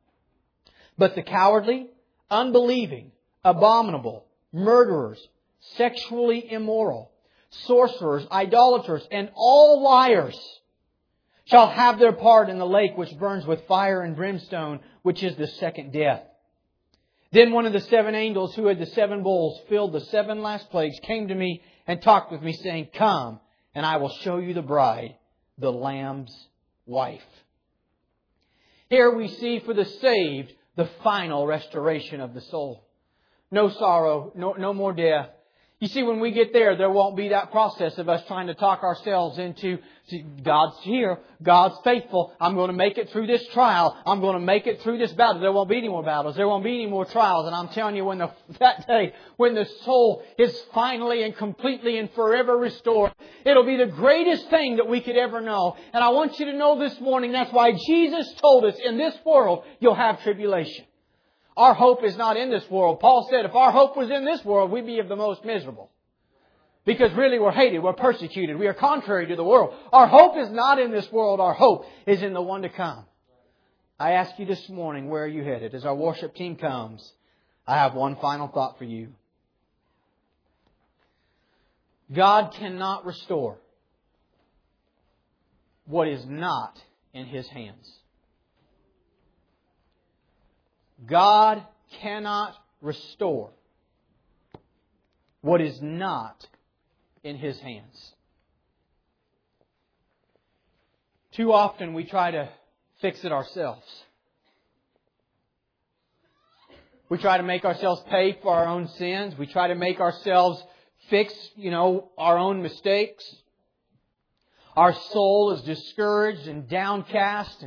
But 0.96 1.16
the 1.16 1.24
cowardly, 1.24 1.88
unbelieving, 2.30 3.12
abominable, 3.44 4.26
murderers, 4.54 5.20
sexually 5.76 6.52
immoral, 6.52 7.10
sorcerers, 7.66 8.28
idolaters, 8.32 9.08
and 9.12 9.32
all 9.34 9.82
liars 9.82 10.40
shall 11.46 11.68
have 11.68 11.98
their 11.98 12.14
part 12.14 12.48
in 12.48 12.60
the 12.60 12.68
lake 12.68 12.96
which 12.96 13.18
burns 13.18 13.48
with 13.48 13.66
fire 13.66 14.04
and 14.04 14.16
brimstone, 14.16 14.82
which 15.02 15.24
is 15.24 15.36
the 15.36 15.48
second 15.48 15.94
death. 15.94 16.22
Then 17.32 17.54
one 17.54 17.66
of 17.66 17.74
the 17.74 17.80
seven 17.80 18.14
angels 18.14 18.54
who 18.54 18.68
had 18.68 18.78
the 18.78 18.86
seven 18.86 19.24
bowls 19.24 19.60
filled 19.68 19.94
the 19.94 20.02
seven 20.02 20.44
last 20.44 20.70
plagues 20.70 21.00
came 21.02 21.30
to 21.30 21.34
me 21.36 21.64
and 21.88 22.00
talked 22.00 22.32
with 22.32 22.44
me 22.44 22.54
saying, 22.54 22.90
Come, 22.94 23.40
and 23.74 23.86
I 23.86 23.98
will 23.98 24.16
show 24.24 24.38
you 24.38 24.54
the 24.54 24.62
bride, 24.62 25.16
the 25.58 25.72
Lamb's 25.72 26.36
wife. 26.86 27.22
Here 28.90 29.14
we 29.16 29.28
see 29.28 29.60
for 29.60 29.74
the 29.74 29.86
saved 29.86 30.54
the 30.76 30.90
final 31.04 31.46
restoration 31.46 32.22
of 32.22 32.34
the 32.34 32.42
soul. 32.42 32.86
No 33.52 33.70
sorrow, 33.70 34.32
no, 34.36 34.54
no 34.54 34.74
more 34.74 34.94
death, 34.94 35.30
you 35.80 35.88
see, 35.88 36.04
when 36.04 36.20
we 36.20 36.32
get 36.32 36.52
there, 36.52 36.76
there 36.76 36.90
won't 36.90 37.16
be 37.16 37.30
that 37.30 37.52
process 37.52 37.98
of 37.98 38.10
us 38.10 38.22
trying 38.28 38.48
to 38.48 38.54
talk 38.54 38.84
ourselves 38.84 39.38
into 39.38 39.78
God's 40.44 40.76
here, 40.82 41.20
God's 41.42 41.76
faithful. 41.86 42.34
I'm 42.42 42.56
going 42.56 42.70
to 42.70 42.76
make 42.76 42.98
it 42.98 43.10
through 43.12 43.28
this 43.28 43.48
trial. 43.54 43.98
I'm 44.06 44.20
going 44.20 44.34
to 44.34 44.46
make 44.46 44.68
it 44.68 44.82
through 44.82 44.98
this 44.98 45.14
battle. 45.14 45.40
There 45.40 45.54
won't 45.54 45.70
be 45.70 45.78
any 45.78 45.88
more 45.88 46.04
battles. 46.04 46.36
There 46.36 46.50
won't 46.50 46.66
be 46.66 46.74
any 46.74 46.88
more 46.88 47.06
trials. 47.06 47.48
And 47.48 47.56
I'm 47.56 47.70
telling 47.70 47.96
you, 47.96 48.04
when 48.04 48.18
the, 48.18 48.30
that 48.60 48.88
day, 48.88 49.14
when 49.38 49.56
the 49.56 49.66
soul 49.86 50.22
is 50.38 50.54
finally 50.74 51.24
and 51.24 51.34
completely 51.38 51.98
and 51.98 52.12
forever 52.12 52.58
restored, 52.58 53.14
it'll 53.46 53.66
be 53.66 53.78
the 53.78 53.86
greatest 53.86 54.50
thing 54.50 54.78
that 54.78 54.90
we 54.90 55.00
could 55.00 55.16
ever 55.16 55.40
know. 55.40 55.78
And 55.94 56.04
I 56.04 56.10
want 56.10 56.42
you 56.42 56.48
to 56.48 56.54
know 56.54 56.78
this 56.78 57.00
morning, 57.00 57.32
that's 57.32 57.54
why 57.54 57.72
Jesus 57.72 58.34
told 58.42 58.66
us, 58.66 58.76
in 58.84 58.98
this 58.98 59.16
world, 59.26 59.64
you'll 59.80 59.96
have 59.96 60.22
tribulation. 60.24 60.84
Our 61.60 61.74
hope 61.74 62.06
is 62.06 62.16
not 62.16 62.38
in 62.38 62.50
this 62.50 62.64
world. 62.70 63.02
Paul 63.02 63.28
said 63.30 63.44
if 63.44 63.54
our 63.54 63.74
hope 63.74 63.98
was 63.98 64.10
in 64.10 64.24
this 64.24 64.46
world, 64.46 64.72
we'd 64.72 64.86
be 64.86 65.00
of 65.00 65.10
the 65.10 65.18
most 65.18 65.44
miserable. 65.44 65.92
Because 66.86 67.12
really 67.12 67.38
we're 67.38 67.52
hated, 67.52 67.80
we're 67.80 67.92
persecuted, 67.92 68.58
we 68.58 68.68
are 68.68 68.74
contrary 68.74 69.28
to 69.28 69.36
the 69.36 69.44
world. 69.44 69.74
Our 69.92 70.08
hope 70.08 70.38
is 70.38 70.50
not 70.50 70.80
in 70.80 70.94
this 70.94 71.12
world, 71.12 71.42
our 71.42 71.54
hope 71.54 71.84
is 72.08 72.24
in 72.24 72.32
the 72.32 72.42
one 72.42 72.62
to 72.62 72.70
come. 72.70 73.04
I 74.00 74.14
ask 74.14 74.40
you 74.40 74.46
this 74.46 74.70
morning, 74.70 75.10
where 75.10 75.26
are 75.26 75.28
you 75.28 75.44
headed? 75.44 75.76
As 75.76 75.84
our 75.84 75.94
worship 75.94 76.34
team 76.34 76.56
comes, 76.56 77.12
I 77.68 77.76
have 77.76 77.94
one 77.94 78.16
final 78.22 78.48
thought 78.48 78.78
for 78.78 78.86
you. 78.86 79.10
God 82.16 82.54
cannot 82.54 83.06
restore 83.06 83.58
what 85.84 86.08
is 86.08 86.26
not 86.26 86.80
in 87.14 87.26
His 87.26 87.50
hands. 87.50 88.00
God 91.08 91.64
cannot 92.02 92.56
restore 92.82 93.52
what 95.42 95.62
is 95.62 95.82
not 95.82 96.46
in 97.24 97.38
His 97.38 97.60
hands. 97.60 98.14
Too 101.34 101.54
often 101.54 101.94
we 101.94 102.04
try 102.04 102.32
to 102.32 102.50
fix 103.02 103.24
it 103.24 103.32
ourselves. 103.32 103.86
We 107.08 107.18
try 107.18 107.38
to 107.38 107.44
make 107.44 107.66
ourselves 107.66 108.02
pay 108.10 108.38
for 108.42 108.54
our 108.54 108.68
own 108.68 108.88
sins. 108.88 109.36
We 109.38 109.48
try 109.48 109.70
to 109.70 109.76
make 109.76 110.00
ourselves 110.00 110.62
fix, 111.10 111.34
you 111.56 111.72
know, 111.72 112.10
our 112.18 112.38
own 112.38 112.62
mistakes. 112.62 113.24
Our 114.76 114.94
soul 114.94 115.54
is 115.54 115.62
discouraged 115.64 116.48
and 116.48 116.70
downcast. 116.70 117.66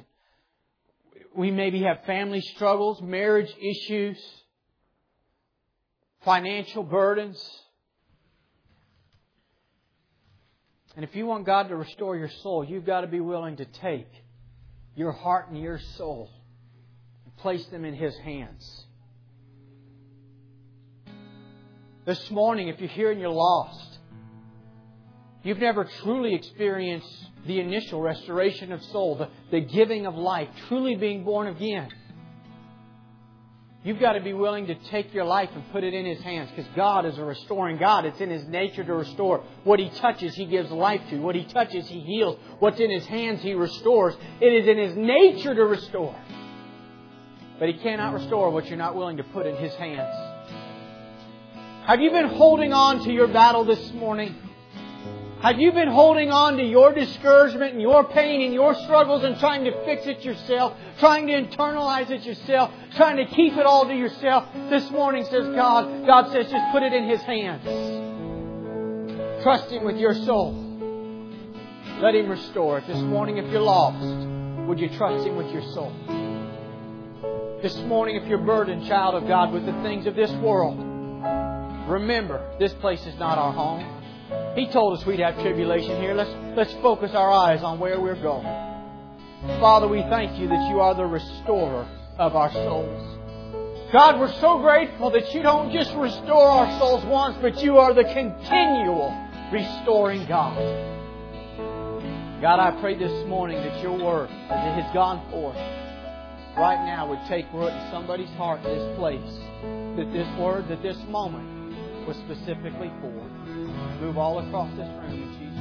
We 1.35 1.51
maybe 1.51 1.83
have 1.83 2.05
family 2.05 2.41
struggles, 2.41 3.01
marriage 3.01 3.53
issues, 3.61 4.19
financial 6.25 6.83
burdens. 6.83 7.43
And 10.95 11.05
if 11.05 11.17
you 11.17 11.27
want 11.27 11.47
God 11.47 11.69
to 11.69 11.77
restore 11.77 12.17
your 12.17 12.31
soul, 12.43 12.65
you've 12.65 12.85
got 12.85 13.01
to 13.01 13.07
be 13.07 13.21
willing 13.21 13.57
to 13.57 13.65
take 13.65 14.09
your 14.95 15.13
heart 15.13 15.49
and 15.49 15.61
your 15.61 15.81
soul 15.97 16.31
and 17.25 17.37
place 17.39 17.65
them 17.67 17.85
in 17.85 17.95
His 17.95 18.15
hands. 18.19 18.87
This 22.05 22.31
morning, 22.31 22.69
if 22.69 22.79
you're 22.81 22.91
here 22.91 23.11
and 23.11 23.21
you're 23.21 23.31
lost, 23.31 23.99
you've 25.43 25.61
never 25.61 25.89
truly 26.03 26.35
experienced 26.35 27.29
the 27.47 27.61
initial 27.61 28.01
restoration 28.01 28.73
of 28.73 28.83
soul, 28.85 29.17
the, 29.17 29.29
the 29.51 29.61
giving 29.61 30.07
of 30.07 30.15
life, 30.15 30.49
truly 30.69 30.95
being 30.95 31.25
born 31.25 31.49
again. 31.49 31.89
You've 33.85 33.99
got 33.99 34.13
to 34.13 34.21
be 34.21 34.33
willing 34.33 34.69
to 34.69 34.77
take 34.91 35.13
your 35.13 35.25
life 35.25 35.51
and 35.55 35.73
put 35.73 35.83
it 35.83 35.93
in 35.93 36.07
His 36.07 36.21
hands 36.23 36.51
because 36.55 36.71
God 36.77 37.05
is 37.05 37.19
a 37.19 37.25
restoring 37.25 37.79
God. 37.79 38.05
It's 38.05 38.21
in 38.21 38.31
His 38.31 38.47
nature 38.47 38.85
to 38.85 38.95
restore. 38.95 39.43
What 39.65 39.81
He 39.81 39.91
touches, 39.91 40.37
He 40.37 40.47
gives 40.47 40.71
life 40.71 41.01
to. 41.11 41.19
What 41.19 41.35
He 41.35 41.45
touches, 41.45 41.89
He 41.89 41.99
heals. 41.99 42.39
What's 42.61 42.79
in 42.79 42.91
His 42.91 43.05
hands, 43.07 43.43
He 43.43 43.55
restores. 43.55 44.15
It 44.41 44.53
is 44.53 44.69
in 44.69 44.79
His 44.79 44.97
nature 44.97 45.53
to 45.53 45.65
restore. 45.65 46.15
But 47.59 47.71
He 47.71 47.75
cannot 47.75 48.15
restore 48.15 48.51
what 48.51 48.67
you're 48.69 48.79
not 48.79 48.95
willing 48.95 49.17
to 49.17 49.25
put 49.25 49.47
in 49.47 49.57
His 49.57 49.75
hands. 49.75 50.33
Have 51.87 52.01
you 52.01 52.13
been 52.13 52.29
holding 52.29 52.73
on 52.73 53.03
to 53.03 53.13
your 53.13 53.27
battle 53.27 53.65
this 53.65 53.93
morning? 53.95 54.37
Have 55.43 55.59
you 55.59 55.73
been 55.73 55.89
holding 55.89 56.31
on 56.31 56.57
to 56.59 56.63
your 56.63 56.95
discouragement 56.95 57.73
and 57.73 57.83
your 57.83 58.05
pain 58.05 58.43
and 58.43 58.55
your 58.55 58.77
struggles 58.77 59.25
and 59.25 59.37
trying 59.41 59.65
to 59.65 59.73
fix 59.85 60.07
it 60.07 60.25
yourself, 60.25 60.77
trying 61.01 61.27
to 61.27 61.33
internalize 61.33 62.11
it 62.11 62.23
yourself, 62.23 62.71
trying 62.95 63.17
to 63.17 63.25
keep 63.25 63.57
it 63.57 63.67
all 63.67 63.85
to 63.85 63.93
yourself? 63.93 64.47
This 64.71 64.89
morning 64.93 65.25
says 65.25 65.49
God, 65.49 66.07
God 66.07 66.31
says 66.31 66.49
just 66.49 66.71
put 66.73 66.85
it 66.85 66.93
in 66.93 67.09
His 67.09 67.21
hands. 67.23 67.65
Trust 69.43 69.69
Him 69.73 69.83
with 69.83 69.97
your 69.97 70.15
soul. 70.15 70.53
Let 72.01 72.15
Him 72.15 72.29
restore 72.29 72.79
it. 72.79 72.87
This 72.87 73.01
morning, 73.01 73.39
if 73.39 73.51
you're 73.51 73.63
lost, 73.63 73.99
would 74.69 74.79
you 74.79 74.91
trust 74.91 75.27
Him 75.27 75.35
with 75.35 75.51
your 75.51 75.63
soul? 75.73 75.93
This 77.63 77.77
morning, 77.79 78.15
if 78.15 78.29
you're 78.29 78.39
burdened, 78.39 78.87
child 78.87 79.17
of 79.17 79.27
God, 79.27 79.53
with 79.53 79.67
the 79.67 79.73
things 79.83 80.07
of 80.07 80.15
this 80.15 80.31
world, 80.35 80.79
remember, 81.89 82.49
this 82.61 82.73
place 82.75 83.05
is 83.07 83.19
not 83.19 83.39
our 83.39 83.53
home. 83.53 84.02
He 84.55 84.67
told 84.71 84.99
us 84.99 85.07
we'd 85.07 85.21
have 85.21 85.41
tribulation 85.41 86.01
here. 86.01 86.15
Let's, 86.15 86.31
let's 86.57 86.73
focus 86.83 87.13
our 87.15 87.31
eyes 87.31 87.63
on 87.63 87.79
where 87.79 88.01
we're 88.01 88.21
going. 88.21 88.45
Father, 89.61 89.89
we 89.89 90.03
thank 90.03 90.39
you 90.39 90.47
that 90.49 90.69
you 90.71 90.81
are 90.81 90.95
the 90.95 91.07
restorer 91.07 91.89
of 92.19 92.37
our 92.37 92.53
souls. 92.53 93.19
God, 93.93 94.21
we're 94.21 94.33
so 94.41 94.59
grateful 94.59 95.11
that 95.11 95.35
you 95.35 95.43
don't 95.43 95.73
just 95.73 95.95
restore 95.95 96.49
our 96.49 96.79
souls 96.79 97.05
once, 97.07 97.37
but 97.43 97.63
you 97.63 97.79
are 97.79 97.93
the 97.93 98.05
continual 98.05 99.11
restoring 99.53 100.27
God. 100.27 100.57
God, 102.41 102.59
I 102.59 102.79
pray 102.81 102.99
this 102.99 103.27
morning 103.29 103.57
that 103.57 103.83
your 103.83 103.93
word, 103.93 104.29
as 104.29 104.67
it 104.67 104.83
has 104.83 104.95
gone 104.95 105.31
forth, 105.31 105.57
right 106.57 106.85
now 106.85 107.09
would 107.09 107.21
take 107.29 107.47
root 107.53 107.69
in 107.69 107.91
somebody's 107.91 108.31
heart 108.31 108.65
in 108.65 108.79
this 108.79 108.99
place. 108.99 109.33
That 109.97 110.11
this 110.13 110.29
word, 110.39 110.69
that 110.69 110.83
this 110.83 110.99
moment 111.09 112.07
was 112.07 112.17
specifically 112.17 112.91
for 113.01 113.11
move 114.03 114.19
all 114.19 114.41
across 114.41 114.69
this 114.77 114.89
room 114.89 115.13
in 115.13 115.29
Jesus' 115.39 115.59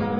name. 0.00 0.15